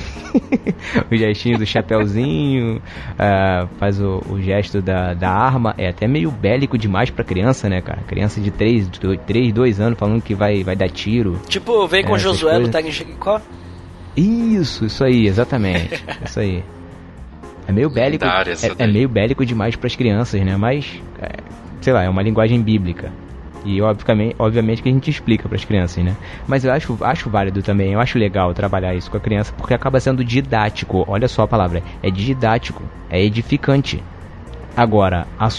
o 1.12 1.15
gestinho 1.15 1.58
do 1.58 1.65
chapéuzinho, 1.65 2.78
uh, 2.78 3.68
faz 3.78 4.00
o, 4.00 4.22
o, 4.30 4.42
gesto 4.42 4.82
da, 4.82 5.13
da 5.13 5.30
arma. 5.30 5.74
É 5.78 5.89
até 5.89 6.08
meio 6.08 6.32
bélico 6.32 6.78
demais 6.78 7.10
pra 7.10 7.24
criança, 7.24 7.70
né, 7.70 7.82
cara? 7.82 8.02
Criança 8.08 8.39
de 8.39 8.52
3, 8.52 8.89
3 9.26 9.54
2 9.54 9.80
anos 9.80 10.00
falando 10.00 10.22
que 10.22 10.34
vai, 10.34 10.63
vai 10.63 10.76
dar 10.76 10.89
tiro. 10.89 11.39
Tipo, 11.48 11.88
vem 11.88 12.04
com 12.04 12.15
é, 12.15 12.20
Josué 12.20 12.52
coisas. 12.52 12.68
no 12.68 12.72
Tag 12.72 12.92
Chicó? 12.92 13.42
Isso, 14.15 14.86
isso 14.86 15.04
aí, 15.04 15.28
exatamente. 15.28 16.04
isso 16.26 16.39
aí. 16.39 16.63
É 17.68 17.72
meio 17.72 17.89
bélico. 17.89 18.26
É, 18.26 18.84
é, 18.84 18.88
meio 18.88 19.08
bélico 19.08 19.46
demais 19.46 19.76
para 19.76 19.88
as 19.88 19.96
crianças, 19.96 20.42
né? 20.42 20.58
Mas, 20.58 21.00
é, 21.22 21.38
sei 21.82 21.94
lá, 21.94 22.04
é 22.04 22.10
uma 22.10 22.24
linguagem 22.24 22.62
bíblica. 22.62 23.12
E 23.63 23.82
obviamente, 23.82 24.36
obviamente 24.39 24.82
que 24.82 24.89
a 24.89 24.91
gente 24.91 25.10
explica 25.10 25.48
para 25.48 25.58
as 25.58 25.65
crianças, 25.65 26.04
né? 26.04 26.15
Mas 26.48 26.63
eu 26.63 26.72
acho, 26.72 26.98
acho 27.02 27.30
válido 27.30 27.62
também, 27.62 27.93
eu 27.93 28.00
acho 28.00 28.17
legal 28.17 28.54
trabalhar 28.54 28.95
isso 28.95 29.12
com 29.12 29.17
a 29.17 29.22
criança 29.22 29.54
porque 29.56 29.74
acaba 29.74 30.00
sendo 30.00 30.24
didático. 30.24 31.04
Olha 31.08 31.28
só 31.28 31.43
a 31.43 31.48
palavra, 31.48 31.84
é 32.02 32.10
didático, 32.10 32.84
é 33.10 33.22
edificante. 33.22 34.04
Agora, 34.76 35.28
a, 35.38 35.50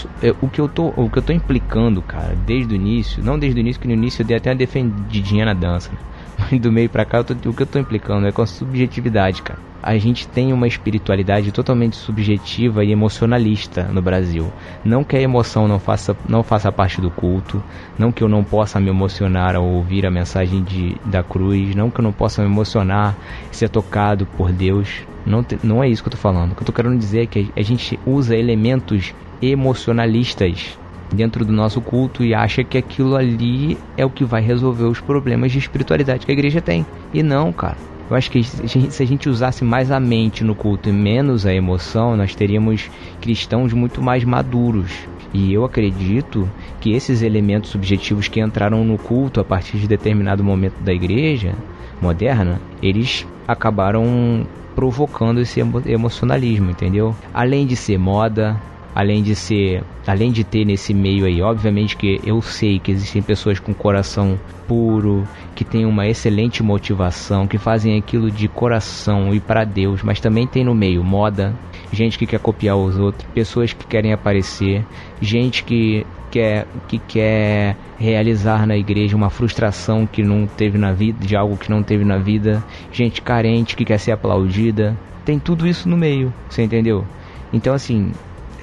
o, 0.41 0.49
que 0.49 0.59
eu 0.59 0.67
tô, 0.67 0.93
o 0.95 1.09
que 1.09 1.19
eu 1.19 1.21
tô 1.21 1.31
implicando, 1.31 2.01
cara, 2.01 2.33
desde 2.35 2.73
o 2.73 2.75
início, 2.75 3.23
não 3.23 3.37
desde 3.37 3.59
o 3.59 3.61
início, 3.61 3.79
que 3.79 3.87
no 3.87 3.93
início 3.93 4.21
eu 4.21 4.25
dei 4.25 4.37
até 4.37 4.49
uma 4.49 4.55
defendidinha 4.55 5.45
na 5.45 5.53
dança, 5.53 5.91
né? 5.91 5.97
do 6.59 6.71
meio 6.71 6.89
pra 6.89 7.05
cá, 7.05 7.23
tô, 7.23 7.33
o 7.49 7.53
que 7.53 7.63
eu 7.63 7.67
tô 7.67 7.79
implicando 7.79 8.27
é 8.27 8.31
com 8.31 8.41
a 8.41 8.47
subjetividade, 8.47 9.41
cara 9.41 9.71
a 9.83 9.97
gente 9.97 10.27
tem 10.27 10.53
uma 10.53 10.67
espiritualidade 10.67 11.51
totalmente 11.51 11.97
subjetiva 11.97 12.85
e 12.85 12.91
emocionalista 12.91 13.83
no 13.85 14.01
Brasil. 14.01 14.51
Não 14.85 15.03
que 15.03 15.15
a 15.15 15.21
emoção 15.21 15.67
não 15.67 15.79
faça, 15.79 16.15
não 16.27 16.43
faça 16.43 16.71
parte 16.71 17.01
do 17.01 17.09
culto, 17.09 17.63
não 17.97 18.11
que 18.11 18.23
eu 18.23 18.29
não 18.29 18.43
possa 18.43 18.79
me 18.79 18.89
emocionar 18.89 19.55
ao 19.55 19.65
ouvir 19.65 20.05
a 20.05 20.11
mensagem 20.11 20.63
de, 20.63 20.95
da 21.03 21.23
cruz, 21.23 21.75
não 21.75 21.89
que 21.89 21.99
eu 21.99 22.03
não 22.03 22.13
possa 22.13 22.43
me 22.43 22.47
emocionar 22.47 23.17
ser 23.51 23.69
tocado 23.69 24.25
por 24.25 24.51
Deus. 24.51 25.01
Não, 25.25 25.43
te, 25.43 25.57
não 25.63 25.83
é 25.83 25.89
isso 25.89 26.03
que 26.03 26.07
eu 26.07 26.13
estou 26.15 26.21
falando. 26.31 26.51
O 26.51 26.55
que 26.55 26.61
eu 26.61 26.65
estou 26.65 26.75
querendo 26.75 26.99
dizer 26.99 27.23
é 27.23 27.27
que 27.27 27.51
a 27.55 27.61
gente 27.61 27.99
usa 28.05 28.35
elementos 28.35 29.13
emocionalistas 29.41 30.77
dentro 31.13 31.45
do 31.45 31.51
nosso 31.51 31.81
culto 31.81 32.23
e 32.23 32.33
acha 32.33 32.63
que 32.63 32.77
aquilo 32.77 33.15
ali 33.15 33.77
é 33.97 34.05
o 34.05 34.09
que 34.09 34.23
vai 34.23 34.41
resolver 34.41 34.85
os 34.85 34.99
problemas 34.99 35.51
de 35.51 35.59
espiritualidade 35.59 36.25
que 36.25 36.31
a 36.31 36.33
igreja 36.33 36.61
tem. 36.61 36.85
E 37.13 37.21
não, 37.21 37.51
cara. 37.51 37.77
Eu 38.09 38.17
acho 38.17 38.29
que 38.29 38.43
se 38.43 39.03
a 39.03 39.07
gente 39.07 39.29
usasse 39.29 39.63
mais 39.63 39.89
a 39.89 39.97
mente 39.97 40.43
no 40.43 40.53
culto 40.53 40.89
e 40.89 40.91
menos 40.91 41.45
a 41.45 41.53
emoção, 41.53 42.17
nós 42.17 42.35
teríamos 42.35 42.89
cristãos 43.21 43.71
muito 43.71 44.01
mais 44.01 44.25
maduros. 44.25 44.91
E 45.33 45.53
eu 45.53 45.63
acredito 45.63 46.49
que 46.81 46.91
esses 46.91 47.21
elementos 47.21 47.69
subjetivos 47.69 48.27
que 48.27 48.41
entraram 48.41 48.83
no 48.83 48.97
culto 48.97 49.39
a 49.39 49.45
partir 49.45 49.77
de 49.77 49.87
determinado 49.87 50.43
momento 50.43 50.81
da 50.81 50.91
igreja 50.91 51.55
moderna, 52.01 52.59
eles 52.83 53.25
acabaram 53.47 54.45
provocando 54.75 55.39
esse 55.39 55.61
emocionalismo, 55.85 56.71
entendeu? 56.71 57.15
Além 57.33 57.65
de 57.65 57.77
ser 57.77 57.97
moda, 57.97 58.59
além 58.93 59.23
de 59.23 59.35
ser, 59.35 59.83
além 60.05 60.31
de 60.31 60.43
ter 60.43 60.65
nesse 60.65 60.93
meio 60.93 61.25
aí, 61.25 61.41
obviamente 61.41 61.95
que 61.95 62.19
eu 62.23 62.41
sei 62.41 62.79
que 62.79 62.91
existem 62.91 63.21
pessoas 63.21 63.59
com 63.59 63.73
coração 63.73 64.39
puro, 64.67 65.27
que 65.55 65.65
têm 65.65 65.85
uma 65.85 66.07
excelente 66.07 66.63
motivação, 66.63 67.47
que 67.47 67.57
fazem 67.57 67.97
aquilo 67.97 68.31
de 68.31 68.47
coração 68.47 69.33
e 69.33 69.39
para 69.39 69.63
Deus, 69.63 70.01
mas 70.01 70.19
também 70.19 70.47
tem 70.47 70.63
no 70.63 70.73
meio 70.73 71.03
moda, 71.03 71.53
gente 71.91 72.17
que 72.17 72.25
quer 72.25 72.39
copiar 72.39 72.77
os 72.77 72.97
outros, 72.97 73.27
pessoas 73.33 73.73
que 73.73 73.85
querem 73.85 74.13
aparecer, 74.13 74.85
gente 75.21 75.63
que 75.63 76.05
quer 76.31 76.65
que 76.87 76.97
quer 76.97 77.75
realizar 77.99 78.65
na 78.65 78.77
igreja 78.77 79.17
uma 79.17 79.29
frustração 79.29 80.07
que 80.07 80.23
não 80.23 80.47
teve 80.47 80.77
na 80.77 80.93
vida, 80.93 81.25
de 81.25 81.35
algo 81.35 81.57
que 81.57 81.69
não 81.69 81.83
teve 81.83 82.05
na 82.05 82.17
vida, 82.17 82.63
gente 82.91 83.21
carente 83.21 83.75
que 83.75 83.83
quer 83.83 83.99
ser 83.99 84.13
aplaudida, 84.13 84.97
tem 85.25 85.37
tudo 85.37 85.67
isso 85.67 85.89
no 85.89 85.97
meio, 85.97 86.33
você 86.49 86.63
entendeu? 86.63 87.05
Então 87.53 87.73
assim, 87.73 88.11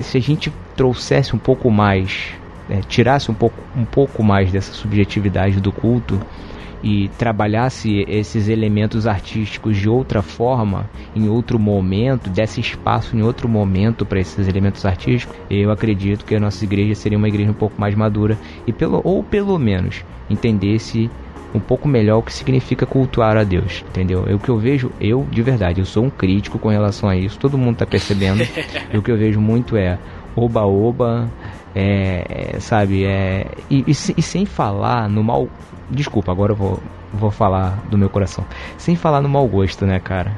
se 0.01 0.17
a 0.17 0.21
gente 0.21 0.53
trouxesse 0.77 1.35
um 1.35 1.39
pouco 1.39 1.71
mais, 1.71 2.35
é, 2.69 2.81
tirasse 2.81 3.31
um 3.31 3.35
pouco, 3.35 3.65
um 3.75 3.85
pouco 3.85 4.23
mais 4.23 4.53
dessa 4.53 4.73
subjetividade 4.73 5.61
do 5.61 5.73
culto 5.73 6.21
e 6.83 7.09
trabalhasse 7.11 8.05
esses 8.07 8.49
elementos 8.49 9.07
artísticos 9.07 9.77
de 9.77 9.89
outra 9.89 10.23
forma, 10.23 10.89
em 11.15 11.29
outro 11.29 11.59
momento, 11.59 12.31
desse 12.31 12.61
espaço 12.61 13.17
em 13.17 13.23
outro 13.23 13.49
momento 13.49 14.07
para 14.07 14.21
esses 14.21 14.47
elementos 14.47 14.85
artísticos, 14.85 15.37
eu 15.51 15.71
acredito 15.71 16.25
que 16.25 16.37
a 16.37 16.41
nossa 16.41 16.65
igreja 16.65 16.95
seria 16.95 17.19
uma 17.19 17.29
igreja 17.29 17.51
um 17.51 17.55
pouco 17.55 17.81
mais 17.81 17.95
madura 17.95 18.39
e 18.67 18.73
pelo 18.73 19.01
ou 19.05 19.25
pelo 19.25 19.59
menos 19.59 20.05
entendesse 20.31 21.11
um 21.55 21.61
pouco 21.61 21.89
melhor 21.89 22.19
o 22.19 22.23
que 22.23 22.33
significa 22.33 22.85
cultuar 22.87 23.37
a 23.37 23.45
Deus, 23.45 23.85
entendeu? 23.89 24.25
É 24.29 24.35
o 24.35 24.39
que 24.39 24.49
eu 24.49 24.59
vejo, 24.59 24.91
eu 25.01 25.27
de 25.31 25.43
verdade, 25.43 25.81
eu 25.81 25.87
sou 25.87 26.05
um 26.05 26.11
crítico 26.11 26.59
com 26.59 26.69
relação 26.69 27.09
a 27.09 27.17
isso, 27.17 27.39
todo 27.39 27.57
mundo 27.57 27.75
está 27.75 27.87
percebendo. 27.87 28.43
e 28.93 28.99
o 28.99 29.03
que 29.03 29.11
eu 29.11 29.17
vejo 29.17 29.41
muito 29.41 29.77
é 29.77 29.99
oba-oba, 30.37 31.29
é, 31.75 32.25
é, 32.29 32.61
sabe? 32.61 33.05
É, 33.05 33.47
e, 33.71 33.85
e, 33.87 33.91
e, 33.91 34.23
sem 34.23 34.47
falar 34.47 35.09
no 35.09 35.23
mal. 35.23 35.49
Desculpa, 35.91 36.31
agora 36.31 36.53
eu 36.53 36.57
vou, 36.57 36.79
vou 37.13 37.31
falar 37.31 37.83
do 37.89 37.97
meu 37.97 38.11
coração. 38.11 38.45
Sem 38.77 38.95
falar 38.95 39.21
no 39.21 39.29
mau 39.29 39.47
gosto, 39.47 39.87
né, 39.87 39.99
cara? 39.99 40.33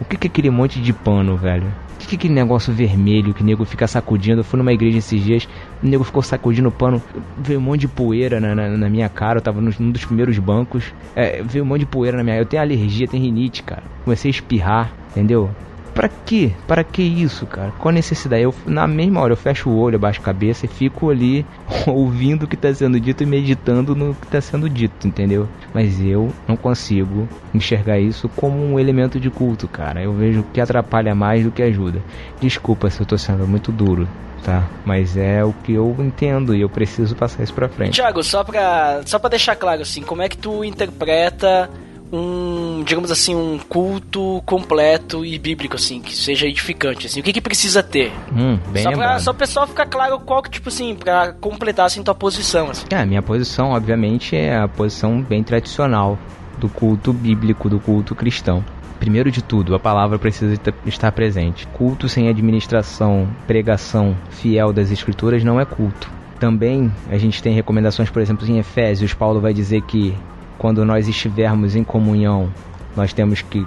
O 0.00 0.04
que, 0.04 0.16
que 0.16 0.26
é 0.26 0.30
aquele 0.30 0.50
monte 0.50 0.80
de 0.80 0.92
pano, 0.92 1.36
velho? 1.36 1.66
Que, 1.98 2.06
que 2.08 2.16
aquele 2.16 2.34
negócio 2.34 2.72
vermelho 2.72 3.34
que 3.34 3.42
o 3.42 3.44
nego 3.44 3.64
fica 3.64 3.86
sacudindo? 3.86 4.40
Eu 4.40 4.44
fui 4.44 4.58
numa 4.58 4.72
igreja 4.72 4.98
esses 4.98 5.22
dias, 5.22 5.48
o 5.82 5.86
nego 5.86 6.04
ficou 6.04 6.22
sacudindo 6.22 6.68
o 6.68 6.72
pano, 6.72 7.02
veio 7.36 7.58
um 7.58 7.62
monte 7.62 7.82
de 7.82 7.88
poeira 7.88 8.40
na, 8.40 8.54
na, 8.54 8.68
na 8.76 8.90
minha 8.90 9.08
cara, 9.08 9.38
eu 9.38 9.42
tava 9.42 9.60
num 9.60 9.90
dos 9.90 10.04
primeiros 10.04 10.38
bancos, 10.38 10.92
é, 11.14 11.42
veio 11.42 11.64
um 11.64 11.68
monte 11.68 11.80
de 11.80 11.86
poeira 11.86 12.16
na 12.16 12.24
minha 12.24 12.36
Eu 12.36 12.46
tenho 12.46 12.62
alergia, 12.62 13.06
tenho 13.06 13.22
rinite, 13.22 13.62
cara. 13.62 13.84
Comecei 14.04 14.28
a 14.28 14.32
espirrar, 14.32 14.94
entendeu? 15.10 15.54
Pra 15.94 16.08
quê? 16.08 16.50
Para 16.66 16.82
que 16.82 17.02
isso, 17.02 17.46
cara? 17.46 17.70
Qual 17.78 17.90
a 17.90 17.92
necessidade? 17.92 18.42
Eu, 18.42 18.54
na 18.66 18.86
mesma 18.86 19.20
hora, 19.20 19.32
eu 19.32 19.36
fecho 19.36 19.70
o 19.70 19.78
olho, 19.78 19.96
abaixo 19.96 20.20
a 20.20 20.24
cabeça 20.24 20.66
e 20.66 20.68
fico 20.68 21.08
ali 21.08 21.46
ouvindo 21.86 22.42
o 22.42 22.48
que 22.48 22.56
está 22.56 22.74
sendo 22.74 22.98
dito 22.98 23.22
e 23.22 23.26
meditando 23.26 23.94
no 23.94 24.14
que 24.14 24.26
está 24.26 24.40
sendo 24.40 24.68
dito, 24.68 25.06
entendeu? 25.06 25.48
Mas 25.72 26.00
eu 26.00 26.32
não 26.48 26.56
consigo 26.56 27.28
enxergar 27.54 28.00
isso 28.00 28.28
como 28.28 28.56
um 28.56 28.78
elemento 28.78 29.20
de 29.20 29.30
culto, 29.30 29.68
cara. 29.68 30.02
Eu 30.02 30.12
vejo 30.12 30.44
que 30.52 30.60
atrapalha 30.60 31.14
mais 31.14 31.44
do 31.44 31.52
que 31.52 31.62
ajuda. 31.62 32.02
Desculpa 32.40 32.90
se 32.90 33.00
eu 33.00 33.06
tô 33.06 33.16
sendo 33.16 33.46
muito 33.46 33.70
duro, 33.70 34.08
tá? 34.42 34.64
Mas 34.84 35.16
é 35.16 35.44
o 35.44 35.52
que 35.52 35.74
eu 35.74 35.94
entendo 36.00 36.56
e 36.56 36.60
eu 36.60 36.68
preciso 36.68 37.14
passar 37.14 37.44
isso 37.44 37.54
pra 37.54 37.68
frente. 37.68 37.92
Tiago, 37.92 38.22
só 38.24 38.42
pra, 38.42 39.02
só 39.06 39.18
pra 39.18 39.30
deixar 39.30 39.54
claro, 39.54 39.82
assim, 39.82 40.02
como 40.02 40.22
é 40.22 40.28
que 40.28 40.36
tu 40.36 40.64
interpreta 40.64 41.70
um, 42.14 42.84
digamos 42.84 43.10
assim, 43.10 43.34
um 43.34 43.58
culto 43.58 44.40
completo 44.46 45.24
e 45.24 45.36
bíblico, 45.36 45.74
assim, 45.74 46.00
que 46.00 46.14
seja 46.14 46.46
edificante, 46.46 47.08
assim. 47.08 47.18
O 47.18 47.22
que 47.24 47.32
que 47.32 47.40
precisa 47.40 47.82
ter? 47.82 48.12
Hum, 48.32 48.56
bem 48.70 48.84
só, 48.84 48.92
pra, 48.92 49.18
só 49.18 49.30
o 49.32 49.34
pessoal 49.34 49.66
ficar 49.66 49.86
claro 49.86 50.20
qual 50.20 50.40
que, 50.40 50.50
tipo 50.50 50.68
assim, 50.68 50.94
pra 50.94 51.32
completar, 51.32 51.86
assim, 51.86 52.04
tua 52.04 52.14
posição, 52.14 52.70
assim. 52.70 52.86
É, 52.90 52.96
a 52.96 53.06
minha 53.06 53.20
posição, 53.20 53.70
obviamente, 53.70 54.36
é 54.36 54.56
a 54.56 54.68
posição 54.68 55.20
bem 55.20 55.42
tradicional 55.42 56.16
do 56.58 56.68
culto 56.68 57.12
bíblico, 57.12 57.68
do 57.68 57.80
culto 57.80 58.14
cristão. 58.14 58.64
Primeiro 59.00 59.30
de 59.30 59.42
tudo, 59.42 59.74
a 59.74 59.80
palavra 59.80 60.16
precisa 60.16 60.56
estar 60.86 61.10
presente. 61.10 61.66
Culto 61.68 62.08
sem 62.08 62.28
administração, 62.28 63.28
pregação 63.44 64.16
fiel 64.30 64.72
das 64.72 64.92
escrituras 64.92 65.42
não 65.42 65.60
é 65.60 65.64
culto. 65.64 66.08
Também 66.38 66.92
a 67.10 67.18
gente 67.18 67.42
tem 67.42 67.54
recomendações, 67.54 68.08
por 68.08 68.22
exemplo, 68.22 68.48
em 68.48 68.58
Efésios, 68.58 69.12
Paulo 69.12 69.40
vai 69.40 69.52
dizer 69.52 69.82
que 69.82 70.14
quando 70.58 70.84
nós 70.84 71.08
estivermos 71.08 71.74
em 71.76 71.84
comunhão, 71.84 72.52
nós 72.96 73.12
temos 73.12 73.42
que 73.42 73.66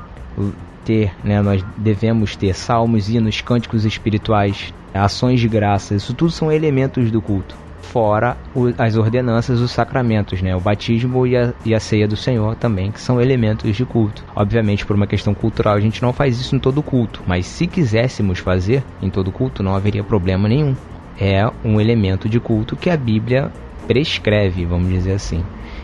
ter, 0.87 1.11
né, 1.23 1.41
nós 1.41 1.63
devemos 1.75 2.35
ter 2.35 2.53
salmos, 2.53 3.09
hinos, 3.09 3.41
cânticos 3.41 3.83
espirituais, 3.83 4.73
ações 4.93 5.39
de 5.41 5.47
graça, 5.49 5.95
isso 5.95 6.13
tudo 6.13 6.31
são 6.31 6.51
elementos 6.51 7.11
do 7.11 7.21
culto. 7.21 7.55
Fora 7.81 8.37
as 8.77 8.95
ordenanças, 8.97 9.59
os 9.59 9.71
sacramentos, 9.71 10.41
né, 10.41 10.55
o 10.55 10.59
batismo 10.59 11.27
e 11.27 11.35
a, 11.35 11.53
e 11.65 11.75
a 11.75 11.79
ceia 11.79 12.07
do 12.07 12.15
Senhor 12.15 12.55
também, 12.55 12.91
que 12.91 13.01
são 13.01 13.21
elementos 13.21 13.75
de 13.75 13.85
culto. 13.85 14.23
Obviamente, 14.35 14.85
por 14.85 14.95
uma 14.95 15.07
questão 15.07 15.33
cultural, 15.33 15.75
a 15.75 15.79
gente 15.79 16.01
não 16.01 16.13
faz 16.13 16.39
isso 16.39 16.55
em 16.55 16.59
todo 16.59 16.81
culto, 16.81 17.21
mas 17.27 17.45
se 17.45 17.67
quiséssemos 17.67 18.39
fazer 18.39 18.83
em 19.01 19.09
todo 19.09 19.31
culto, 19.31 19.63
não 19.63 19.75
haveria 19.75 20.03
problema 20.03 20.47
nenhum. 20.47 20.75
É 21.19 21.49
um 21.65 21.81
elemento 21.81 22.29
de 22.29 22.39
culto 22.39 22.75
que 22.75 22.89
a 22.89 22.97
Bíblia 22.97 23.51
prescreve, 23.87 24.65
vamos 24.65 24.89
dizer 24.89 25.13
assim. 25.13 25.43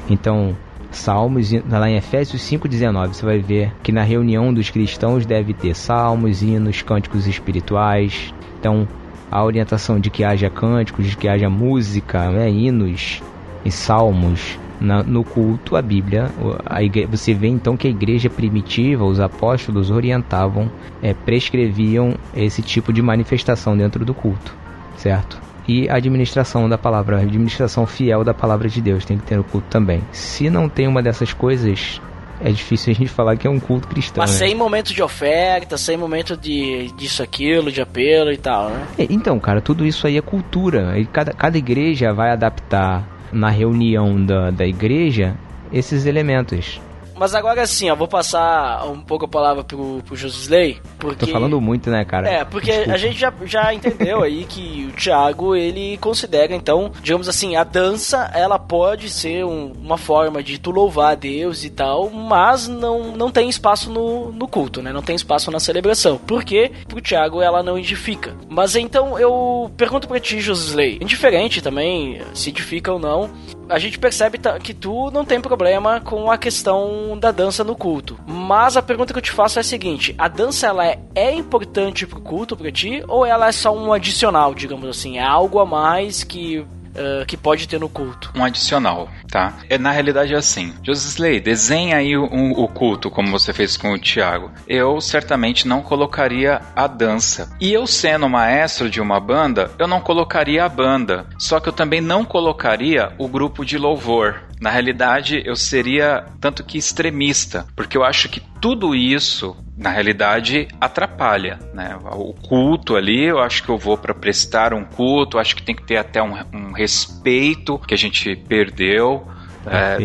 Então, 0.10 0.56
Salmos, 0.96 1.52
lá 1.70 1.90
em 1.90 1.98
Efésios 1.98 2.42
5,19, 2.42 3.08
você 3.14 3.26
vai 3.26 3.40
ver 3.40 3.74
que 3.82 3.92
na 3.92 4.04
reunião 4.04 4.54
dos 4.54 4.70
cristãos 4.70 5.26
deve 5.26 5.54
ter 5.54 5.76
salmos, 5.76 6.42
hinos, 6.42 6.82
cânticos 6.82 7.28
espirituais. 7.28 8.34
Então, 8.60 8.88
a 9.32 9.44
orientação 9.44 10.00
de 10.00 10.10
que 10.10 10.24
haja 10.24 10.50
cânticos, 10.50 11.08
de 11.08 11.18
que 11.18 11.28
haja 11.28 11.50
música, 11.50 12.30
né, 12.30 12.50
hinos 12.50 13.22
e 13.66 13.72
salmos 13.72 14.60
na, 14.80 15.02
no 15.02 15.24
culto, 15.24 15.76
a 15.76 15.82
Bíblia, 15.82 16.30
a 16.66 16.84
igreja, 16.84 17.08
você 17.08 17.34
vê 17.34 17.48
então 17.48 17.78
que 17.78 17.88
a 17.88 17.90
igreja 17.90 18.30
primitiva, 18.30 19.04
os 19.06 19.20
apóstolos 19.20 19.90
orientavam, 19.90 20.70
é, 21.02 21.14
prescreviam 21.14 22.16
esse 22.36 22.62
tipo 22.62 22.92
de 22.92 23.02
manifestação 23.02 23.78
dentro 23.78 24.04
do 24.04 24.14
culto, 24.14 24.56
certo? 24.98 25.42
E 25.68 25.90
a 25.90 25.96
administração 25.96 26.68
da 26.68 26.78
palavra, 26.78 27.20
administração 27.20 27.86
fiel 27.86 28.24
da 28.24 28.34
palavra 28.34 28.68
de 28.68 28.82
Deus 28.82 29.06
tem 29.06 29.18
que 29.18 29.24
ter 29.24 29.38
no 29.38 29.44
culto 29.44 29.68
também. 29.70 30.02
Se 30.12 30.50
não 30.50 30.68
tem 30.68 30.88
uma 30.88 31.02
dessas 31.02 31.34
coisas, 31.34 32.02
é 32.42 32.52
difícil 32.52 32.92
a 32.92 32.96
gente 32.96 33.10
falar 33.10 33.38
que 33.38 33.48
é 33.48 33.50
um 33.50 33.60
culto 33.60 33.88
cristão. 33.88 34.22
Mas 34.22 34.32
né? 34.32 34.48
sem 34.48 34.56
momento 34.56 34.94
de 34.94 35.02
oferta, 35.02 35.78
sem 35.78 35.96
momento 35.96 36.36
de 36.36 36.92
disso, 36.98 37.24
aquilo, 37.24 37.72
de 37.72 37.82
apelo 37.82 38.32
e 38.32 38.38
tal, 38.38 38.70
né? 38.70 38.88
Então, 39.10 39.40
cara, 39.40 39.62
tudo 39.62 39.86
isso 39.86 40.06
aí 40.06 40.18
é 40.18 40.22
cultura. 40.22 41.00
E 41.00 41.06
cada, 41.06 41.32
cada 41.32 41.58
igreja 41.58 42.14
vai 42.14 42.32
adaptar 42.32 43.08
na 43.32 43.50
reunião 43.50 44.24
da, 44.24 44.52
da 44.52 44.66
igreja 44.66 45.36
esses 45.72 46.06
elementos. 46.06 46.82
Mas 47.16 47.36
agora 47.36 47.66
sim, 47.66 47.90
ó, 47.90 47.96
vou 47.96 48.08
passar 48.08 48.86
um 48.88 49.00
pouco 49.00 49.26
a 49.26 49.28
palavra 49.28 49.64
pro, 49.64 50.02
pro 50.06 50.16
Josisley, 50.16 50.82
porque... 50.98 51.26
Tô 51.26 51.32
falando 51.32 51.60
muito, 51.62 51.90
né, 51.90 52.04
cara? 52.06 52.28
É, 52.30 52.46
porque 52.46 52.72
Desculpa. 52.72 52.94
a 52.94 52.98
gente 52.98 53.20
já, 53.20 53.34
já 53.46 53.74
entendeu 53.74 54.24
aí 54.24 54.46
que 54.46 54.90
o 54.90 54.96
Thiago, 54.96 55.56
ele 55.56 55.98
considera, 55.98 56.56
então, 56.56 56.92
digamos 57.02 57.30
assim, 57.30 57.56
a 57.56 57.64
dança, 57.64 58.32
ela 58.34 58.58
pode 58.58 59.10
ser 59.10 59.46
um, 59.46 59.72
uma 59.74 59.98
forma 59.98 60.42
de 60.42 60.58
tu 60.58 60.72
louvar 60.72 61.14
a 61.14 61.16
Deus 61.16 61.64
e 61.64 61.70
tal, 61.70 62.10
mas 62.10 62.68
não, 62.68 63.16
não 63.16 63.32
tem 63.32 63.50
espaço 63.50 63.90
no, 63.90 64.32
no 64.32 64.48
culto, 64.48 64.82
né? 64.82 64.92
Não 64.92 65.02
tem 65.02 65.16
espaço 65.16 65.52
na 65.52 65.60
celebração. 65.60 66.18
Porque 66.18 66.72
pro 66.88 67.02
Thiago 67.02 67.42
ela 67.42 67.64
não 67.64 67.78
edifica. 67.78 68.36
Mas 68.50 68.76
então 68.76 69.18
eu 69.18 69.72
pergunto 69.78 70.08
pra 70.08 70.20
ti, 70.20 70.40
Josisley, 70.40 70.98
indiferente 71.02 71.62
também, 71.62 72.22
se 72.34 72.50
edifica 72.50 72.92
ou 72.92 73.00
não, 73.00 73.30
a 73.70 73.80
gente 73.80 73.98
percebe 73.98 74.40
que 74.62 74.74
tu 74.74 75.10
não 75.12 75.26
tem 75.26 75.40
problema 75.40 76.00
com 76.00 76.30
a 76.30 76.38
questão 76.38 77.03
da 77.18 77.32
dança 77.32 77.64
no 77.64 77.76
culto. 77.76 78.18
Mas 78.26 78.78
a 78.78 78.82
pergunta 78.82 79.14
que 79.14 79.20
eu 79.20 79.24
te 79.24 79.32
faço 79.32 79.60
é 79.60 79.62
a 79.62 79.64
seguinte: 79.64 80.16
a 80.18 80.28
dança 80.28 80.68
ela 80.68 80.86
é, 80.86 81.00
é 81.16 81.34
importante 81.34 82.08
pro 82.08 82.22
culto 82.22 82.56
pra 82.56 82.72
ti 82.72 83.04
ou 83.08 83.26
ela 83.26 83.48
é 83.48 83.52
só 83.52 83.76
um 83.76 83.94
adicional, 83.94 84.54
digamos 84.54 84.88
assim? 84.90 85.18
É 85.18 85.24
algo 85.24 85.60
a 85.60 85.66
mais 85.66 86.24
que 86.24 86.66
Uh, 86.94 87.26
que 87.26 87.36
pode 87.36 87.68
ter 87.68 87.80
no 87.80 87.90
culto. 87.90 88.32
Um 88.36 88.46
adicional, 88.46 89.10
tá? 89.28 89.58
É, 89.68 89.80
na 89.80 89.90
realidade 89.90 90.32
é 90.36 90.38
assim. 90.38 90.76
Josisley, 90.84 91.40
desenha 91.40 91.98
aí 91.98 92.16
o, 92.16 92.26
o, 92.26 92.68
culto 92.68 93.10
como 93.10 93.32
você 93.32 93.52
fez 93.52 93.76
com 93.76 93.92
o 93.94 93.98
Tiago. 93.98 94.52
Eu 94.68 95.02
certamente 95.02 95.68
não 95.68 95.82
colocaria 95.82 96.62
a 96.76 96.86
dança. 96.86 97.52
E 97.60 97.74
eu 97.74 97.88
sendo 97.88 98.30
maestro 98.30 98.92
de 98.92 99.02
uma 99.02 99.20
banda, 99.20 99.72
eu 99.80 99.88
não 99.88 100.00
colocaria 100.00 100.64
a 100.64 100.70
banda. 100.70 101.26
Só 101.40 101.60
que 101.60 101.68
eu 101.68 101.74
também 101.74 102.00
não 102.00 102.24
colocaria 102.24 103.12
o 103.18 103.28
grupo 103.28 103.66
de 103.66 103.76
louvor. 103.76 104.44
Na 104.60 104.70
realidade, 104.70 105.42
eu 105.46 105.56
seria 105.56 106.26
tanto 106.40 106.64
que 106.64 106.78
extremista, 106.78 107.66
porque 107.76 107.98
eu 107.98 108.04
acho 108.04 108.30
que 108.30 108.42
tudo 108.62 108.96
isso 108.96 109.56
na 109.76 109.90
realidade 109.90 110.68
atrapalha, 110.80 111.60
né? 111.74 111.98
O 112.12 112.34
culto 112.34 112.96
ali, 112.96 113.24
eu 113.24 113.40
acho 113.40 113.64
que 113.64 113.70
eu 113.70 113.78
vou 113.78 113.98
para 113.98 114.14
prestar 114.14 114.74
um 114.74 114.86
culto, 114.86 115.40
acho 115.40 115.56
que 115.56 115.64
tem 115.64 115.76
que 115.76 115.84
ter 115.84 115.98
até 115.98 116.22
um, 116.22 116.34
um 116.54 116.72
respeito 116.72 117.80
que 117.80 117.94
a 117.94 117.98
gente 117.98 118.36
perdeu. 118.36 119.28
É, 119.66 119.98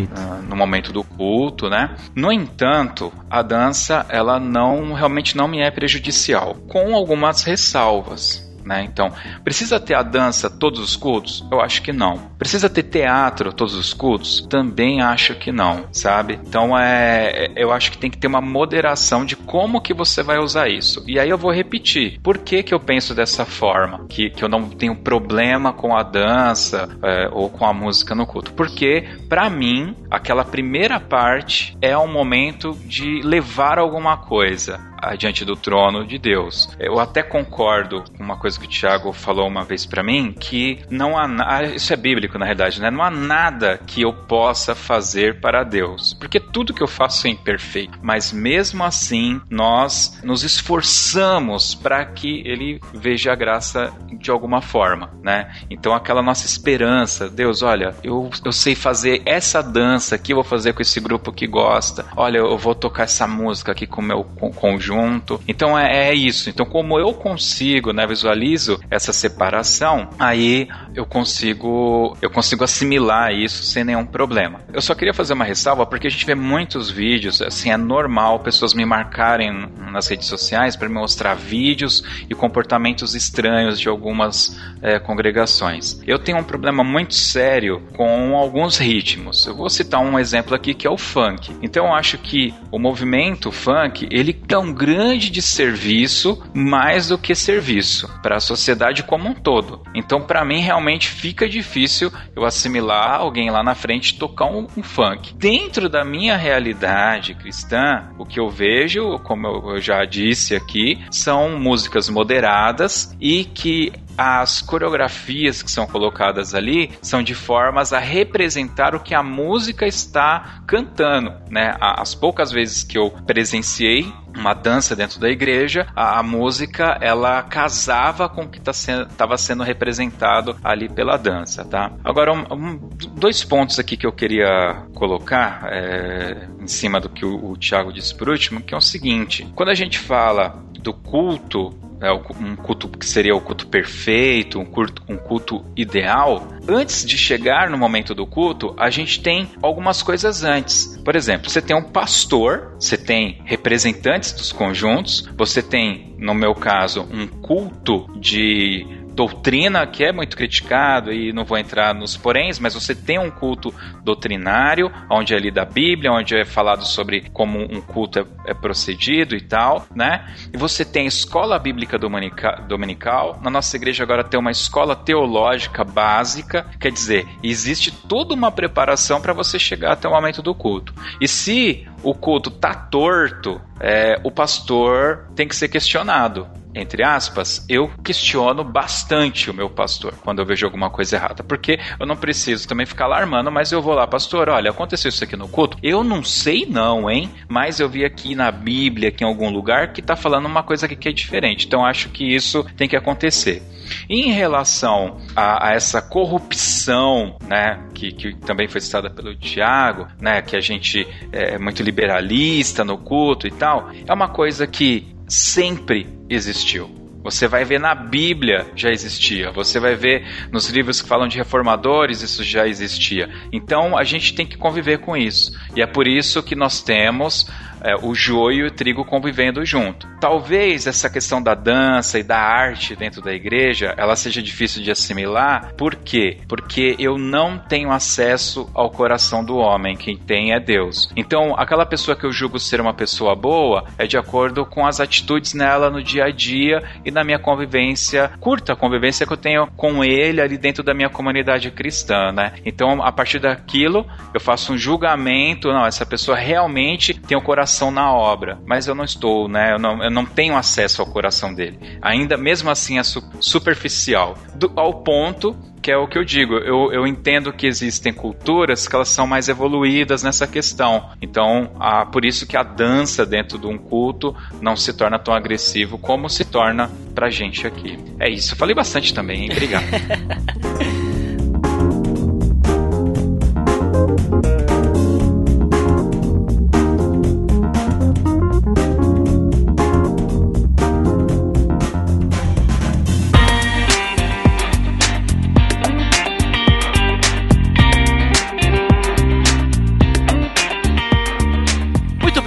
no 0.48 0.54
momento 0.54 0.92
do 0.92 1.02
culto, 1.02 1.68
né? 1.68 1.96
No 2.14 2.30
entanto, 2.30 3.12
a 3.28 3.42
dança 3.42 4.06
ela 4.08 4.38
não 4.38 4.92
realmente 4.92 5.36
não 5.36 5.48
me 5.48 5.60
é 5.60 5.68
prejudicial, 5.68 6.54
com 6.68 6.94
algumas 6.94 7.42
ressalvas. 7.42 8.47
Né? 8.68 8.84
Então, 8.84 9.10
precisa 9.42 9.80
ter 9.80 9.94
a 9.94 10.02
dança 10.02 10.50
todos 10.50 10.78
os 10.78 10.94
cultos? 10.94 11.42
Eu 11.50 11.58
acho 11.58 11.80
que 11.80 11.90
não. 11.90 12.18
Precisa 12.38 12.68
ter 12.68 12.82
teatro 12.82 13.50
todos 13.50 13.74
os 13.74 13.94
cultos? 13.94 14.46
Também 14.46 15.00
acho 15.00 15.34
que 15.36 15.50
não, 15.50 15.86
sabe? 15.90 16.38
Então, 16.46 16.78
é, 16.78 17.50
eu 17.56 17.72
acho 17.72 17.90
que 17.90 17.96
tem 17.96 18.10
que 18.10 18.18
ter 18.18 18.26
uma 18.26 18.42
moderação 18.42 19.24
de 19.24 19.34
como 19.34 19.80
que 19.80 19.94
você 19.94 20.22
vai 20.22 20.38
usar 20.38 20.68
isso. 20.68 21.02
E 21.06 21.18
aí 21.18 21.30
eu 21.30 21.38
vou 21.38 21.50
repetir. 21.50 22.20
Por 22.22 22.36
que 22.36 22.62
que 22.62 22.74
eu 22.74 22.78
penso 22.78 23.14
dessa 23.14 23.46
forma? 23.46 24.04
Que, 24.06 24.28
que 24.28 24.44
eu 24.44 24.50
não 24.50 24.68
tenho 24.68 24.94
problema 24.94 25.72
com 25.72 25.96
a 25.96 26.02
dança 26.02 26.90
é, 27.02 27.30
ou 27.32 27.48
com 27.48 27.64
a 27.64 27.72
música 27.72 28.14
no 28.14 28.26
culto? 28.26 28.52
Porque, 28.52 29.08
para 29.30 29.48
mim, 29.48 29.96
aquela 30.10 30.44
primeira 30.44 31.00
parte 31.00 31.74
é 31.80 31.96
um 31.96 32.12
momento 32.12 32.76
de 32.84 33.22
levar 33.22 33.78
alguma 33.78 34.18
coisa 34.18 34.78
diante 35.16 35.44
do 35.44 35.56
trono 35.56 36.06
de 36.06 36.18
Deus. 36.18 36.68
Eu 36.78 36.98
até 36.98 37.22
concordo 37.22 38.04
com 38.16 38.22
uma 38.22 38.36
coisa 38.36 38.57
que 38.58 38.66
o 38.66 38.68
Tiago 38.68 39.12
falou 39.12 39.46
uma 39.46 39.64
vez 39.64 39.86
para 39.86 40.02
mim, 40.02 40.34
que 40.38 40.80
não 40.90 41.16
há 41.16 41.28
ah, 41.46 41.62
isso 41.64 41.92
é 41.92 41.96
bíblico 41.96 42.38
na 42.38 42.44
realidade, 42.44 42.80
né? 42.80 42.90
Não 42.90 43.02
há 43.02 43.10
nada 43.10 43.80
que 43.86 44.02
eu 44.02 44.12
possa 44.12 44.74
fazer 44.74 45.40
para 45.40 45.64
Deus, 45.64 46.14
porque 46.14 46.40
tudo 46.40 46.74
que 46.74 46.82
eu 46.82 46.88
faço 46.88 47.26
é 47.26 47.30
imperfeito, 47.30 47.98
mas 48.02 48.32
mesmo 48.32 48.84
assim 48.84 49.40
nós 49.50 50.20
nos 50.22 50.42
esforçamos 50.42 51.74
para 51.74 52.04
que 52.04 52.42
ele 52.44 52.80
veja 52.94 53.32
a 53.32 53.36
graça 53.36 53.92
de 54.12 54.30
alguma 54.30 54.60
forma, 54.60 55.10
né? 55.22 55.52
Então 55.70 55.94
aquela 55.94 56.22
nossa 56.22 56.46
esperança, 56.46 57.28
Deus, 57.28 57.62
olha, 57.62 57.94
eu, 58.02 58.30
eu 58.44 58.52
sei 58.52 58.74
fazer 58.74 59.22
essa 59.24 59.62
dança 59.62 60.14
aqui, 60.14 60.32
eu 60.32 60.36
vou 60.36 60.44
fazer 60.44 60.72
com 60.72 60.82
esse 60.82 61.00
grupo 61.00 61.32
que 61.32 61.46
gosta. 61.46 62.06
Olha, 62.16 62.38
eu 62.38 62.58
vou 62.58 62.74
tocar 62.74 63.04
essa 63.04 63.26
música 63.26 63.72
aqui 63.72 63.86
com 63.86 64.00
o 64.00 64.04
meu 64.04 64.24
conjunto. 64.24 65.40
Então 65.46 65.78
é, 65.78 66.08
é 66.08 66.14
isso. 66.14 66.50
Então 66.50 66.66
como 66.66 66.98
eu 66.98 67.12
consigo, 67.14 67.92
né, 67.92 68.06
visualizo 68.06 68.47
realizo 68.48 68.80
essa 68.90 69.12
separação, 69.12 70.08
aí 70.18 70.68
eu 70.94 71.04
consigo 71.04 72.16
eu 72.22 72.30
consigo 72.30 72.64
assimilar 72.64 73.32
isso 73.32 73.62
sem 73.62 73.84
nenhum 73.84 74.06
problema. 74.06 74.60
Eu 74.72 74.80
só 74.80 74.94
queria 74.94 75.12
fazer 75.12 75.34
uma 75.34 75.44
ressalva 75.44 75.86
porque 75.86 76.06
a 76.06 76.10
gente 76.10 76.24
vê 76.24 76.34
muitos 76.34 76.90
vídeos, 76.90 77.42
assim, 77.42 77.70
é 77.70 77.76
normal 77.76 78.40
pessoas 78.40 78.74
me 78.74 78.84
marcarem 78.84 79.68
nas 79.92 80.08
redes 80.08 80.26
sociais 80.26 80.76
para 80.76 80.88
me 80.88 80.94
mostrar 80.94 81.34
vídeos 81.34 82.02
e 82.28 82.34
comportamentos 82.34 83.14
estranhos 83.14 83.78
de 83.78 83.88
algumas 83.88 84.58
é, 84.82 84.98
congregações. 84.98 86.00
Eu 86.06 86.18
tenho 86.18 86.38
um 86.38 86.44
problema 86.44 86.82
muito 86.82 87.14
sério 87.14 87.82
com 87.96 88.36
alguns 88.36 88.78
ritmos. 88.78 89.46
Eu 89.46 89.56
vou 89.56 89.68
citar 89.68 90.00
um 90.00 90.18
exemplo 90.18 90.54
aqui 90.54 90.74
que 90.74 90.86
é 90.86 90.90
o 90.90 90.96
funk. 90.96 91.54
Então 91.62 91.86
eu 91.86 91.94
acho 91.94 92.18
que 92.18 92.54
o 92.70 92.78
movimento 92.78 93.50
funk 93.50 94.08
ele 94.10 94.38
é 94.48 94.58
um 94.58 94.72
grande 94.72 95.30
desserviço 95.30 96.42
mais 96.54 97.08
do 97.08 97.18
que 97.18 97.34
serviço 97.34 98.08
para 98.22 98.37
a 98.38 98.40
sociedade 98.40 99.02
como 99.02 99.28
um 99.28 99.34
todo. 99.34 99.82
Então 99.94 100.22
para 100.22 100.44
mim 100.44 100.60
realmente 100.60 101.08
fica 101.08 101.48
difícil 101.48 102.10
eu 102.34 102.44
assimilar 102.44 103.20
alguém 103.20 103.50
lá 103.50 103.62
na 103.62 103.74
frente 103.74 104.18
tocar 104.18 104.46
um, 104.46 104.66
um 104.76 104.82
funk. 104.82 105.34
Dentro 105.34 105.88
da 105.88 106.04
minha 106.04 106.36
realidade 106.36 107.34
cristã, 107.34 108.08
o 108.18 108.24
que 108.24 108.40
eu 108.40 108.48
vejo, 108.48 109.18
como 109.20 109.46
eu 109.46 109.80
já 109.80 110.04
disse 110.04 110.54
aqui, 110.54 110.98
são 111.10 111.58
músicas 111.58 112.08
moderadas 112.08 113.14
e 113.20 113.44
que 113.44 113.92
as 114.18 114.60
coreografias 114.60 115.62
que 115.62 115.70
são 115.70 115.86
colocadas 115.86 116.52
ali 116.52 116.90
são 117.00 117.22
de 117.22 117.34
formas 117.34 117.92
a 117.92 118.00
representar 118.00 118.96
o 118.96 119.00
que 119.00 119.14
a 119.14 119.22
música 119.22 119.86
está 119.86 120.60
cantando, 120.66 121.32
né? 121.48 121.76
As 121.80 122.16
poucas 122.16 122.50
vezes 122.50 122.82
que 122.82 122.98
eu 122.98 123.12
presenciei 123.24 124.12
uma 124.36 124.54
dança 124.54 124.94
dentro 124.94 125.20
da 125.20 125.28
igreja, 125.28 125.86
a, 125.94 126.18
a 126.18 126.22
música 126.22 126.98
ela 127.00 127.42
casava 127.42 128.28
com 128.28 128.42
o 128.42 128.48
que 128.48 128.58
estava 128.58 129.06
tá 129.16 129.36
sendo 129.36 129.62
representado 129.62 130.56
ali 130.62 130.88
pela 130.88 131.16
dança, 131.16 131.64
tá? 131.64 131.92
Agora, 132.04 132.32
um, 132.32 132.44
um, 132.52 132.76
dois 133.14 133.44
pontos 133.44 133.78
aqui 133.78 133.96
que 133.96 134.06
eu 134.06 134.12
queria 134.12 134.82
colocar 134.94 135.68
é, 135.70 136.48
em 136.60 136.66
cima 136.66 137.00
do 137.00 137.08
que 137.08 137.24
o, 137.24 137.52
o 137.52 137.56
Tiago 137.56 137.92
disse 137.92 138.14
por 138.14 138.28
último, 138.28 138.60
que 138.60 138.74
é 138.74 138.76
o 138.76 138.80
seguinte: 138.80 139.46
quando 139.54 139.68
a 139.68 139.74
gente 139.74 139.98
fala 139.98 140.62
do 140.80 140.92
culto 140.92 141.87
é, 142.00 142.12
um 142.12 142.56
culto 142.56 142.88
que 142.88 143.06
seria 143.06 143.34
o 143.34 143.40
culto 143.40 143.66
perfeito, 143.66 144.58
um 144.58 144.64
culto, 144.64 145.02
um 145.08 145.16
culto 145.16 145.64
ideal, 145.76 146.48
antes 146.68 147.04
de 147.04 147.16
chegar 147.16 147.70
no 147.70 147.78
momento 147.78 148.14
do 148.14 148.26
culto, 148.26 148.74
a 148.78 148.90
gente 148.90 149.20
tem 149.20 149.48
algumas 149.62 150.02
coisas 150.02 150.44
antes. 150.44 150.96
Por 151.04 151.16
exemplo, 151.16 151.50
você 151.50 151.60
tem 151.60 151.76
um 151.76 151.82
pastor, 151.82 152.76
você 152.78 152.96
tem 152.96 153.40
representantes 153.44 154.32
dos 154.32 154.52
conjuntos, 154.52 155.28
você 155.36 155.62
tem, 155.62 156.14
no 156.18 156.34
meu 156.34 156.54
caso, 156.54 157.08
um 157.10 157.26
culto 157.26 158.06
de 158.18 158.86
doutrina 159.18 159.84
que 159.84 160.04
é 160.04 160.12
muito 160.12 160.36
criticado 160.36 161.12
e 161.12 161.32
não 161.32 161.44
vou 161.44 161.58
entrar 161.58 161.92
nos 161.92 162.16
poréns, 162.16 162.60
mas 162.60 162.74
você 162.74 162.94
tem 162.94 163.18
um 163.18 163.32
culto 163.32 163.74
doutrinário, 164.04 164.92
onde 165.10 165.34
é 165.34 165.38
lida 165.40 165.62
a 165.62 165.64
Bíblia, 165.64 166.12
onde 166.12 166.36
é 166.36 166.44
falado 166.44 166.86
sobre 166.86 167.28
como 167.32 167.58
um 167.58 167.80
culto 167.80 168.20
é, 168.20 168.24
é 168.46 168.54
procedido 168.54 169.34
e 169.34 169.40
tal, 169.40 169.88
né? 169.92 170.24
E 170.54 170.56
você 170.56 170.84
tem 170.84 171.06
a 171.06 171.08
escola 171.08 171.58
bíblica 171.58 171.98
dominica, 171.98 172.64
dominical. 172.68 173.40
Na 173.42 173.50
nossa 173.50 173.76
igreja 173.76 174.04
agora 174.04 174.22
tem 174.22 174.38
uma 174.38 174.52
escola 174.52 174.94
teológica 174.94 175.82
básica, 175.82 176.64
quer 176.78 176.92
dizer, 176.92 177.26
existe 177.42 177.90
toda 177.90 178.32
uma 178.32 178.52
preparação 178.52 179.20
para 179.20 179.32
você 179.32 179.58
chegar 179.58 179.94
até 179.94 180.06
o 180.06 180.12
momento 180.12 180.42
do 180.42 180.54
culto. 180.54 180.94
E 181.20 181.26
se 181.26 181.88
o 182.04 182.14
culto 182.14 182.52
tá 182.52 182.72
torto, 182.72 183.60
é, 183.80 184.20
o 184.22 184.30
pastor 184.30 185.26
tem 185.34 185.48
que 185.48 185.56
ser 185.56 185.66
questionado 185.66 186.46
entre 186.78 187.02
aspas, 187.02 187.64
eu 187.68 187.90
questiono 188.02 188.62
bastante 188.64 189.50
o 189.50 189.54
meu 189.54 189.68
pastor 189.68 190.14
quando 190.22 190.40
eu 190.40 190.46
vejo 190.46 190.66
alguma 190.66 190.90
coisa 190.90 191.16
errada, 191.16 191.42
porque 191.42 191.78
eu 191.98 192.06
não 192.06 192.16
preciso 192.16 192.66
também 192.68 192.86
ficar 192.86 193.04
alarmando, 193.04 193.50
mas 193.50 193.72
eu 193.72 193.82
vou 193.82 193.94
lá, 193.94 194.06
pastor, 194.06 194.48
olha, 194.48 194.70
aconteceu 194.70 195.08
isso 195.08 195.24
aqui 195.24 195.36
no 195.36 195.48
culto? 195.48 195.78
Eu 195.82 196.04
não 196.04 196.22
sei 196.22 196.66
não, 196.66 197.10
hein? 197.10 197.30
Mas 197.48 197.80
eu 197.80 197.88
vi 197.88 198.04
aqui 198.04 198.34
na 198.34 198.50
Bíblia, 198.50 199.08
aqui 199.08 199.24
em 199.24 199.26
algum 199.26 199.50
lugar, 199.50 199.92
que 199.92 200.02
tá 200.02 200.16
falando 200.16 200.46
uma 200.46 200.62
coisa 200.62 200.86
aqui 200.86 200.96
que 200.96 201.08
é 201.08 201.12
diferente. 201.12 201.66
Então 201.66 201.84
acho 201.84 202.08
que 202.10 202.24
isso 202.24 202.64
tem 202.76 202.88
que 202.88 202.96
acontecer. 202.96 203.62
em 204.08 204.32
relação 204.32 205.18
a, 205.34 205.68
a, 205.68 205.72
essa 205.72 206.00
corrupção, 206.02 207.36
né, 207.46 207.80
que, 207.94 208.12
que 208.12 208.34
também 208.34 208.68
foi 208.68 208.80
citada 208.80 209.10
pelo 209.10 209.34
Tiago, 209.34 210.06
né, 210.20 210.42
que 210.42 210.56
a 210.56 210.60
gente 210.60 211.06
é 211.32 211.58
muito 211.58 211.82
liberalista 211.82 212.84
no 212.84 212.98
culto 212.98 213.46
e 213.46 213.50
tal, 213.50 213.90
é 214.06 214.12
uma 214.12 214.28
coisa 214.28 214.66
que 214.66 215.17
sempre 215.28 216.08
existiu. 216.28 216.98
Você 217.22 217.48
vai 217.48 217.64
ver 217.64 217.80
na 217.80 217.94
Bíblia 217.94 218.66
já 218.74 218.90
existia. 218.90 219.50
Você 219.50 219.78
vai 219.78 219.94
ver 219.94 220.24
nos 220.52 220.70
livros 220.70 221.02
que 221.02 221.08
falam 221.08 221.28
de 221.28 221.36
reformadores, 221.36 222.22
isso 222.22 222.42
já 222.44 222.66
existia. 222.66 223.28
Então 223.52 223.98
a 223.98 224.04
gente 224.04 224.34
tem 224.34 224.46
que 224.46 224.56
conviver 224.56 224.98
com 225.00 225.16
isso. 225.16 225.52
E 225.76 225.82
é 225.82 225.86
por 225.86 226.06
isso 226.06 226.42
que 226.42 226.54
nós 226.54 226.80
temos 226.80 227.46
é, 227.82 227.94
o 227.96 228.14
joio 228.14 228.64
e 228.64 228.68
o 228.68 228.70
trigo 228.70 229.04
convivendo 229.04 229.64
junto. 229.64 230.08
Talvez 230.20 230.86
essa 230.86 231.08
questão 231.08 231.42
da 231.42 231.54
dança 231.54 232.18
e 232.18 232.22
da 232.22 232.38
arte 232.38 232.96
dentro 232.96 233.22
da 233.22 233.32
igreja, 233.32 233.94
ela 233.96 234.16
seja 234.16 234.42
difícil 234.42 234.82
de 234.82 234.90
assimilar. 234.90 235.74
Por 235.76 235.94
quê? 235.94 236.38
Porque 236.48 236.96
eu 236.98 237.16
não 237.16 237.58
tenho 237.58 237.90
acesso 237.90 238.68
ao 238.74 238.90
coração 238.90 239.44
do 239.44 239.56
homem. 239.56 239.96
Quem 239.96 240.16
tem 240.16 240.52
é 240.52 240.60
Deus. 240.60 241.08
Então, 241.16 241.54
aquela 241.56 241.86
pessoa 241.86 242.16
que 242.16 242.26
eu 242.26 242.32
julgo 242.32 242.58
ser 242.58 242.80
uma 242.80 242.94
pessoa 242.94 243.34
boa 243.34 243.84
é 243.96 244.06
de 244.06 244.16
acordo 244.16 244.66
com 244.66 244.86
as 244.86 245.00
atitudes 245.00 245.54
nela 245.54 245.90
no 245.90 246.02
dia 246.02 246.24
a 246.24 246.30
dia 246.30 246.82
e 247.04 247.10
na 247.10 247.22
minha 247.22 247.38
convivência, 247.38 248.30
curta 248.40 248.74
convivência 248.74 249.26
que 249.26 249.32
eu 249.32 249.36
tenho 249.36 249.66
com 249.76 250.04
ele 250.04 250.40
ali 250.40 250.58
dentro 250.58 250.82
da 250.82 250.94
minha 250.94 251.08
comunidade 251.08 251.70
cristã, 251.70 252.32
né? 252.32 252.54
Então, 252.64 253.02
a 253.02 253.12
partir 253.12 253.38
daquilo, 253.38 254.06
eu 254.34 254.40
faço 254.40 254.72
um 254.72 254.78
julgamento, 254.78 255.68
não, 255.68 255.86
essa 255.86 256.04
pessoa 256.04 256.36
realmente 256.36 257.14
tem 257.14 257.36
o 257.36 257.42
coração 257.42 257.67
coração 257.68 257.90
na 257.90 258.10
obra, 258.10 258.58
mas 258.64 258.86
eu 258.86 258.94
não 258.94 259.04
estou, 259.04 259.46
né? 259.46 259.72
Eu 259.74 259.78
não, 259.78 260.02
eu 260.02 260.10
não 260.10 260.24
tenho 260.24 260.56
acesso 260.56 261.02
ao 261.02 261.06
coração 261.06 261.52
dele. 261.52 261.78
Ainda 262.00 262.36
mesmo 262.36 262.70
assim 262.70 262.98
é 262.98 263.02
su 263.02 263.22
superficial, 263.40 264.36
do, 264.54 264.72
ao 264.74 265.02
ponto 265.02 265.54
que 265.82 265.92
é 265.92 265.96
o 265.96 266.08
que 266.08 266.18
eu 266.18 266.24
digo. 266.24 266.54
Eu, 266.54 266.92
eu 266.92 267.06
entendo 267.06 267.52
que 267.52 267.66
existem 267.66 268.12
culturas 268.12 268.88
que 268.88 268.96
elas 268.96 269.08
são 269.08 269.26
mais 269.26 269.48
evoluídas 269.48 270.22
nessa 270.22 270.46
questão. 270.46 271.10
Então, 271.20 271.70
a, 271.78 272.06
por 272.06 272.24
isso 272.24 272.46
que 272.46 272.56
a 272.56 272.62
dança 272.62 273.24
dentro 273.24 273.58
de 273.58 273.66
um 273.66 273.78
culto 273.78 274.34
não 274.60 274.74
se 274.74 274.92
torna 274.92 275.18
tão 275.18 275.34
agressivo 275.34 275.98
como 275.98 276.28
se 276.28 276.44
torna 276.44 276.90
pra 277.14 277.30
gente 277.30 277.66
aqui. 277.66 277.98
É 278.18 278.28
isso. 278.28 278.54
Eu 278.54 278.58
falei 278.58 278.74
bastante 278.74 279.14
também, 279.14 279.44
hein? 279.44 279.50
Obrigado. 279.52 279.84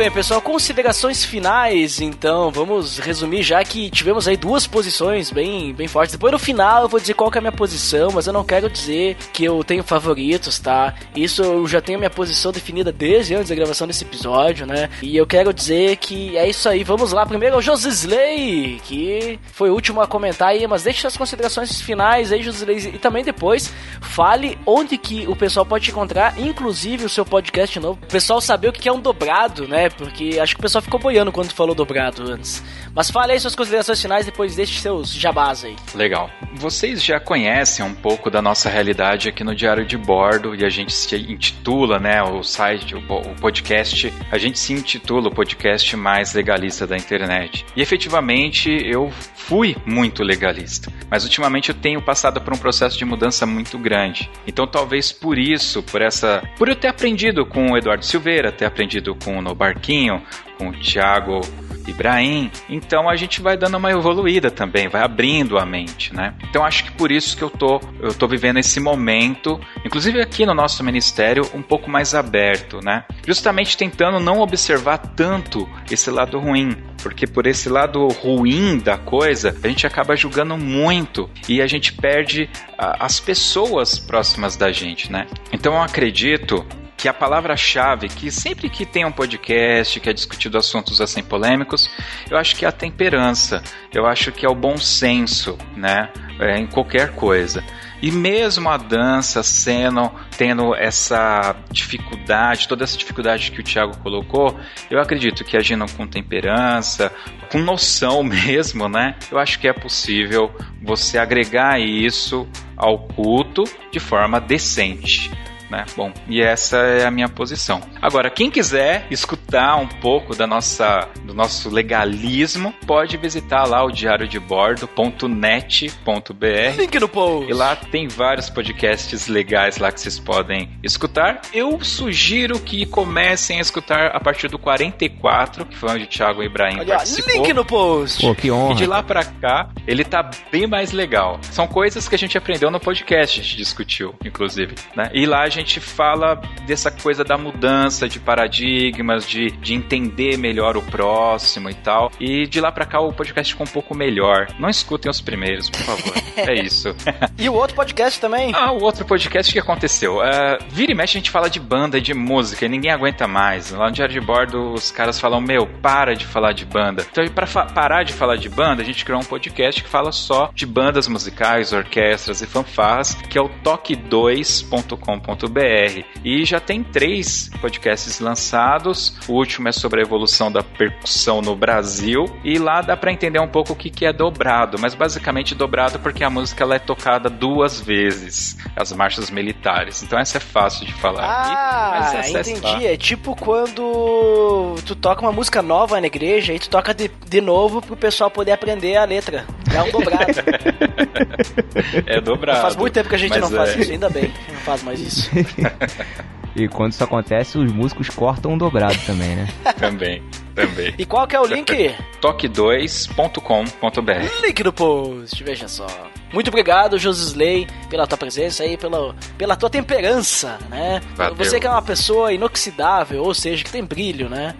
bem, 0.01 0.09
pessoal, 0.09 0.41
considerações 0.41 1.23
finais, 1.23 2.01
então, 2.01 2.49
vamos 2.49 2.97
resumir 2.97 3.43
já 3.43 3.63
que 3.63 3.87
tivemos 3.91 4.27
aí 4.27 4.35
duas 4.35 4.65
posições 4.65 5.29
bem, 5.29 5.75
bem 5.75 5.87
fortes. 5.87 6.13
Depois 6.13 6.31
no 6.31 6.39
final 6.39 6.81
eu 6.81 6.89
vou 6.89 6.99
dizer 6.99 7.13
qual 7.13 7.29
é 7.31 7.37
a 7.37 7.41
minha 7.41 7.51
posição, 7.51 8.09
mas 8.11 8.25
eu 8.25 8.33
não 8.33 8.43
quero 8.43 8.67
dizer 8.67 9.15
que 9.31 9.43
eu 9.43 9.63
tenho 9.63 9.83
favoritos, 9.83 10.57
tá? 10.57 10.95
Isso 11.15 11.43
eu 11.43 11.67
já 11.67 11.79
tenho 11.79 11.99
a 11.99 11.99
minha 11.99 12.09
posição 12.09 12.51
definida 12.51 12.91
desde 12.91 13.35
antes 13.35 13.49
da 13.49 13.55
gravação 13.55 13.85
desse 13.85 14.03
episódio, 14.03 14.65
né? 14.65 14.89
E 15.03 15.15
eu 15.15 15.27
quero 15.27 15.53
dizer 15.53 15.97
que 15.97 16.35
é 16.35 16.49
isso 16.49 16.67
aí. 16.67 16.83
Vamos 16.83 17.11
lá, 17.11 17.23
primeiro 17.23 17.57
o 17.57 17.61
Josisley, 17.61 18.81
que 18.83 19.39
foi 19.53 19.69
o 19.69 19.73
último 19.75 20.01
a 20.01 20.07
comentar 20.07 20.47
aí, 20.47 20.65
mas 20.65 20.81
deixe 20.81 21.05
as 21.05 21.15
considerações 21.15 21.79
finais 21.79 22.31
aí, 22.31 22.41
Josisley, 22.41 22.95
e 22.95 22.97
também 22.97 23.23
depois 23.23 23.71
fale 24.01 24.57
onde 24.65 24.97
que 24.97 25.27
o 25.27 25.35
pessoal 25.35 25.63
pode 25.63 25.85
te 25.85 25.91
encontrar, 25.91 26.39
inclusive 26.39 27.05
o 27.05 27.09
seu 27.09 27.23
podcast 27.23 27.79
novo. 27.79 27.99
O 28.01 28.07
pessoal 28.07 28.41
saber 28.41 28.69
o 28.69 28.73
que 28.73 28.89
é 28.89 28.91
um 28.91 28.99
dobrado, 28.99 29.67
né? 29.67 29.90
Porque 29.97 30.39
acho 30.39 30.55
que 30.55 30.59
o 30.59 30.63
pessoal 30.63 30.81
ficou 30.81 30.99
boiando 30.99 31.31
quando 31.31 31.51
falou 31.53 31.75
dobrado 31.75 32.23
antes. 32.31 32.63
Mas 32.93 33.09
fale 33.09 33.33
aí 33.33 33.39
suas 33.39 33.55
considerações 33.55 34.01
finais, 34.01 34.25
depois 34.25 34.55
deixe 34.55 34.79
seus 34.79 35.13
jabás 35.13 35.63
aí. 35.63 35.75
Legal. 35.95 36.29
Vocês 36.55 37.03
já 37.03 37.19
conhecem 37.19 37.85
um 37.85 37.93
pouco 37.93 38.29
da 38.29 38.41
nossa 38.41 38.69
realidade 38.69 39.29
aqui 39.29 39.43
no 39.43 39.55
Diário 39.55 39.85
de 39.85 39.97
Bordo 39.97 40.55
e 40.55 40.65
a 40.65 40.69
gente 40.69 40.93
se 40.93 41.15
intitula, 41.15 41.99
né, 41.99 42.21
o 42.21 42.43
site, 42.43 42.95
o 42.95 43.01
podcast, 43.39 44.13
a 44.31 44.37
gente 44.37 44.59
se 44.59 44.73
intitula 44.73 45.29
o 45.29 45.33
podcast 45.33 45.95
mais 45.95 46.33
legalista 46.33 46.85
da 46.85 46.97
internet. 46.97 47.65
E 47.75 47.81
efetivamente 47.81 48.69
eu 48.69 49.11
fui 49.35 49.75
muito 49.85 50.23
legalista, 50.23 50.91
mas 51.09 51.23
ultimamente 51.23 51.69
eu 51.69 51.75
tenho 51.75 52.01
passado 52.01 52.41
por 52.41 52.53
um 52.53 52.57
processo 52.57 52.97
de 52.97 53.05
mudança 53.05 53.45
muito 53.45 53.77
grande. 53.77 54.29
Então 54.45 54.67
talvez 54.67 55.11
por 55.11 55.37
isso, 55.37 55.81
por 55.83 56.01
essa, 56.01 56.43
por 56.57 56.69
eu 56.69 56.75
ter 56.75 56.87
aprendido 56.87 57.45
com 57.45 57.71
o 57.71 57.77
Eduardo 57.77 58.05
Silveira, 58.05 58.51
ter 58.51 58.65
aprendido 58.65 59.15
com 59.15 59.37
o 59.37 59.41
Nobar 59.41 59.79
Marquinho, 59.82 60.21
com 60.57 60.69
o 60.69 60.73
Thiago 60.73 61.41
Ibrahim. 61.88 62.51
Então 62.69 63.09
a 63.09 63.15
gente 63.15 63.41
vai 63.41 63.57
dando 63.57 63.77
uma 63.77 63.89
evoluída 63.89 64.51
também, 64.51 64.88
vai 64.88 65.01
abrindo 65.01 65.57
a 65.57 65.65
mente, 65.65 66.15
né? 66.15 66.36
Então 66.47 66.63
acho 66.63 66.84
que 66.84 66.91
por 66.91 67.11
isso 67.11 67.36
que 67.36 67.43
eu 67.43 67.49
tô, 67.49 67.82
eu 67.99 68.13
tô 68.13 68.27
vivendo 68.27 68.59
esse 68.59 68.79
momento, 68.79 69.59
inclusive 69.84 70.21
aqui 70.21 70.45
no 70.45 70.53
nosso 70.53 70.84
ministério, 70.84 71.43
um 71.55 71.63
pouco 71.63 71.89
mais 71.89 72.13
aberto, 72.13 72.79
né? 72.84 73.03
Justamente 73.25 73.75
tentando 73.75 74.19
não 74.19 74.39
observar 74.39 74.99
tanto 74.99 75.67
esse 75.89 76.11
lado 76.11 76.38
ruim, 76.38 76.77
porque 77.01 77.25
por 77.25 77.47
esse 77.47 77.67
lado 77.67 78.07
ruim 78.07 78.77
da 78.77 78.99
coisa, 78.99 79.57
a 79.63 79.67
gente 79.67 79.88
acaba 79.88 80.15
julgando 80.15 80.55
muito 80.55 81.27
e 81.49 81.59
a 81.59 81.65
gente 81.65 81.91
perde 81.93 82.47
as 82.77 83.19
pessoas 83.19 83.97
próximas 83.97 84.55
da 84.55 84.71
gente, 84.71 85.11
né? 85.11 85.25
Então 85.51 85.73
eu 85.73 85.82
acredito 85.82 86.63
que 87.01 87.09
a 87.09 87.13
palavra-chave, 87.13 88.07
que 88.09 88.29
sempre 88.29 88.69
que 88.69 88.85
tem 88.85 89.03
um 89.03 89.11
podcast 89.11 89.99
que 89.99 90.07
é 90.07 90.13
discutido 90.13 90.55
assuntos 90.55 91.01
assim 91.01 91.23
polêmicos, 91.23 91.89
eu 92.29 92.37
acho 92.37 92.55
que 92.55 92.63
é 92.63 92.67
a 92.67 92.71
temperança, 92.71 93.63
eu 93.91 94.05
acho 94.05 94.31
que 94.31 94.45
é 94.45 94.49
o 94.49 94.53
bom 94.53 94.77
senso, 94.77 95.57
né? 95.75 96.11
É, 96.39 96.59
em 96.59 96.67
qualquer 96.67 97.15
coisa. 97.15 97.63
E 98.03 98.11
mesmo 98.11 98.69
a 98.69 98.77
dança 98.77 99.41
sendo, 99.41 100.11
tendo 100.37 100.75
essa 100.75 101.55
dificuldade, 101.71 102.67
toda 102.67 102.83
essa 102.83 102.97
dificuldade 102.97 103.51
que 103.51 103.61
o 103.61 103.63
Thiago 103.63 103.97
colocou, 103.97 104.59
eu 104.89 104.99
acredito 104.99 105.43
que 105.43 105.57
agindo 105.57 105.85
com 105.93 106.05
temperança, 106.05 107.11
com 107.51 107.57
noção 107.57 108.21
mesmo, 108.23 108.87
né? 108.87 109.15
Eu 109.31 109.39
acho 109.39 109.57
que 109.57 109.67
é 109.67 109.73
possível 109.73 110.53
você 110.83 111.17
agregar 111.17 111.81
isso 111.81 112.47
ao 112.77 113.07
culto 113.07 113.63
de 113.91 113.99
forma 113.99 114.39
decente 114.39 115.31
né? 115.72 115.86
Bom, 115.95 116.11
e 116.28 116.41
essa 116.41 116.78
é 116.78 117.05
a 117.05 117.11
minha 117.11 117.30
posição. 117.30 117.82
Agora, 118.01 118.31
quem 118.31 118.49
quiser 118.49 119.05
escutar 119.11 119.75
um 119.75 119.87
pouco 119.87 120.35
da 120.35 120.47
nossa, 120.47 121.07
do 121.23 121.35
nosso 121.35 121.69
legalismo, 121.69 122.73
pode 122.87 123.15
visitar 123.15 123.63
lá 123.65 123.85
o 123.85 123.91
diariodebordo.net.br. 123.91 126.77
Link 126.77 126.99
no 126.99 127.07
post. 127.07 127.51
E 127.51 127.53
lá 127.53 127.75
tem 127.75 128.07
vários 128.07 128.49
podcasts 128.49 129.27
legais 129.27 129.77
lá 129.77 129.91
que 129.91 130.01
vocês 130.01 130.17
podem 130.17 130.71
escutar. 130.81 131.41
Eu 131.53 131.79
sugiro 131.83 132.59
que 132.59 132.87
comecem 132.87 133.59
a 133.59 133.61
escutar 133.61 134.07
a 134.15 134.19
partir 134.19 134.47
do 134.47 134.57
44, 134.57 135.63
que 135.67 135.77
foi 135.77 135.91
onde 135.91 136.05
o 136.05 136.07
Thiago 136.07 136.41
Ibrahim 136.41 136.79
Olha, 136.79 136.95
participou. 136.95 137.33
link 137.33 137.53
no 137.53 137.63
post. 137.63 138.25
Pô, 138.25 138.33
que 138.33 138.49
honra. 138.49 138.73
E 138.73 138.77
de 138.77 138.87
lá 138.87 139.03
pra 139.03 139.23
cá, 139.23 139.69
ele 139.85 140.03
tá 140.03 140.27
bem 140.51 140.65
mais 140.65 140.91
legal. 140.91 141.37
São 141.43 141.67
coisas 141.67 142.09
que 142.09 142.15
a 142.15 142.17
gente 142.17 142.35
aprendeu 142.35 142.71
no 142.71 142.79
podcast, 142.79 143.39
a 143.39 143.43
gente 143.43 143.57
discutiu, 143.57 144.15
inclusive, 144.25 144.73
né? 144.95 145.11
E 145.13 145.27
lá 145.27 145.43
a 145.43 145.49
gente 145.49 145.79
fala 145.79 146.41
dessa 146.65 146.89
coisa 146.89 147.23
da 147.23 147.37
mudança 147.37 147.90
de 147.99 148.19
paradigmas, 148.19 149.27
de, 149.27 149.51
de 149.51 149.73
entender 149.73 150.37
melhor 150.37 150.77
o 150.77 150.81
próximo 150.81 151.69
e 151.69 151.73
tal. 151.73 152.11
E 152.19 152.47
de 152.47 152.59
lá 152.59 152.71
pra 152.71 152.85
cá 152.85 152.99
o 152.99 153.13
podcast 153.13 153.53
ficou 153.53 153.67
um 153.67 153.69
pouco 153.69 153.95
melhor. 153.95 154.47
Não 154.59 154.69
escutem 154.69 155.09
os 155.09 155.21
primeiros, 155.21 155.69
por 155.69 155.81
favor. 155.81 156.13
é 156.37 156.53
isso. 156.55 156.95
E 157.37 157.49
o 157.49 157.53
outro 157.53 157.75
podcast 157.75 158.19
também. 158.19 158.51
Ah, 158.55 158.71
o 158.71 158.81
outro 158.81 159.05
podcast 159.05 159.51
que 159.51 159.59
aconteceu. 159.59 160.17
Uh, 160.17 160.57
vira 160.69 160.91
e 160.91 160.95
mexe 160.95 161.17
a 161.17 161.19
gente 161.19 161.29
fala 161.29 161.49
de 161.49 161.59
banda 161.59 161.97
e 161.97 162.01
de 162.01 162.13
música 162.13 162.65
e 162.65 162.69
ninguém 162.69 162.91
aguenta 162.91 163.27
mais. 163.27 163.71
Lá 163.71 163.87
no 163.87 163.91
Diário 163.91 164.13
de 164.13 164.21
Bordo 164.21 164.73
os 164.73 164.91
caras 164.91 165.19
falam: 165.19 165.41
Meu, 165.41 165.67
para 165.67 166.15
de 166.15 166.25
falar 166.25 166.53
de 166.53 166.65
banda. 166.65 167.05
Então, 167.11 167.27
pra 167.29 167.45
parar 167.65 168.03
de 168.03 168.13
falar 168.13 168.37
de 168.37 168.49
banda, 168.49 168.81
a 168.81 168.85
gente 168.85 169.03
criou 169.03 169.19
um 169.19 169.25
podcast 169.25 169.83
que 169.83 169.89
fala 169.89 170.11
só 170.11 170.51
de 170.53 170.65
bandas 170.65 171.07
musicais, 171.07 171.73
orquestras 171.73 172.41
e 172.41 172.47
fanfarras, 172.47 173.15
que 173.15 173.37
é 173.37 173.41
o 173.41 173.49
toque2.com.br 173.63 176.05
e 176.23 176.45
já 176.45 176.59
tem 176.59 176.83
três 176.83 177.49
podcasts 177.59 177.80
lançados. 178.19 179.15
O 179.27 179.34
último 179.34 179.67
é 179.67 179.71
sobre 179.71 180.01
a 180.01 180.03
evolução 180.03 180.51
da 180.51 180.63
percussão 180.63 181.41
no 181.41 181.55
Brasil. 181.55 182.25
E 182.43 182.57
lá 182.57 182.82
dá 182.82 182.95
para 182.95 183.11
entender 183.11 183.39
um 183.39 183.47
pouco 183.47 183.73
o 183.73 183.75
que, 183.75 183.89
que 183.89 184.05
é 184.05 184.13
dobrado, 184.13 184.77
mas 184.79 184.93
basicamente 184.93 185.55
dobrado 185.55 185.99
porque 185.99 186.23
a 186.23 186.29
música 186.29 186.63
ela 186.63 186.75
é 186.75 186.79
tocada 186.79 187.29
duas 187.29 187.79
vezes, 187.79 188.57
as 188.75 188.91
marchas 188.91 189.29
militares. 189.29 190.03
Então 190.03 190.19
essa 190.19 190.38
é 190.38 190.41
fácil 190.41 190.86
de 190.86 190.93
falar. 190.93 191.23
Ah, 191.23 192.19
aqui, 192.19 192.32
entendi. 192.32 192.86
É 192.86 192.97
tipo 192.97 193.36
quando 193.36 194.75
tu 194.86 194.95
toca 194.95 195.21
uma 195.21 195.32
música 195.32 195.61
nova 195.61 195.99
na 195.99 196.07
igreja 196.07 196.53
e 196.53 196.59
tu 196.59 196.69
toca 196.69 196.93
de, 196.93 197.09
de 197.27 197.41
novo 197.41 197.82
pro 197.82 197.95
pessoal 197.95 198.29
poder 198.29 198.51
aprender 198.51 198.97
a 198.97 199.05
letra. 199.05 199.45
É 199.73 199.82
um 199.82 199.91
dobrado. 199.91 200.25
é 202.05 202.21
dobrado. 202.21 202.61
Faz 202.61 202.75
muito 202.75 202.93
tempo 202.93 203.09
que 203.09 203.15
a 203.15 203.19
gente 203.19 203.39
não 203.39 203.49
faz 203.49 203.75
é... 203.75 203.79
isso, 203.79 203.91
ainda 203.91 204.09
bem 204.09 204.32
não 204.49 204.59
faz 204.59 204.84
mais 204.84 204.99
isso. 204.99 205.29
E 206.55 206.67
quando 206.67 206.91
isso 206.91 207.03
acontece, 207.03 207.57
os 207.57 207.71
músicos 207.71 208.09
cortam 208.09 208.53
um 208.53 208.57
dobrado 208.57 208.97
também, 209.05 209.35
né? 209.35 209.47
também, 209.79 210.21
também. 210.53 210.93
E 210.97 211.05
qual 211.05 211.27
que 211.27 211.35
é 211.35 211.39
o 211.39 211.45
link? 211.45 211.95
toque2.com.br 212.21 214.43
Link 214.43 214.63
no 214.63 214.73
post, 214.73 215.43
veja 215.43 215.67
só. 215.67 215.87
Muito 216.34 216.47
obrigado, 216.47 216.97
Josisley, 216.97 217.67
pela 217.89 218.07
tua 218.07 218.17
presença 218.17 218.63
aí, 218.63 218.77
pela, 218.77 219.15
pela 219.38 219.55
tua 219.55 219.69
temperança, 219.69 220.57
né? 220.69 221.01
Valeu. 221.15 221.36
Você 221.36 221.59
que 221.59 221.67
é 221.67 221.69
uma 221.69 221.82
pessoa 221.82 222.32
inoxidável, 222.32 223.23
ou 223.23 223.34
seja, 223.34 223.63
que 223.63 223.71
tem 223.71 223.84
brilho, 223.84 224.29
né? 224.29 224.55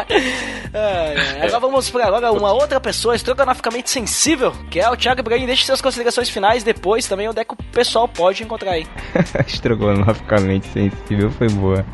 é, 0.72 1.38
é. 1.38 1.44
Agora 1.44 1.60
vamos 1.60 1.90
para 1.90 2.06
agora 2.06 2.32
uma 2.32 2.52
outra 2.52 2.80
pessoa 2.80 3.14
estrogonoficamente 3.14 3.90
sensível, 3.90 4.52
que 4.70 4.80
é 4.80 4.88
o 4.88 4.96
Thiago 4.96 5.20
Ibrahim. 5.20 5.46
Deixe 5.46 5.64
suas 5.66 5.80
considerações 5.80 6.28
finais 6.30 6.62
depois 6.62 7.06
também, 7.06 7.28
onde 7.28 7.40
é 7.40 7.44
que 7.44 7.54
o 7.54 7.56
pessoal 7.56 8.08
pode 8.08 8.42
encontrar 8.42 8.72
aí. 8.72 8.86
estrogonoficamente 9.46 10.66
sensível 10.68 11.30
foi 11.30 11.48
boa. 11.48 11.84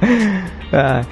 ah, 0.72 1.02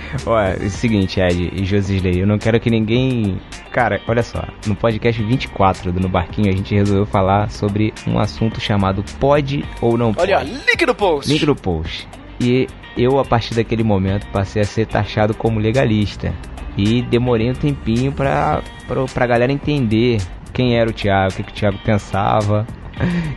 é 0.61 0.67
o 0.67 0.71
seguinte, 0.71 1.21
Ed 1.21 1.51
e 1.55 1.65
Josisley, 1.65 2.21
eu 2.21 2.27
não 2.27 2.39
quero 2.39 2.59
que 2.59 2.71
ninguém. 2.71 3.41
Cara, 3.71 4.01
olha 4.09 4.23
só, 4.23 4.45
no 4.67 4.75
podcast 4.75 5.23
24 5.23 5.93
do 5.93 6.01
No 6.01 6.09
Barquinho 6.09 6.49
a 6.49 6.57
gente 6.57 6.75
resolveu 6.75 7.07
falar 7.07 7.51
sobre 7.51 7.93
um 8.07 8.19
assunto 8.19 8.61
chamado 8.61 9.05
pode 9.21 9.65
ou 9.81 9.97
não 9.97 10.15
pode. 10.15 10.33
Olha, 10.33 10.43
link 10.43 10.87
no 10.87 10.95
post. 10.95 11.31
Link 11.31 11.45
no 11.45 11.55
post. 11.55 12.09
E 12.41 12.67
eu, 12.97 13.19
a 13.19 13.25
partir 13.25 13.55
daquele 13.55 13.85
momento, 13.85 14.27
passei 14.29 14.63
a 14.63 14.65
ser 14.65 14.87
taxado 14.87 15.35
como 15.35 15.61
legalista. 15.61 16.35
E 16.77 17.03
demorei 17.03 17.51
um 17.51 17.55
tempinho 17.55 18.13
pra, 18.13 18.63
pra, 18.87 19.05
pra 19.05 19.27
galera 19.27 19.53
entender 19.53 20.21
quem 20.53 20.77
era 20.77 20.89
o 20.89 20.93
Thiago, 20.93 21.33
o 21.33 21.37
que, 21.37 21.43
que 21.43 21.51
o 21.51 21.55
Thiago 21.55 21.79
pensava, 21.85 22.67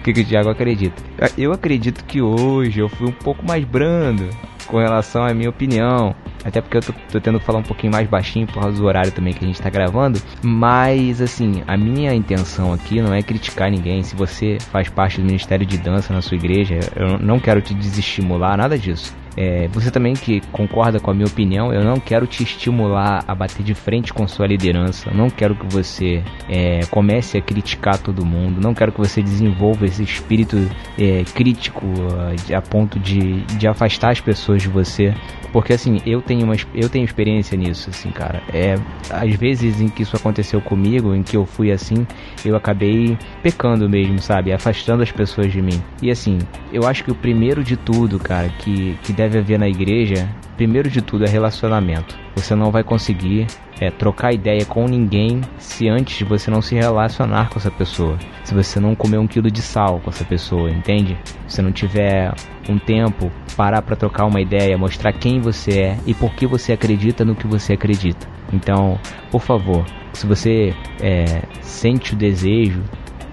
que, 0.03 0.13
que 0.13 0.21
o 0.21 0.25
Thiago 0.25 0.49
acredita. 0.49 1.01
Eu 1.37 1.51
acredito 1.51 2.03
que 2.05 2.21
hoje 2.21 2.79
eu 2.79 2.89
fui 2.89 3.07
um 3.07 3.13
pouco 3.13 3.45
mais 3.45 3.63
brando 3.63 4.29
com 4.67 4.77
relação 4.77 5.23
à 5.23 5.33
minha 5.33 5.49
opinião. 5.49 6.15
Até 6.43 6.59
porque 6.59 6.77
eu 6.77 6.81
tô, 6.81 6.93
tô, 7.11 7.21
tendo 7.21 7.39
que 7.39 7.45
falar 7.45 7.59
um 7.59 7.63
pouquinho 7.63 7.93
mais 7.93 8.07
baixinho 8.07 8.47
por 8.47 8.61
causa 8.61 8.75
do 8.75 8.85
horário 8.85 9.11
também 9.11 9.33
que 9.33 9.43
a 9.43 9.47
gente 9.47 9.61
tá 9.61 9.69
gravando. 9.69 10.19
Mas, 10.41 11.21
assim, 11.21 11.61
a 11.67 11.77
minha 11.77 12.13
intenção 12.13 12.73
aqui 12.73 12.99
não 13.01 13.13
é 13.13 13.21
criticar 13.21 13.69
ninguém. 13.69 14.01
Se 14.01 14.15
você 14.15 14.57
faz 14.71 14.89
parte 14.89 15.19
do 15.19 15.25
Ministério 15.25 15.65
de 15.65 15.77
Dança 15.77 16.13
na 16.13 16.21
sua 16.21 16.37
igreja, 16.37 16.79
eu 16.95 17.19
não 17.19 17.39
quero 17.39 17.61
te 17.61 17.73
desestimular, 17.73 18.57
nada 18.57 18.77
disso. 18.77 19.13
É, 19.37 19.67
você 19.69 19.89
também 19.89 20.13
que 20.13 20.41
concorda 20.51 20.99
com 20.99 21.11
a 21.11 21.13
minha 21.13 21.27
opinião, 21.27 21.73
eu 21.73 21.83
não 21.83 21.99
quero 21.99 22.27
te 22.27 22.43
estimular 22.43 23.23
a 23.27 23.33
bater 23.33 23.63
de 23.63 23.73
frente 23.73 24.13
com 24.13 24.27
sua 24.27 24.45
liderança, 24.45 25.11
não 25.11 25.29
quero 25.29 25.55
que 25.55 25.65
você 25.67 26.23
é, 26.49 26.81
comece 26.89 27.37
a 27.37 27.41
criticar 27.41 27.97
todo 27.97 28.25
mundo, 28.25 28.59
não 28.59 28.73
quero 28.73 28.91
que 28.91 28.99
você 28.99 29.21
desenvolva 29.21 29.85
esse 29.85 30.03
espírito 30.03 30.57
é, 30.97 31.23
crítico 31.33 31.85
a, 32.55 32.61
ponto 32.61 32.99
de, 32.99 33.41
de 33.57 33.67
afastar 33.67 34.11
as 34.11 34.19
pessoas 34.19 34.61
de 34.61 34.67
você, 34.67 35.13
porque 35.51 35.73
assim, 35.73 35.99
eu 36.05 36.21
tenho, 36.21 36.45
uma, 36.45 36.55
eu 36.73 36.89
tenho 36.89 37.03
experiência 37.03 37.57
nisso, 37.57 37.89
assim, 37.89 38.09
cara. 38.09 38.41
É, 38.53 38.75
às 39.09 39.33
vezes 39.35 39.81
em 39.81 39.89
que 39.89 40.03
isso 40.03 40.15
aconteceu 40.15 40.61
comigo, 40.61 41.13
em 41.13 41.23
que 41.23 41.35
eu 41.35 41.45
fui 41.45 41.71
assim, 41.71 42.07
eu 42.45 42.55
acabei 42.55 43.17
pecando 43.43 43.89
mesmo, 43.89 44.19
sabe? 44.19 44.53
Afastando 44.53 45.03
as 45.03 45.11
pessoas 45.11 45.51
de 45.51 45.61
mim. 45.61 45.81
E 46.01 46.09
assim, 46.09 46.39
eu 46.71 46.87
acho 46.87 47.03
que 47.03 47.11
o 47.11 47.15
primeiro 47.15 47.63
de 47.63 47.75
tudo, 47.75 48.17
cara, 48.17 48.49
que, 48.49 48.97
que 49.03 49.11
deve 49.21 49.37
haver 49.37 49.59
na 49.59 49.67
igreja, 49.67 50.27
primeiro 50.57 50.89
de 50.89 50.99
tudo 51.01 51.25
é 51.25 51.29
relacionamento. 51.29 52.17
Você 52.35 52.55
não 52.55 52.71
vai 52.71 52.83
conseguir 52.83 53.45
é, 53.79 53.91
trocar 53.91 54.33
ideia 54.33 54.65
com 54.65 54.87
ninguém 54.87 55.41
se 55.59 55.87
antes 55.87 56.27
você 56.27 56.49
não 56.49 56.61
se 56.61 56.73
relacionar 56.73 57.49
com 57.49 57.59
essa 57.59 57.69
pessoa. 57.69 58.17
Se 58.43 58.55
você 58.55 58.79
não 58.79 58.95
comer 58.95 59.19
um 59.19 59.27
quilo 59.27 59.51
de 59.51 59.61
sal 59.61 59.99
com 59.99 60.09
essa 60.09 60.25
pessoa, 60.25 60.71
entende? 60.71 61.15
Se 61.47 61.61
não 61.61 61.71
tiver 61.71 62.33
um 62.67 62.79
tempo, 62.79 63.31
parar 63.55 63.83
para 63.83 63.95
trocar 63.95 64.25
uma 64.25 64.41
ideia, 64.41 64.77
mostrar 64.77 65.13
quem 65.13 65.39
você 65.39 65.71
é 65.79 65.97
e 66.07 66.15
por 66.15 66.33
que 66.33 66.47
você 66.47 66.73
acredita 66.73 67.23
no 67.23 67.35
que 67.35 67.45
você 67.45 67.73
acredita. 67.73 68.27
Então, 68.51 68.99
por 69.29 69.41
favor, 69.41 69.85
se 70.13 70.25
você 70.25 70.73
é, 70.99 71.43
sente 71.61 72.13
o 72.13 72.17
desejo 72.17 72.81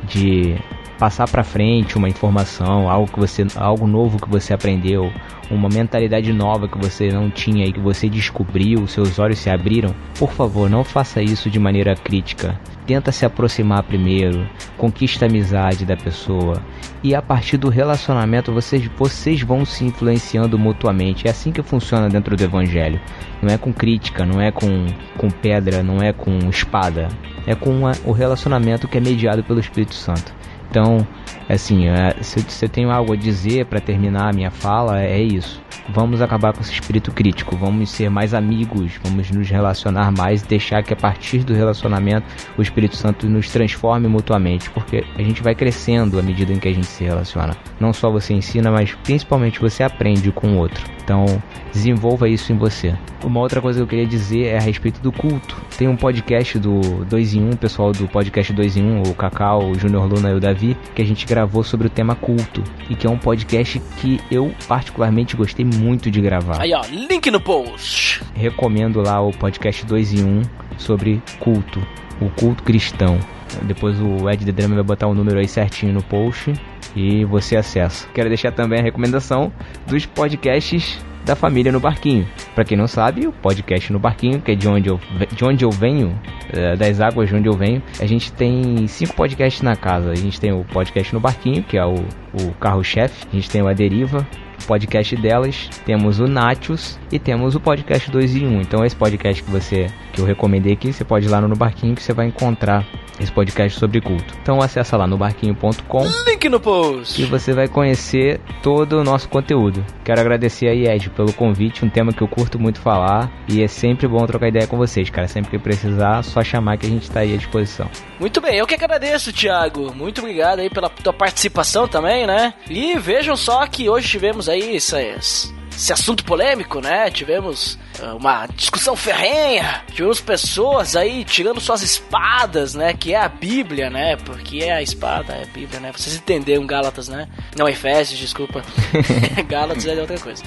de 0.07 0.55
passar 0.99 1.29
para 1.29 1.45
frente 1.45 1.97
uma 1.97 2.09
informação, 2.09 2.91
algo 2.91 3.11
que 3.11 3.19
você, 3.19 3.47
algo 3.57 3.87
novo 3.87 4.21
que 4.21 4.29
você 4.29 4.53
aprendeu, 4.53 5.13
uma 5.51 5.69
mentalidade 5.69 6.33
nova 6.33 6.69
que 6.69 6.77
você 6.77 7.09
não 7.11 7.31
tinha 7.31 7.65
e 7.65 7.73
que 7.73 7.81
você 7.81 8.09
descobriu, 8.09 8.87
seus 8.87 9.19
olhos 9.19 9.39
se 9.39 9.49
abriram, 9.49 9.95
por 10.19 10.33
favor, 10.33 10.69
não 10.69 10.85
faça 10.85 11.23
isso 11.23 11.49
de 11.49 11.59
maneira 11.59 11.95
crítica. 11.95 12.59
Tenta 12.87 13.13
se 13.13 13.25
aproximar 13.25 13.83
primeiro, 13.83 14.49
conquista 14.77 15.27
a 15.27 15.29
amizade 15.29 15.85
da 15.85 15.97
pessoa 15.97 16.63
e 17.03 17.15
a 17.15 17.23
partir 17.23 17.57
do 17.57 17.69
relacionamento 17.69 18.53
vocês, 18.53 18.85
vocês 18.97 19.43
vão 19.43 19.65
se 19.65 19.85
influenciando 19.85 20.59
mutuamente. 20.59 21.29
É 21.29 21.31
assim 21.31 21.53
que 21.53 21.63
funciona 21.63 22.09
dentro 22.09 22.37
do 22.37 22.43
evangelho. 22.43 23.01
Não 23.41 23.53
é 23.53 23.57
com 23.57 23.73
crítica, 23.73 24.27
não 24.27 24.41
é 24.41 24.51
com, 24.51 24.87
com 25.17 25.31
pedra, 25.31 25.83
não 25.83 26.03
é 26.03 26.13
com 26.13 26.37
espada. 26.49 27.09
É 27.47 27.55
com 27.55 27.71
uma, 27.71 27.93
o 28.05 28.11
relacionamento 28.11 28.89
que 28.89 28.99
é 28.99 29.01
mediado 29.01 29.45
pelo 29.45 29.61
Espírito 29.61 29.95
Santo. 29.95 30.38
Então, 30.71 31.07
assim, 31.49 31.89
é, 31.89 32.15
se, 32.23 32.65
eu 32.65 32.69
tenho 32.69 32.91
algo 32.91 33.13
a 33.13 33.17
dizer 33.17 33.67
para 33.67 33.81
terminar 33.81 34.29
a 34.29 34.33
minha 34.33 34.51
fala, 34.51 35.01
é 35.01 35.21
isso. 35.21 35.63
Vamos 35.89 36.21
acabar 36.21 36.53
com 36.53 36.61
esse 36.61 36.73
espírito 36.73 37.11
crítico, 37.11 37.57
vamos 37.57 37.91
ser 37.91 38.11
mais 38.11 38.35
amigos, 38.35 38.93
vamos 39.03 39.31
nos 39.31 39.49
relacionar 39.49 40.13
mais, 40.13 40.43
deixar 40.43 40.83
que 40.83 40.93
a 40.93 40.97
partir 40.97 41.45
do 41.45 41.55
relacionamento 41.55 42.27
o 42.59 42.63
Espírito 42.63 42.95
Santo 42.95 43.27
nos 43.27 43.49
transforme 43.49 44.07
mutuamente, 44.07 44.69
porque 44.71 45.03
a 45.17 45.23
gente 45.23 45.43
vai 45.43 45.55
crescendo 45.55 46.19
à 46.19 46.23
medida 46.23 46.53
em 46.53 46.59
que 46.59 46.69
a 46.69 46.75
gente 46.75 46.87
se 46.87 47.05
relaciona. 47.05 47.57
Não 47.81 47.95
só 47.95 48.11
você 48.11 48.35
ensina, 48.35 48.71
mas 48.71 48.95
principalmente 49.03 49.61
você 49.61 49.83
aprende 49.83 50.31
com 50.31 50.49
o 50.49 50.59
outro. 50.59 50.98
Então, 51.09 51.43
desenvolva 51.73 52.29
isso 52.29 52.53
em 52.53 52.59
você. 52.59 52.95
Uma 53.25 53.41
outra 53.41 53.63
coisa 53.63 53.79
que 53.79 53.83
eu 53.83 53.87
queria 53.87 54.07
dizer 54.07 54.49
é 54.49 54.59
a 54.59 54.61
respeito 54.61 55.01
do 55.01 55.11
culto. 55.11 55.57
Tem 55.79 55.89
um 55.89 55.97
podcast 55.97 56.59
do 56.59 57.03
2 57.07 57.33
em 57.33 57.49
1, 57.49 57.57
pessoal 57.57 57.93
do 57.93 58.07
podcast 58.07 58.53
2 58.53 58.77
em 58.77 58.83
1, 58.83 59.03
o 59.05 59.15
Cacau, 59.15 59.71
o 59.71 59.75
Júnior 59.75 60.05
Luna 60.05 60.29
e 60.29 60.35
o 60.35 60.41
Davi, 60.41 60.77
que 60.95 61.01
a 61.01 61.05
gente 61.07 61.25
gravou 61.25 61.65
sobre 61.65 61.87
o 61.87 61.91
tema 61.91 62.15
culto. 62.15 62.63
E 62.91 62.95
que 62.95 63.07
é 63.07 63.11
um 63.11 63.17
podcast 63.17 63.81
que 63.97 64.21
eu 64.31 64.53
particularmente 64.69 65.35
gostei 65.35 65.65
muito 65.65 66.11
de 66.11 66.21
gravar. 66.21 66.61
Aí 66.61 66.75
ó, 66.75 66.83
link 66.91 67.31
no 67.31 67.41
post. 67.41 68.23
Recomendo 68.35 69.01
lá 69.01 69.19
o 69.19 69.31
podcast 69.31 69.87
2 69.87 70.13
em 70.13 70.25
1 70.25 70.43
sobre 70.77 71.23
culto, 71.41 71.81
o 72.21 72.29
culto 72.29 72.63
cristão. 72.63 73.19
Depois 73.63 74.01
o 74.01 74.29
Ed 74.29 74.45
The 74.45 74.53
Drama 74.53 74.77
vai 74.77 74.85
botar 74.85 75.07
o 75.07 75.15
número 75.15 75.39
aí 75.39 75.49
certinho 75.49 75.93
no 75.93 76.03
post 76.03 76.53
e 76.95 77.25
você 77.25 77.57
acessa. 77.57 78.09
Quero 78.15 78.29
deixar 78.29 78.53
também 78.53 78.81
a 78.81 78.83
recomendação 78.83 79.53
dos 79.87 80.07
podcasts 80.07 80.99
da 81.25 81.37
família 81.37 81.71
no 81.71 81.79
barquinho. 81.79 82.27
Para 82.55 82.65
quem 82.65 82.77
não 82.77 82.89
sabe, 82.89 83.27
o 83.27 83.33
podcast 83.33 83.93
no 83.93 83.99
barquinho, 83.99 84.41
que 84.41 84.53
é 84.53 84.55
de 84.55 84.67
onde 84.67 84.89
eu, 84.89 84.99
de 85.31 85.45
onde 85.45 85.65
eu 85.65 85.71
venho, 85.71 86.19
é, 86.51 86.75
das 86.75 87.01
águas 87.01 87.29
de 87.29 87.37
onde 87.37 87.47
eu 87.47 87.53
venho, 87.53 87.83
a 88.01 88.07
gente 88.07 88.33
tem 88.33 88.87
cinco 88.87 89.15
podcasts 89.15 89.61
na 89.61 89.77
casa. 89.77 90.11
A 90.11 90.15
gente 90.15 90.41
tem 90.41 90.53
o 90.53 90.65
podcast 90.65 91.13
no 91.13 91.21
barquinho, 91.21 91.63
que 91.63 91.77
é 91.77 91.85
o, 91.85 91.97
o 91.97 92.53
carro-chefe. 92.59 93.27
A 93.31 93.37
gente 93.37 93.51
tem 93.51 93.61
o 93.61 93.69
A 93.69 93.75
Deriva, 93.75 94.27
podcast 94.67 95.17
delas, 95.17 95.69
temos 95.85 96.21
o 96.21 96.27
Nachos 96.27 96.99
e 97.11 97.19
temos 97.19 97.55
o 97.55 97.61
podcast 97.61 98.11
2 98.11 98.37
em 98.37 98.47
1. 98.47 98.61
Então 98.63 98.85
esse 98.85 98.97
podcast 98.97 99.43
que 99.43 99.51
você 99.51 99.87
que 100.13 100.21
eu 100.21 100.25
recomendei 100.25 100.73
aqui, 100.73 100.93
você 100.93 101.05
pode 101.05 101.27
ir 101.27 101.29
lá 101.29 101.41
no 101.41 101.55
Barquinho 101.55 101.95
que 101.95 102.03
você 102.03 102.13
vai 102.13 102.27
encontrar 102.27 102.85
esse 103.21 103.33
podcast 103.33 103.79
sobre 103.79 104.01
culto. 104.01 104.35
Então 104.43 104.61
acessa 104.61 104.97
lá 104.97 105.07
no 105.07 105.17
barquinho.com. 105.17 106.07
Link 106.27 106.49
no 106.49 106.61
post. 106.61 107.21
E 107.21 107.25
você 107.25 107.53
vai 107.53 107.69
conhecer 107.69 108.41
todo 108.63 109.01
o 109.01 109.05
nosso 109.05 109.29
conteúdo. 109.29 109.85
Quero 110.05 110.21
agradecer 110.21 110.69
aí, 110.69 110.87
Ed, 110.87 111.11
pelo 111.11 111.33
convite, 111.33 111.85
um 111.85 111.91
tema 111.91 112.13
que 112.13 112.23
eu 112.23 112.29
curto 112.29 112.59
muito 112.59 112.81
falar 112.81 113.31
e 113.49 113.63
é 113.63 113.69
sempre 113.69 114.07
bom 114.07 114.25
trocar 114.27 114.49
ideia 114.49 114.67
com 114.67 114.77
vocês, 114.77 115.11
cara. 115.11 115.27
Sempre 115.27 115.51
que 115.51 115.59
precisar, 115.59 116.23
só 116.23 116.43
chamar 116.43 116.79
que 116.79 116.87
a 116.87 116.91
gente 116.91 117.11
tá 117.11 117.21
aí 117.21 117.35
à 117.35 117.37
disposição. 117.37 117.89
Muito 118.21 118.41
bem, 118.41 118.57
eu 118.57 118.67
que 118.67 118.75
agradeço, 118.75 119.33
Thiago. 119.33 119.93
Muito 119.95 120.21
obrigado 120.21 120.61
aí 120.61 120.71
pela 120.71 120.89
tua 120.89 121.13
participação 121.13 121.87
também, 121.89 122.27
né? 122.27 122.55
E 122.69 122.97
vejam 122.99 123.37
só 123.37 123.67
que 123.67 123.89
hoje 123.89 124.09
tivemos 124.09 124.48
aí 124.49 124.77
essas 124.77 125.53
esse 125.79 125.93
assunto 125.93 126.25
polêmico, 126.25 126.81
né? 126.81 127.09
Tivemos 127.09 127.79
uh, 128.01 128.17
uma 128.17 128.47
discussão 128.49 128.97
ferrenha, 128.97 129.85
tivemos 129.95 130.21
pessoas 130.21 130.97
aí 130.97 131.25
tirando 131.25 131.61
suas 131.61 131.83
espadas, 131.83 132.75
né? 132.75 132.93
Que 132.95 133.15
é 133.15 133.21
a 133.21 133.29
Bíblia, 133.29 133.89
né? 133.89 134.17
Porque 134.17 134.59
é 134.59 134.73
a 134.73 134.83
espada, 134.83 135.35
é 135.35 135.45
a 135.45 135.47
Bíblia, 135.47 135.79
né? 135.79 135.93
Vocês 135.93 136.17
entenderam 136.17 136.67
Gálatas, 136.67 137.09
né? 137.09 137.29
Não, 137.57 137.69
Efésios, 137.69 138.19
desculpa. 138.19 138.61
Gálatas 139.47 139.87
é 139.87 140.01
outra 140.01 140.19
coisa. 140.19 140.43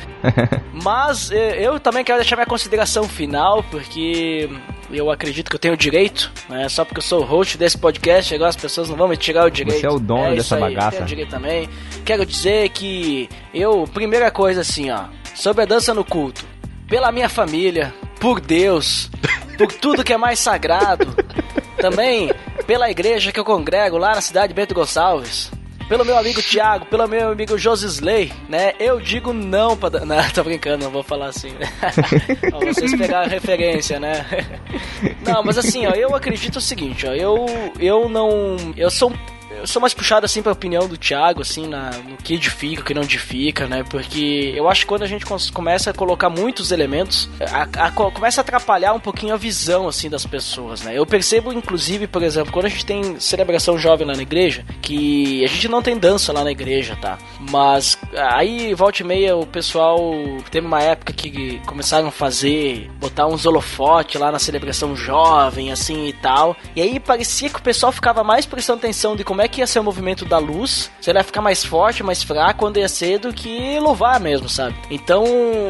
Mas 0.83 1.31
eh, 1.31 1.65
eu 1.65 1.79
também 1.79 2.03
quero 2.03 2.19
deixar 2.19 2.35
minha 2.35 2.45
consideração 2.45 3.07
final, 3.07 3.63
porque 3.63 4.49
eu 4.93 5.09
acredito 5.09 5.49
que 5.49 5.55
eu 5.55 5.59
tenho 5.59 5.77
direito, 5.77 6.31
né? 6.49 6.67
Só 6.69 6.83
porque 6.83 6.99
eu 6.99 7.03
sou 7.03 7.21
o 7.21 7.25
host 7.25 7.57
desse 7.57 7.77
podcast, 7.77 8.33
agora 8.33 8.49
as 8.49 8.55
pessoas 8.55 8.89
não 8.89 8.95
vão 8.95 9.07
me 9.07 9.17
tirar 9.17 9.45
o 9.45 9.49
direito. 9.49 9.79
Você 9.79 9.87
é 9.87 9.89
o 9.89 9.99
dono 9.99 10.33
é 10.33 10.35
dessa 10.35 10.55
aí, 10.55 10.61
bagaça. 10.61 10.87
Eu 10.87 10.91
tenho 10.91 11.07
direito 11.07 11.29
também. 11.29 11.69
Quero 12.05 12.25
dizer 12.25 12.69
que 12.69 13.29
eu, 13.53 13.85
primeira 13.93 14.29
coisa 14.31 14.61
assim, 14.61 14.89
ó, 14.91 15.05
sobre 15.35 15.63
a 15.63 15.65
dança 15.65 15.93
no 15.93 16.03
culto, 16.03 16.45
pela 16.87 17.11
minha 17.11 17.29
família, 17.29 17.93
por 18.19 18.39
Deus, 18.39 19.09
por 19.57 19.71
tudo 19.71 20.03
que 20.03 20.13
é 20.13 20.17
mais 20.17 20.39
sagrado, 20.39 21.15
também 21.77 22.31
pela 22.67 22.89
igreja 22.89 23.31
que 23.31 23.39
eu 23.39 23.45
congrego 23.45 23.97
lá 23.97 24.15
na 24.15 24.21
cidade 24.21 24.49
de 24.49 24.53
Bento 24.53 24.73
Gonçalves 24.73 25.51
pelo 25.87 26.05
meu 26.05 26.17
amigo 26.17 26.41
Thiago, 26.41 26.85
pelo 26.85 27.07
meu 27.07 27.31
amigo 27.31 27.57
Josisley, 27.57 28.31
né? 28.47 28.73
Eu 28.79 28.99
digo 28.99 29.33
não 29.33 29.75
pra. 29.77 29.91
Não, 30.05 30.29
tô 30.31 30.43
brincando, 30.43 30.85
não 30.85 30.91
vou 30.91 31.03
falar 31.03 31.27
assim. 31.27 31.53
Vocês 32.63 32.95
pegaram 32.97 33.25
a 33.25 33.29
referência, 33.29 33.99
né? 33.99 34.25
Não, 35.25 35.43
mas 35.43 35.57
assim, 35.57 35.85
ó, 35.85 35.91
eu 35.91 36.15
acredito 36.15 36.57
o 36.57 36.61
seguinte, 36.61 37.05
ó, 37.07 37.13
eu, 37.13 37.45
eu 37.79 38.09
não. 38.09 38.55
Eu 38.75 38.89
sou 38.89 39.13
eu 39.59 39.67
sou 39.67 39.81
mais 39.81 39.93
puxado 39.93 40.25
assim 40.25 40.41
pra 40.41 40.51
opinião 40.51 40.87
do 40.87 40.97
Thiago, 40.97 41.41
assim, 41.41 41.67
na, 41.67 41.91
no 41.91 42.17
que 42.17 42.35
edifica, 42.35 42.81
o 42.81 42.85
que 42.85 42.93
não 42.93 43.03
edifica, 43.03 43.67
né? 43.67 43.83
Porque 43.83 44.53
eu 44.55 44.69
acho 44.69 44.81
que 44.81 44.87
quando 44.87 45.03
a 45.03 45.07
gente 45.07 45.25
começa 45.51 45.89
a 45.89 45.93
colocar 45.93 46.29
muitos 46.29 46.71
elementos, 46.71 47.29
a, 47.39 47.87
a, 47.87 47.91
começa 47.91 48.41
a 48.41 48.43
atrapalhar 48.43 48.93
um 48.93 48.99
pouquinho 48.99 49.33
a 49.33 49.37
visão, 49.37 49.87
assim, 49.87 50.09
das 50.09 50.25
pessoas, 50.25 50.81
né? 50.81 50.97
Eu 50.97 51.05
percebo, 51.05 51.51
inclusive, 51.53 52.07
por 52.07 52.23
exemplo, 52.23 52.51
quando 52.51 52.65
a 52.65 52.69
gente 52.69 52.85
tem 52.85 53.19
celebração 53.19 53.77
jovem 53.77 54.07
lá 54.07 54.15
na 54.15 54.21
igreja, 54.21 54.65
que 54.81 55.43
a 55.43 55.47
gente 55.47 55.67
não 55.67 55.81
tem 55.81 55.97
dança 55.97 56.33
lá 56.33 56.43
na 56.43 56.51
igreja, 56.51 56.95
tá? 56.95 57.17
Mas 57.49 57.97
aí, 58.15 58.73
volta 58.73 59.01
e 59.01 59.05
meia, 59.05 59.35
o 59.35 59.45
pessoal 59.45 59.99
teve 60.49 60.65
uma 60.65 60.81
época 60.81 61.13
que 61.13 61.59
começaram 61.65 62.07
a 62.07 62.11
fazer, 62.11 62.89
botar 62.99 63.27
uns 63.27 63.45
holofotes 63.45 64.19
lá 64.19 64.31
na 64.31 64.39
celebração 64.39 64.95
jovem, 64.95 65.71
assim 65.71 66.07
e 66.07 66.13
tal. 66.13 66.55
E 66.75 66.81
aí 66.81 66.99
parecia 66.99 67.49
que 67.49 67.59
o 67.59 67.61
pessoal 67.61 67.91
ficava 67.91 68.23
mais 68.23 68.45
prestando 68.45 68.79
atenção 68.79 69.15
de 69.15 69.23
como 69.23 69.40
é 69.41 69.47
que 69.47 69.61
ia 69.61 69.67
ser 69.67 69.79
o 69.79 69.83
movimento 69.83 70.25
da 70.25 70.37
luz, 70.37 70.91
se 70.99 71.11
ia 71.11 71.23
ficar 71.23 71.41
mais 71.41 71.63
forte, 71.63 72.03
mais 72.03 72.23
fraco, 72.23 72.59
quando 72.59 72.77
ia 72.77 72.87
ser 72.87 73.19
do 73.19 73.33
que 73.33 73.79
louvar 73.79 74.19
mesmo, 74.19 74.47
sabe? 74.47 74.75
Então, 74.89 75.25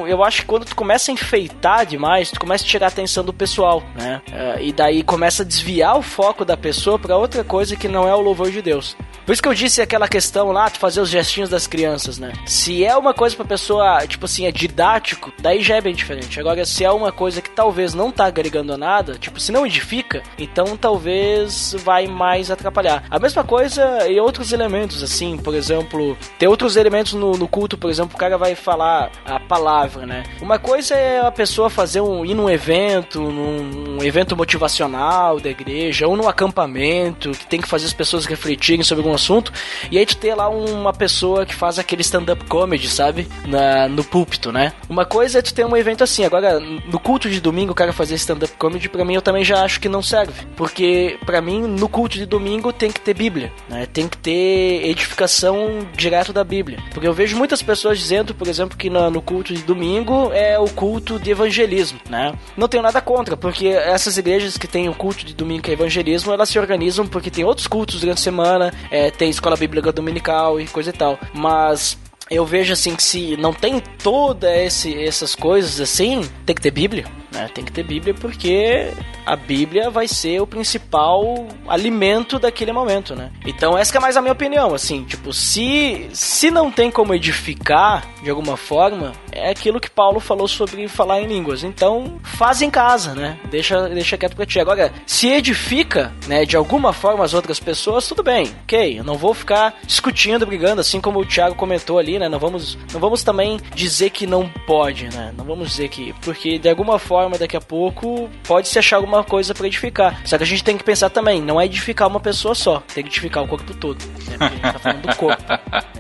eu 0.08 0.24
acho 0.24 0.42
que 0.42 0.48
quando 0.48 0.66
tu 0.66 0.76
começa 0.76 1.12
a 1.12 1.14
enfeitar 1.14 1.86
demais, 1.86 2.32
tu 2.32 2.40
começa 2.40 2.64
a 2.64 2.68
tirar 2.68 2.88
a 2.88 2.90
atenção 2.90 3.24
do 3.24 3.34
pessoal, 3.34 3.84
né? 3.96 4.22
Uh, 4.28 4.62
e 4.62 4.74
daí 4.74 5.04
começa 5.04 5.44
a 5.44 5.46
desviar 5.46 5.98
o 5.98 6.02
foco 6.02 6.44
da 6.44 6.58
pessoa 6.58 7.00
para 7.00 7.18
outra 7.18 7.44
coisa 7.44 7.76
que 7.76 7.88
não 7.88 8.08
é 8.08 8.14
o 8.14 8.22
louvor 8.22 8.52
de 8.52 8.62
Deus. 8.62 8.96
Por 9.26 9.34
isso 9.34 9.42
que 9.42 9.48
eu 9.48 9.54
disse 9.54 9.82
aquela 9.82 10.08
questão 10.08 10.52
lá, 10.52 10.68
de 10.68 10.80
fazer 10.80 11.00
os 11.00 11.10
gestinhos 11.10 11.50
das 11.50 11.68
crianças, 11.68 12.18
né? 12.18 12.34
Se 12.46 12.84
é 12.84 12.96
uma 12.98 13.14
coisa 13.14 13.36
pra 13.36 13.46
pessoa, 13.46 14.06
tipo 14.08 14.26
assim, 14.26 14.46
é 14.46 14.52
didático, 14.52 15.32
daí 15.40 15.62
já 15.62 15.76
é 15.76 15.82
bem 15.82 15.94
diferente. 15.94 16.40
Agora, 16.40 16.66
se 16.66 16.84
é 16.84 16.92
uma 16.92 17.12
coisa 17.12 17.42
que 17.42 17.50
talvez 17.50 17.94
não 17.94 18.12
tá 18.12 18.26
agregando 18.26 18.78
nada, 18.78 19.14
tipo, 19.18 19.40
se 19.40 19.52
não 19.52 19.66
edifica, 19.66 20.24
então 20.38 20.76
talvez 20.76 21.76
vai 21.84 22.08
mais 22.08 22.50
atrapalhar. 22.50 23.04
A 23.10 23.20
mesma 23.20 23.44
coisa 23.44 23.61
e 24.10 24.20
outros 24.20 24.52
elementos, 24.52 25.04
assim, 25.04 25.38
por 25.38 25.54
exemplo, 25.54 26.18
tem 26.38 26.48
outros 26.48 26.76
elementos 26.76 27.14
no, 27.14 27.32
no 27.34 27.48
culto, 27.48 27.78
por 27.78 27.90
exemplo, 27.90 28.16
o 28.16 28.18
cara 28.18 28.38
vai 28.38 28.56
falar 28.56 29.12
a 29.26 29.40
palavra, 29.40 30.06
né? 30.06 30.24
Uma 30.42 30.60
coisa 30.60 30.96
é 30.96 31.20
a 31.20 31.32
pessoa 31.32 31.70
fazer 31.70 32.02
um, 32.02 32.26
ir 32.26 32.34
num 32.34 32.50
evento, 32.50 33.20
num 33.22 33.98
um 33.98 34.04
evento 34.04 34.36
motivacional 34.36 35.40
da 35.40 35.50
igreja, 35.50 36.08
ou 36.08 36.16
num 36.18 36.28
acampamento, 36.28 37.32
que 37.32 37.46
tem 37.46 37.62
que 37.62 37.68
fazer 37.68 37.86
as 37.86 37.94
pessoas 37.94 38.26
refletirem 38.26 38.84
sobre 38.84 39.04
algum 39.04 39.14
assunto, 39.14 39.52
e 39.90 39.98
aí 39.98 40.06
tu 40.06 40.18
ter 40.18 40.34
lá 40.36 40.50
uma 40.50 40.94
pessoa 40.94 41.46
que 41.46 41.54
faz 41.54 41.78
aquele 41.78 42.02
stand-up 42.02 42.44
comedy, 42.46 42.90
sabe? 42.90 43.28
Na, 43.46 43.88
no 43.88 44.04
púlpito, 44.04 44.52
né? 44.52 44.74
Uma 44.90 45.06
coisa 45.06 45.40
é 45.40 45.42
tu 45.42 45.54
ter 45.54 45.66
um 45.66 45.76
evento 45.76 46.04
assim, 46.04 46.26
agora, 46.26 46.60
no 46.60 47.00
culto 47.00 47.30
de 47.30 47.40
domingo, 47.40 47.72
o 47.72 47.76
cara 47.76 47.94
fazer 47.94 48.16
stand-up 48.16 48.54
comedy, 48.58 48.90
pra 48.90 49.06
mim, 49.06 49.16
eu 49.16 49.22
também 49.22 49.44
já 49.44 49.64
acho 49.64 49.80
que 49.80 49.90
não 49.90 50.02
serve. 50.02 50.46
Porque, 50.56 51.18
pra 51.26 51.42
mim, 51.42 51.62
no 51.62 51.88
culto 51.88 52.18
de 52.18 52.26
domingo 52.26 52.74
tem 52.74 52.92
que 52.92 53.00
ter 53.00 53.14
Bíblia, 53.14 53.51
né? 53.70 53.88
Tem 53.92 54.08
que 54.08 54.18
ter 54.18 54.86
edificação 54.86 55.88
direto 55.96 56.34
da 56.34 56.44
Bíblia. 56.44 56.80
Porque 56.94 57.08
eu 57.08 57.14
vejo 57.14 57.38
muitas 57.38 57.62
pessoas 57.62 57.98
dizendo, 57.98 58.36
por 58.36 58.48
exemplo, 58.48 58.78
que 58.78 58.90
no, 58.90 59.10
no 59.10 59.22
culto 59.22 59.54
de 59.54 59.64
domingo 59.64 60.32
é 60.34 60.60
o 60.60 60.68
culto 60.70 61.20
de 61.20 61.32
evangelismo, 61.32 62.00
né? 62.10 62.34
Não 62.58 62.68
tenho 62.68 62.84
nada 62.84 63.02
contra, 63.02 63.38
porque 63.38 63.68
essas 63.68 64.18
igrejas 64.18 64.58
que 64.58 64.68
têm 64.68 64.90
o 64.90 64.94
culto 64.94 65.26
de 65.26 65.34
domingo 65.34 65.64
que 65.64 65.72
é 65.72 65.74
evangelismo, 65.74 66.32
elas 66.34 66.50
se 66.50 66.60
organizam 66.60 67.08
porque 67.08 67.32
tem 67.32 67.46
outros 67.46 67.68
cultos 67.68 68.02
durante 68.02 68.20
a 68.20 68.22
semana, 68.22 68.74
é, 68.90 69.10
tem 69.10 69.30
escola 69.30 69.56
bíblica 69.56 69.92
dominical 69.92 70.60
e 70.60 70.68
coisa 70.68 70.90
e 70.90 70.94
tal. 70.94 71.20
Mas 71.34 71.98
eu 72.30 72.46
vejo 72.46 72.74
assim 72.74 72.96
que 72.96 73.04
se 73.04 73.36
não 73.38 73.54
tem 73.54 73.82
toda 74.02 74.56
esse, 74.56 74.98
essas 75.04 75.36
coisas 75.36 75.82
assim, 75.82 76.22
tem 76.46 76.56
que 76.56 76.62
ter 76.62 76.72
Bíblia, 76.72 77.06
né? 77.32 77.50
Tem 77.54 77.64
que 77.64 77.72
ter 77.72 77.84
Bíblia 77.84 78.14
porque 78.14 78.92
a 79.26 79.36
Bíblia 79.36 79.90
vai 79.90 80.08
ser 80.08 80.42
o 80.42 80.48
principal 80.48 81.48
alimento 81.68 82.38
daquele 82.40 82.72
momento, 82.72 83.16
né? 83.16 83.32
Então 83.46 83.78
essa 83.78 83.98
é 83.98 84.00
mais 84.00 84.18
a 84.18 84.22
minha 84.22 84.34
opinião, 84.34 84.74
assim, 84.74 85.04
tipo, 85.04 85.34
se 85.34 86.10
se 86.14 86.52
não 86.52 86.72
tem 86.72 86.92
como 86.92 87.14
edificar 87.14 88.06
de 88.22 88.30
alguma 88.30 88.58
forma, 88.58 89.14
é 89.32 89.50
aquilo 89.50 89.80
que 89.80 89.90
Paulo 89.90 90.20
falou 90.20 90.48
sobre 90.48 90.88
falar 90.88 91.22
em 91.22 91.28
línguas. 91.28 91.64
Então, 91.64 92.20
faz 92.24 92.62
em 92.62 92.70
casa, 92.70 93.14
né? 93.14 93.38
Deixa 93.50 93.90
deixa 93.90 94.18
quieto 94.18 94.36
pra 94.36 94.46
ti. 94.46 94.60
Agora, 94.60 94.92
se 95.06 95.30
edifica, 95.30 96.12
né, 96.28 96.46
de 96.46 96.56
alguma 96.56 96.94
forma 96.94 97.24
as 97.24 97.34
outras 97.34 97.60
pessoas, 97.60 98.08
tudo 98.08 98.24
bem. 98.24 98.52
OK, 98.64 99.00
eu 99.00 99.04
não 99.04 99.16
vou 99.16 99.34
ficar 99.34 99.76
discutindo, 99.86 100.46
brigando 100.46 100.82
assim 100.82 101.00
como 101.00 101.20
o 101.20 101.26
Thiago 101.26 101.56
comentou 101.56 101.98
ali, 101.98 102.20
né? 102.20 102.28
Não 102.28 102.40
vamos 102.40 102.78
não 102.94 103.00
vamos 103.00 103.24
também 103.24 103.60
dizer 103.74 104.10
que 104.10 104.28
não 104.28 104.50
pode, 104.66 105.10
né? 105.14 105.34
Não 105.38 105.46
vamos 105.46 105.70
dizer 105.70 105.90
que 105.90 106.14
porque 106.22 106.58
de 106.58 106.70
alguma 106.70 107.00
forma 107.00 107.21
daqui 107.30 107.58
a 107.58 107.62
pouco 107.62 108.30
pode 108.48 108.68
se 108.68 108.80
achar 108.80 108.98
alguma 108.98 109.24
coisa 109.24 109.54
para 109.54 109.68
edificar. 109.68 110.22
Só 110.26 110.38
que 110.38 110.44
a 110.44 110.48
gente 110.48 110.64
tem 110.64 110.78
que 110.78 110.84
pensar 110.84 111.10
também, 111.10 111.42
não 111.42 111.60
é 111.60 111.66
edificar 111.66 112.08
uma 112.08 112.20
pessoa 112.20 112.56
só, 112.56 112.82
tem 112.94 113.04
que 113.04 113.10
edificar 113.10 113.44
o 113.44 113.48
corpo 113.48 113.74
todo. 113.74 114.04
Né? 114.06 114.38
A 114.40 114.50
gente 114.50 114.62
tá 114.62 114.80
falando 114.80 115.02
do 115.02 115.16
corpo. 115.16 115.44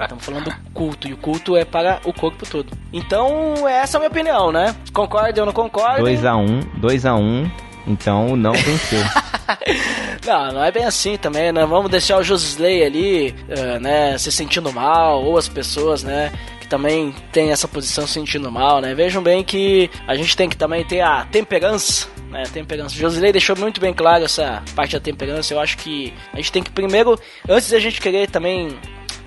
Estamos 0.02 0.26
falando 0.26 0.44
do 0.46 0.56
culto, 0.74 1.08
e 1.08 1.14
o 1.14 1.18
culto 1.18 1.56
é 1.56 1.66
para 1.66 2.00
o 2.06 2.14
corpo 2.14 2.46
todo. 2.50 2.72
Então, 2.92 3.68
essa 3.68 3.98
é 3.98 3.98
a 3.98 4.00
minha 4.00 4.10
opinião, 4.10 4.52
né? 4.52 4.76
Concorda 4.94 5.42
ou 5.42 5.46
não 5.46 5.54
concorda? 5.54 6.02
2x1, 6.02 6.80
2x1, 6.80 7.52
então 7.88 8.36
não 8.36 8.54
venceu. 8.54 9.04
não, 10.26 10.52
não 10.54 10.64
é 10.64 10.72
bem 10.72 10.86
assim 10.86 11.18
também, 11.18 11.52
né? 11.52 11.66
Vamos 11.66 11.90
deixar 11.92 12.18
o 12.18 12.24
Josley 12.24 12.84
ali, 12.84 13.36
uh, 13.50 13.80
né, 13.80 14.18
se 14.18 14.32
sentindo 14.32 14.72
mal, 14.72 15.24
ou 15.24 15.38
as 15.38 15.48
pessoas, 15.48 16.04
né, 16.04 16.32
também 16.72 17.14
tem 17.34 17.52
essa 17.52 17.68
posição 17.68 18.08
sentindo 18.08 18.50
mal, 18.50 18.80
né? 18.80 18.96
Vejam 18.96 19.22
bem 19.22 19.44
que 19.44 19.90
a 20.08 20.16
gente 20.16 20.38
tem 20.38 20.48
que 20.48 20.56
também 20.56 20.86
ter 20.86 21.02
a 21.02 21.26
temperança, 21.26 22.08
né? 22.30 22.44
Temperança. 22.44 22.96
Josilei 22.96 23.34
deixou 23.34 23.58
muito 23.58 23.82
bem 23.82 23.94
claro 23.94 24.24
essa 24.24 24.64
parte 24.74 24.94
da 24.94 25.00
temperança. 25.02 25.54
Eu 25.54 25.60
acho 25.60 25.78
que 25.78 26.14
a 26.32 26.38
gente 26.38 26.50
tem 26.50 26.64
que 26.64 26.72
primeiro, 26.72 27.20
antes 27.50 27.70
da 27.70 27.78
gente 27.78 28.00
querer 28.00 28.30
também 28.30 28.70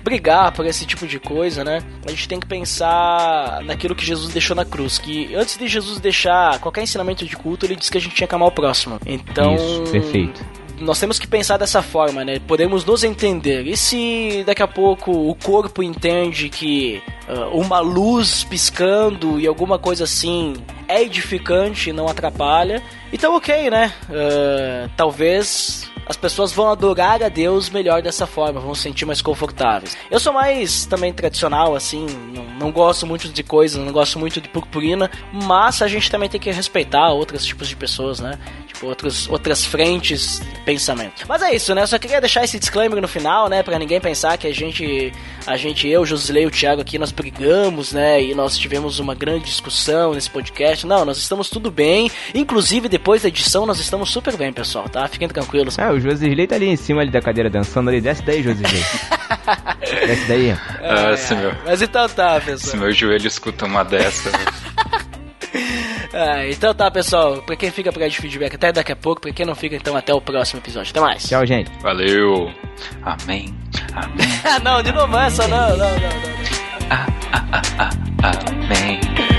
brigar 0.05 0.51
por 0.51 0.65
esse 0.67 0.85
tipo 0.85 1.07
de 1.07 1.19
coisa, 1.19 1.63
né? 1.63 1.79
A 2.05 2.11
gente 2.11 2.27
tem 2.27 2.39
que 2.39 2.45
pensar 2.45 3.63
naquilo 3.63 3.95
que 3.95 4.05
Jesus 4.05 4.31
deixou 4.31 4.55
na 4.55 4.63
cruz. 4.63 4.99
Que 4.99 5.33
antes 5.33 5.57
de 5.57 5.67
Jesus 5.67 5.99
deixar 5.99 6.59
qualquer 6.59 6.83
ensinamento 6.83 7.25
de 7.25 7.35
culto, 7.35 7.65
ele 7.65 7.75
disse 7.75 7.91
que 7.91 7.97
a 7.97 8.01
gente 8.01 8.15
tinha 8.15 8.27
que 8.27 8.35
amar 8.35 8.47
o 8.47 8.51
próximo. 8.51 8.99
Então. 9.05 9.55
Isso, 9.55 9.91
perfeito 9.91 10.45
nós 10.77 10.99
temos 10.99 11.17
que 11.17 11.25
pensar 11.25 11.55
dessa 11.55 11.81
forma, 11.81 12.25
né? 12.25 12.37
Podemos 12.45 12.83
nos 12.83 13.05
entender. 13.05 13.65
E 13.65 13.77
se 13.77 14.43
daqui 14.45 14.61
a 14.61 14.67
pouco 14.67 15.09
o 15.09 15.33
corpo 15.33 15.81
entende 15.81 16.49
que 16.49 17.01
uh, 17.29 17.57
uma 17.57 17.79
luz 17.79 18.43
piscando 18.43 19.39
e 19.39 19.47
alguma 19.47 19.79
coisa 19.79 20.03
assim 20.03 20.53
é 20.85 21.01
edificante 21.01 21.91
e 21.91 21.93
não 21.93 22.09
atrapalha, 22.09 22.83
então 23.13 23.35
ok, 23.37 23.69
né? 23.69 23.93
Uh, 24.09 24.89
talvez 24.97 25.89
as 26.05 26.17
pessoas 26.17 26.51
vão 26.51 26.69
adorar 26.69 27.23
a 27.23 27.29
Deus 27.29 27.69
melhor 27.69 28.01
dessa 28.01 28.25
forma, 28.25 28.59
vão 28.59 28.75
se 28.75 28.83
sentir 28.83 29.05
mais 29.05 29.21
confortáveis. 29.21 29.97
Eu 30.09 30.19
sou 30.19 30.33
mais 30.33 30.85
também 30.85 31.11
tradicional, 31.11 31.75
assim, 31.75 32.05
não, 32.33 32.45
não 32.59 32.71
gosto 32.71 33.05
muito 33.05 33.27
de 33.29 33.43
coisas, 33.43 33.83
não 33.83 33.91
gosto 33.91 34.19
muito 34.19 34.39
de 34.39 34.47
purpurina, 34.49 35.09
mas 35.31 35.81
a 35.81 35.87
gente 35.87 36.09
também 36.09 36.29
tem 36.29 36.39
que 36.39 36.51
respeitar 36.51 37.09
outros 37.09 37.45
tipos 37.45 37.67
de 37.67 37.75
pessoas, 37.75 38.19
né? 38.19 38.37
Tipo, 38.67 38.87
outros, 38.87 39.29
outras 39.29 39.63
frentes 39.63 40.39
de 40.39 40.59
pensamento. 40.61 41.25
Mas 41.27 41.41
é 41.41 41.55
isso, 41.55 41.73
né? 41.73 41.83
Eu 41.83 41.87
só 41.87 41.97
queria 41.97 42.19
deixar 42.19 42.43
esse 42.43 42.59
disclaimer 42.59 43.01
no 43.01 43.07
final, 43.07 43.47
né? 43.47 43.63
Pra 43.63 43.79
ninguém 43.79 44.01
pensar 44.01 44.37
que 44.37 44.45
a 44.47 44.53
gente, 44.53 45.13
a 45.47 45.55
gente, 45.55 45.87
eu, 45.87 46.05
Josilei 46.05 46.43
e 46.43 46.45
o 46.45 46.51
Thiago 46.51 46.81
aqui, 46.81 46.99
nós 46.99 47.11
brigamos, 47.11 47.93
né? 47.93 48.21
E 48.21 48.35
nós 48.35 48.57
tivemos 48.57 48.99
uma 48.99 49.15
grande 49.15 49.45
discussão 49.45 50.13
nesse 50.13 50.29
podcast. 50.29 50.85
Não, 50.85 51.05
nós 51.05 51.17
estamos 51.17 51.49
tudo 51.49 51.71
bem. 51.71 52.11
Inclusive, 52.33 52.89
depois 52.89 53.21
da 53.21 53.29
edição, 53.29 53.65
nós 53.65 53.79
estamos 53.79 54.11
super 54.11 54.35
bem, 54.35 54.51
pessoal, 54.51 54.89
tá? 54.89 55.07
Fiquem 55.07 55.27
tranquilos. 55.29 55.79
É, 55.79 55.94
o 55.95 55.99
Josilei 55.99 56.47
tá 56.47 56.55
ali 56.55 56.67
em 56.67 56.75
cima 56.75 57.01
ali 57.01 57.11
da 57.11 57.21
cadeira 57.21 57.49
dançando 57.49 57.89
ali. 57.89 58.01
Desce 58.01 58.21
daí, 58.23 58.43
Josilei. 58.43 58.83
Desce 60.07 60.27
daí. 60.27 60.51
Ah, 60.51 61.15
é, 61.15 61.35
meu... 61.35 61.51
Mas 61.65 61.81
então 61.81 62.07
tá, 62.09 62.39
pessoal. 62.39 62.71
Se 62.71 62.77
meu 62.77 62.91
joelho 62.91 63.27
escuta 63.27 63.65
uma 63.65 63.83
dessa... 63.83 64.29
Ah, 66.13 66.45
então 66.49 66.73
tá, 66.73 66.91
pessoal. 66.91 67.41
Pra 67.41 67.55
quem 67.55 67.71
fica 67.71 67.91
pra 67.91 68.07
de 68.07 68.17
feedback 68.17 68.55
até 68.55 68.71
daqui 68.71 68.91
a 68.91 68.95
pouco, 68.95 69.21
pra 69.21 69.31
quem 69.31 69.45
não 69.45 69.55
fica, 69.55 69.75
então 69.75 69.95
até 69.95 70.13
o 70.13 70.21
próximo 70.21 70.59
episódio. 70.59 70.91
Até 70.91 70.99
mais. 70.99 71.23
Tchau, 71.23 71.45
gente. 71.45 71.71
Valeu. 71.81 72.51
Amém. 73.03 73.53
Amém. 73.93 74.27
Ah, 74.43 74.59
não, 74.63 74.83
de 74.83 74.91
novo 74.91 75.17
essa, 75.17 75.47
não, 75.47 75.69
não, 75.69 75.77
não, 75.77 75.99
não. 75.99 76.35
Ah, 76.89 77.07
ah, 77.31 77.61
ah, 77.79 77.89
ah, 78.23 78.31
amém. 78.49 79.34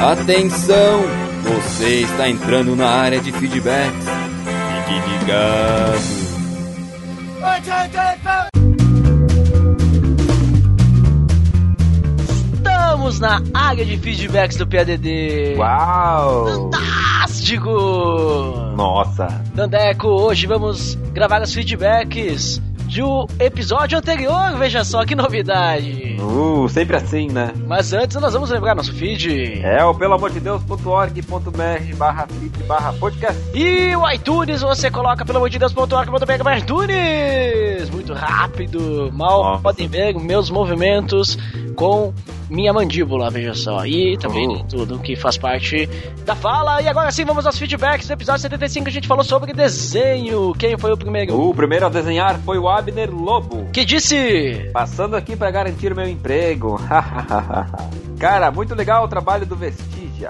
Atenção! 0.00 1.02
Você 1.42 2.02
está 2.02 2.28
entrando 2.28 2.76
na 2.76 2.88
área 2.88 3.20
de 3.20 3.32
feedbacks. 3.32 4.06
Fique 4.86 5.08
ligado. 5.10 6.18
Estamos 12.54 13.18
na 13.18 13.42
área 13.52 13.84
de 13.84 13.98
feedbacks 13.98 14.56
do 14.56 14.66
PADD. 14.68 15.56
Uau! 15.56 16.70
Fantástico! 16.70 17.70
Nossa! 18.76 19.26
Dandeco, 19.52 20.06
hoje 20.06 20.46
vamos 20.46 20.94
gravar 21.12 21.42
os 21.42 21.52
feedbacks 21.52 22.62
do 22.88 23.26
episódio 23.38 23.98
anterior, 23.98 24.56
veja 24.58 24.82
só 24.82 25.04
que 25.04 25.14
novidade. 25.14 26.16
Uh, 26.20 26.68
sempre 26.68 26.96
assim, 26.96 27.28
né? 27.28 27.52
Mas 27.66 27.92
antes 27.92 28.16
nós 28.16 28.32
vamos 28.32 28.50
lembrar 28.50 28.74
nosso 28.74 28.92
feed. 28.94 29.60
É 29.62 29.84
o 29.84 29.94
pelo 29.94 30.14
amor 30.14 30.30
de 30.30 30.40
Deus.org.br 30.40 31.96
barra 31.96 32.26
feed 32.26 32.64
barra 32.64 32.92
podcast. 32.94 33.38
E 33.54 33.94
o 33.94 34.10
iTunes 34.10 34.62
você 34.62 34.90
coloca 34.90 35.24
pelo 35.24 35.38
amor 35.38 35.50
de 35.50 35.58
Deus.org.br 35.58 36.42
barra 36.42 36.58
iTunes. 36.58 37.90
Muito 37.90 38.14
rápido. 38.14 39.10
Mal 39.12 39.42
Nossa. 39.42 39.62
podem 39.62 39.86
ver 39.86 40.14
meus 40.14 40.50
movimentos 40.50 41.36
com 41.78 42.12
minha 42.50 42.72
mandíbula, 42.72 43.30
veja 43.30 43.54
só. 43.54 43.86
E 43.86 44.18
também 44.18 44.48
uhum. 44.48 44.64
tudo 44.64 44.98
que 44.98 45.14
faz 45.14 45.38
parte 45.38 45.88
da 46.26 46.34
fala. 46.34 46.82
E 46.82 46.88
agora 46.88 47.12
sim, 47.12 47.24
vamos 47.24 47.46
aos 47.46 47.56
feedbacks. 47.56 48.08
No 48.08 48.14
episódio 48.14 48.42
75 48.42 48.88
a 48.88 48.90
gente 48.90 49.06
falou 49.06 49.22
sobre 49.22 49.52
desenho. 49.52 50.52
Quem 50.58 50.76
foi 50.76 50.92
o 50.92 50.96
primeiro? 50.96 51.40
O 51.40 51.54
primeiro 51.54 51.86
a 51.86 51.88
desenhar 51.88 52.36
foi 52.40 52.58
o 52.58 52.68
Abner 52.68 53.14
Lobo. 53.14 53.68
Que 53.72 53.84
disse? 53.84 54.68
Passando 54.72 55.14
aqui 55.14 55.36
para 55.36 55.52
garantir 55.52 55.94
meu 55.94 56.08
emprego. 56.08 56.80
Cara, 58.18 58.50
muito 58.50 58.74
legal 58.74 59.04
o 59.04 59.08
trabalho 59.08 59.46
do 59.46 59.54
Vestigia. 59.54 60.28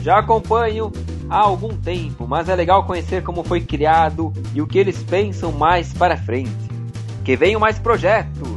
Já 0.00 0.20
acompanho 0.20 0.92
há 1.28 1.38
algum 1.38 1.76
tempo, 1.76 2.24
mas 2.28 2.48
é 2.48 2.54
legal 2.54 2.84
conhecer 2.84 3.24
como 3.24 3.42
foi 3.42 3.60
criado 3.60 4.32
e 4.54 4.62
o 4.62 4.66
que 4.66 4.78
eles 4.78 5.02
pensam 5.02 5.50
mais 5.50 5.92
para 5.92 6.16
frente. 6.16 6.52
Que 7.24 7.34
venham 7.34 7.58
mais 7.58 7.80
projetos. 7.80 8.48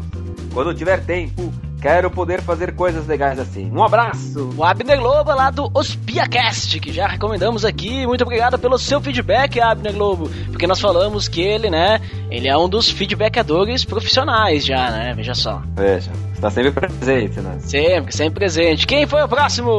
Quando 0.54 0.74
tiver 0.74 1.04
tempo, 1.06 1.52
Quero 1.82 2.10
poder 2.10 2.42
fazer 2.42 2.74
coisas 2.74 3.06
legais 3.06 3.40
assim. 3.40 3.72
Um 3.72 3.84
abraço! 3.84 4.50
O 4.58 4.64
Abner 4.64 5.00
Globo 5.00 5.32
lá 5.34 5.52
do 5.52 5.70
OspiaCast, 5.74 6.80
que 6.80 6.92
já 6.92 7.08
recomendamos 7.08 7.64
aqui. 7.64 8.06
Muito 8.08 8.24
obrigado 8.24 8.58
pelo 8.58 8.80
seu 8.80 9.00
feedback, 9.00 9.60
Abner 9.62 9.94
Globo. 9.94 10.30
Porque 10.48 10.66
nós 10.66 10.82
falamos 10.82 11.28
que 11.28 11.42
ele, 11.42 11.70
né, 11.70 12.02
ele 12.32 12.48
é 12.48 12.58
um 12.58 12.68
dos 12.68 12.90
feedbackadores 12.90 13.86
profissionais 13.86 14.66
já, 14.66 14.90
né? 14.90 15.14
Veja 15.16 15.36
só. 15.36 15.62
Veja, 15.76 16.12
está 16.34 16.50
sempre 16.50 16.72
presente, 16.72 17.40
né? 17.42 17.58
Sempre, 17.60 18.16
sempre 18.16 18.34
presente. 18.34 18.88
Quem 18.88 19.06
foi 19.06 19.22
o 19.22 19.28
próximo? 19.28 19.72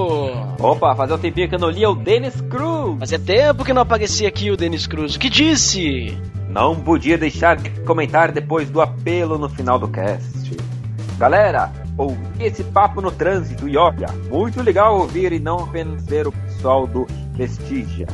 Opa, 0.60 0.94
fazia 0.94 1.16
um 1.16 1.18
tempinho 1.18 1.48
que 1.48 1.56
eu 1.56 1.60
não 1.60 1.70
lia 1.70 1.90
o 1.90 1.96
Dennis 1.96 2.40
Cruz. 2.42 2.98
Fazia 3.00 3.18
tempo 3.18 3.64
que 3.64 3.72
não 3.72 3.82
aparecia 3.82 4.28
aqui 4.28 4.52
o 4.52 4.56
Dennis 4.56 4.86
Cruz. 4.86 5.16
O 5.16 5.18
que 5.18 5.28
disse? 5.28 6.16
Não 6.48 6.76
podia 6.76 7.18
deixar 7.18 7.56
de 7.56 7.70
comentar 7.80 8.30
depois 8.30 8.70
do 8.70 8.80
apelo 8.80 9.36
no 9.36 9.48
final 9.48 9.80
do 9.80 9.88
cast. 9.88 10.56
Galera, 11.18 11.72
esse 12.38 12.62
papo 12.64 13.00
no 13.00 13.10
trânsito 13.10 13.68
e 13.68 13.76
olha, 13.76 14.08
muito 14.30 14.62
legal 14.62 14.98
ouvir 14.98 15.32
e 15.32 15.38
não 15.38 15.58
apenas 15.60 16.06
ver 16.06 16.26
o 16.26 16.32
pessoal 16.32 16.86
do 16.86 17.06
Vestígia. 17.34 18.06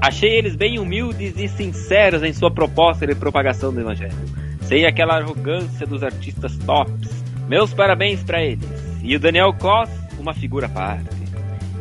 Achei 0.00 0.30
eles 0.30 0.56
bem 0.56 0.78
humildes 0.78 1.34
e 1.36 1.48
sinceros 1.48 2.22
em 2.22 2.32
sua 2.32 2.50
proposta 2.50 3.06
de 3.06 3.14
propagação 3.14 3.72
do 3.72 3.80
Evangelho, 3.80 4.16
sem 4.62 4.86
aquela 4.86 5.18
arrogância 5.18 5.86
dos 5.86 6.02
artistas 6.02 6.56
tops. 6.58 7.22
Meus 7.48 7.74
parabéns 7.74 8.22
para 8.22 8.42
eles. 8.42 8.68
E 9.02 9.16
o 9.16 9.20
Daniel 9.20 9.52
Cos, 9.54 9.90
uma 10.18 10.32
figura 10.32 10.66
à 10.66 10.70
parte. 10.70 11.20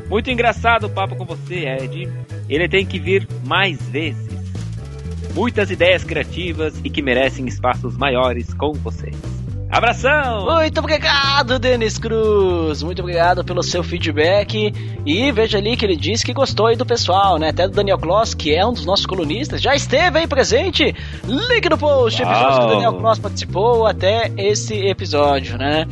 Muito 0.09 0.29
engraçado 0.31 0.87
o 0.87 0.89
papo 0.89 1.15
com 1.15 1.23
você, 1.23 1.65
Ed. 1.65 2.09
Ele 2.49 2.67
tem 2.67 2.85
que 2.85 2.99
vir 2.99 3.27
mais 3.45 3.81
vezes. 3.89 4.27
Muitas 5.33 5.69
ideias 5.69 6.03
criativas 6.03 6.79
e 6.83 6.89
que 6.89 7.01
merecem 7.01 7.47
espaços 7.47 7.95
maiores 7.95 8.53
com 8.53 8.73
vocês. 8.73 9.38
Abração! 9.69 10.45
Muito 10.45 10.79
obrigado, 10.79 11.59
Denis 11.59 11.99
Cruz. 11.99 12.81
Muito 12.81 13.01
obrigado 13.01 13.43
pelo 13.43 13.61
seu 13.61 13.83
feedback. 13.83 14.73
E 15.05 15.31
veja 15.31 15.59
ali 15.59 15.77
que 15.77 15.85
ele 15.85 15.95
disse 15.95 16.25
que 16.25 16.33
gostou 16.33 16.65
aí 16.65 16.75
do 16.75 16.85
pessoal, 16.85 17.37
né? 17.37 17.49
Até 17.49 17.67
do 17.67 17.75
Daniel 17.75 17.99
Kloss, 17.99 18.33
que 18.33 18.53
é 18.53 18.65
um 18.65 18.73
dos 18.73 18.85
nossos 18.85 19.05
colunistas, 19.05 19.61
já 19.61 19.75
esteve 19.75 20.19
aí 20.19 20.27
presente. 20.27 20.95
Link 21.23 21.69
no 21.69 21.77
post, 21.77 22.21
episódio 22.21 22.59
que 22.59 22.65
o 22.65 22.69
Daniel 22.69 22.93
Kloss 22.93 23.19
participou 23.19 23.85
até 23.85 24.31
esse 24.37 24.73
episódio, 24.87 25.55
né? 25.55 25.85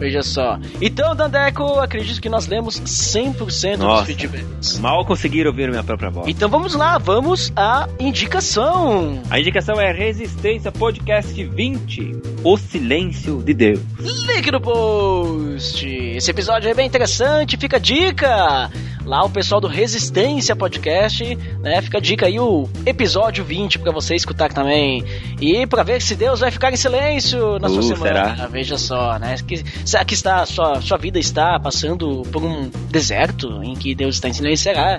Veja 0.00 0.22
só. 0.22 0.58
Então, 0.80 1.14
Dandeco, 1.14 1.78
acredito 1.78 2.22
que 2.22 2.28
nós 2.30 2.46
lemos 2.46 2.80
100% 2.80 3.76
Nossa, 3.76 3.98
dos 3.98 4.06
feedbacks. 4.06 4.78
Mal 4.78 5.04
conseguiram 5.04 5.50
ouvir 5.50 5.68
minha 5.68 5.84
própria 5.84 6.08
voz. 6.08 6.26
Então 6.26 6.48
vamos 6.48 6.74
lá, 6.74 6.96
vamos 6.96 7.52
à 7.54 7.86
indicação. 7.98 9.22
A 9.28 9.38
indicação 9.38 9.78
é 9.78 9.92
Resistência 9.92 10.72
Podcast 10.72 11.44
20, 11.44 12.16
O 12.42 12.56
Silêncio 12.56 13.42
de 13.42 13.52
Deus. 13.52 13.80
Link 13.98 14.50
no 14.50 14.60
post. 14.60 15.86
Esse 15.86 16.30
episódio 16.30 16.70
é 16.70 16.74
bem 16.74 16.86
interessante, 16.86 17.58
fica 17.58 17.76
a 17.76 17.80
dica. 17.80 18.70
Lá 19.04 19.24
o 19.24 19.30
pessoal 19.30 19.60
do 19.60 19.66
Resistência 19.66 20.54
Podcast, 20.54 21.34
né? 21.60 21.80
Fica 21.82 21.98
a 21.98 22.00
dica 22.00 22.26
aí 22.26 22.38
o 22.38 22.68
episódio 22.84 23.42
20 23.44 23.78
para 23.78 23.90
você 23.92 24.14
escutar 24.14 24.52
também. 24.52 25.02
E 25.40 25.66
para 25.66 25.82
ver 25.82 26.00
se 26.02 26.14
Deus 26.14 26.40
vai 26.40 26.50
ficar 26.50 26.70
em 26.72 26.76
silêncio 26.76 27.58
na 27.58 27.68
sua 27.68 27.80
Uh, 27.80 27.82
semana. 27.82 28.34
será? 28.36 28.46
Veja 28.48 28.76
só, 28.78 29.18
né? 29.18 29.36
Que, 29.46 29.64
será 29.84 30.04
que 30.04 30.14
está 30.14 30.44
sua 30.46 30.80
sua 30.82 30.98
vida 30.98 31.18
está 31.18 31.58
passando 31.58 32.22
por 32.30 32.44
um 32.44 32.68
deserto 32.90 33.62
em 33.62 33.74
que 33.74 33.94
Deus 33.94 34.16
está 34.16 34.28
em 34.28 34.32
silêncio? 34.32 34.64
Será? 34.64 34.98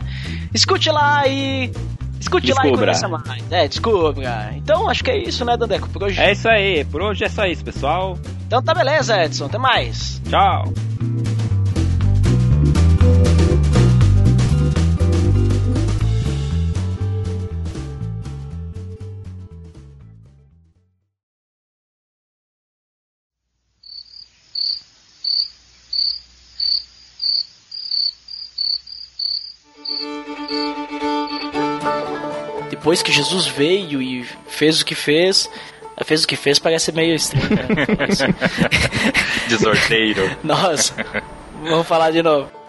Escute 0.53 0.89
lá 0.89 1.27
e 1.27 1.71
Escute 2.19 2.53
lá 2.53 2.61
e 2.61 2.71
Descubra. 2.71 2.85
conheça 2.85 3.07
mais. 3.07 3.43
É, 3.51 3.67
descubra. 3.67 4.51
Então, 4.55 4.87
acho 4.89 5.03
que 5.03 5.09
é 5.09 5.17
isso, 5.17 5.43
né, 5.45 5.57
Dandeco? 5.57 5.89
Por 5.89 6.03
hoje. 6.03 6.19
É 6.19 6.31
isso 6.31 6.47
aí, 6.47 6.85
por 6.85 7.01
hoje 7.01 7.23
é 7.23 7.29
só 7.29 7.45
isso, 7.45 7.63
pessoal. 7.63 8.17
Então 8.45 8.61
tá 8.61 8.73
beleza, 8.73 9.23
Edson. 9.23 9.45
Até 9.45 9.57
mais. 9.57 10.21
Tchau. 10.29 10.65
Depois 32.69 33.01
que 33.01 33.11
Jesus 33.11 33.47
veio 33.47 34.01
e 34.01 34.25
fez 34.47 34.81
o 34.81 34.85
que 34.85 34.95
fez, 34.95 35.49
fez 36.03 36.23
o 36.23 36.27
que 36.27 36.35
fez 36.35 36.57
parece 36.59 36.91
meio 36.91 37.13
estranho. 37.13 37.49
né? 37.49 37.59
De 39.47 39.57
sorteiro. 39.57 40.29
Nossa, 40.43 40.93
vamos 41.63 41.85
falar 41.87 42.11
de 42.11 42.23
novo. 42.23 42.61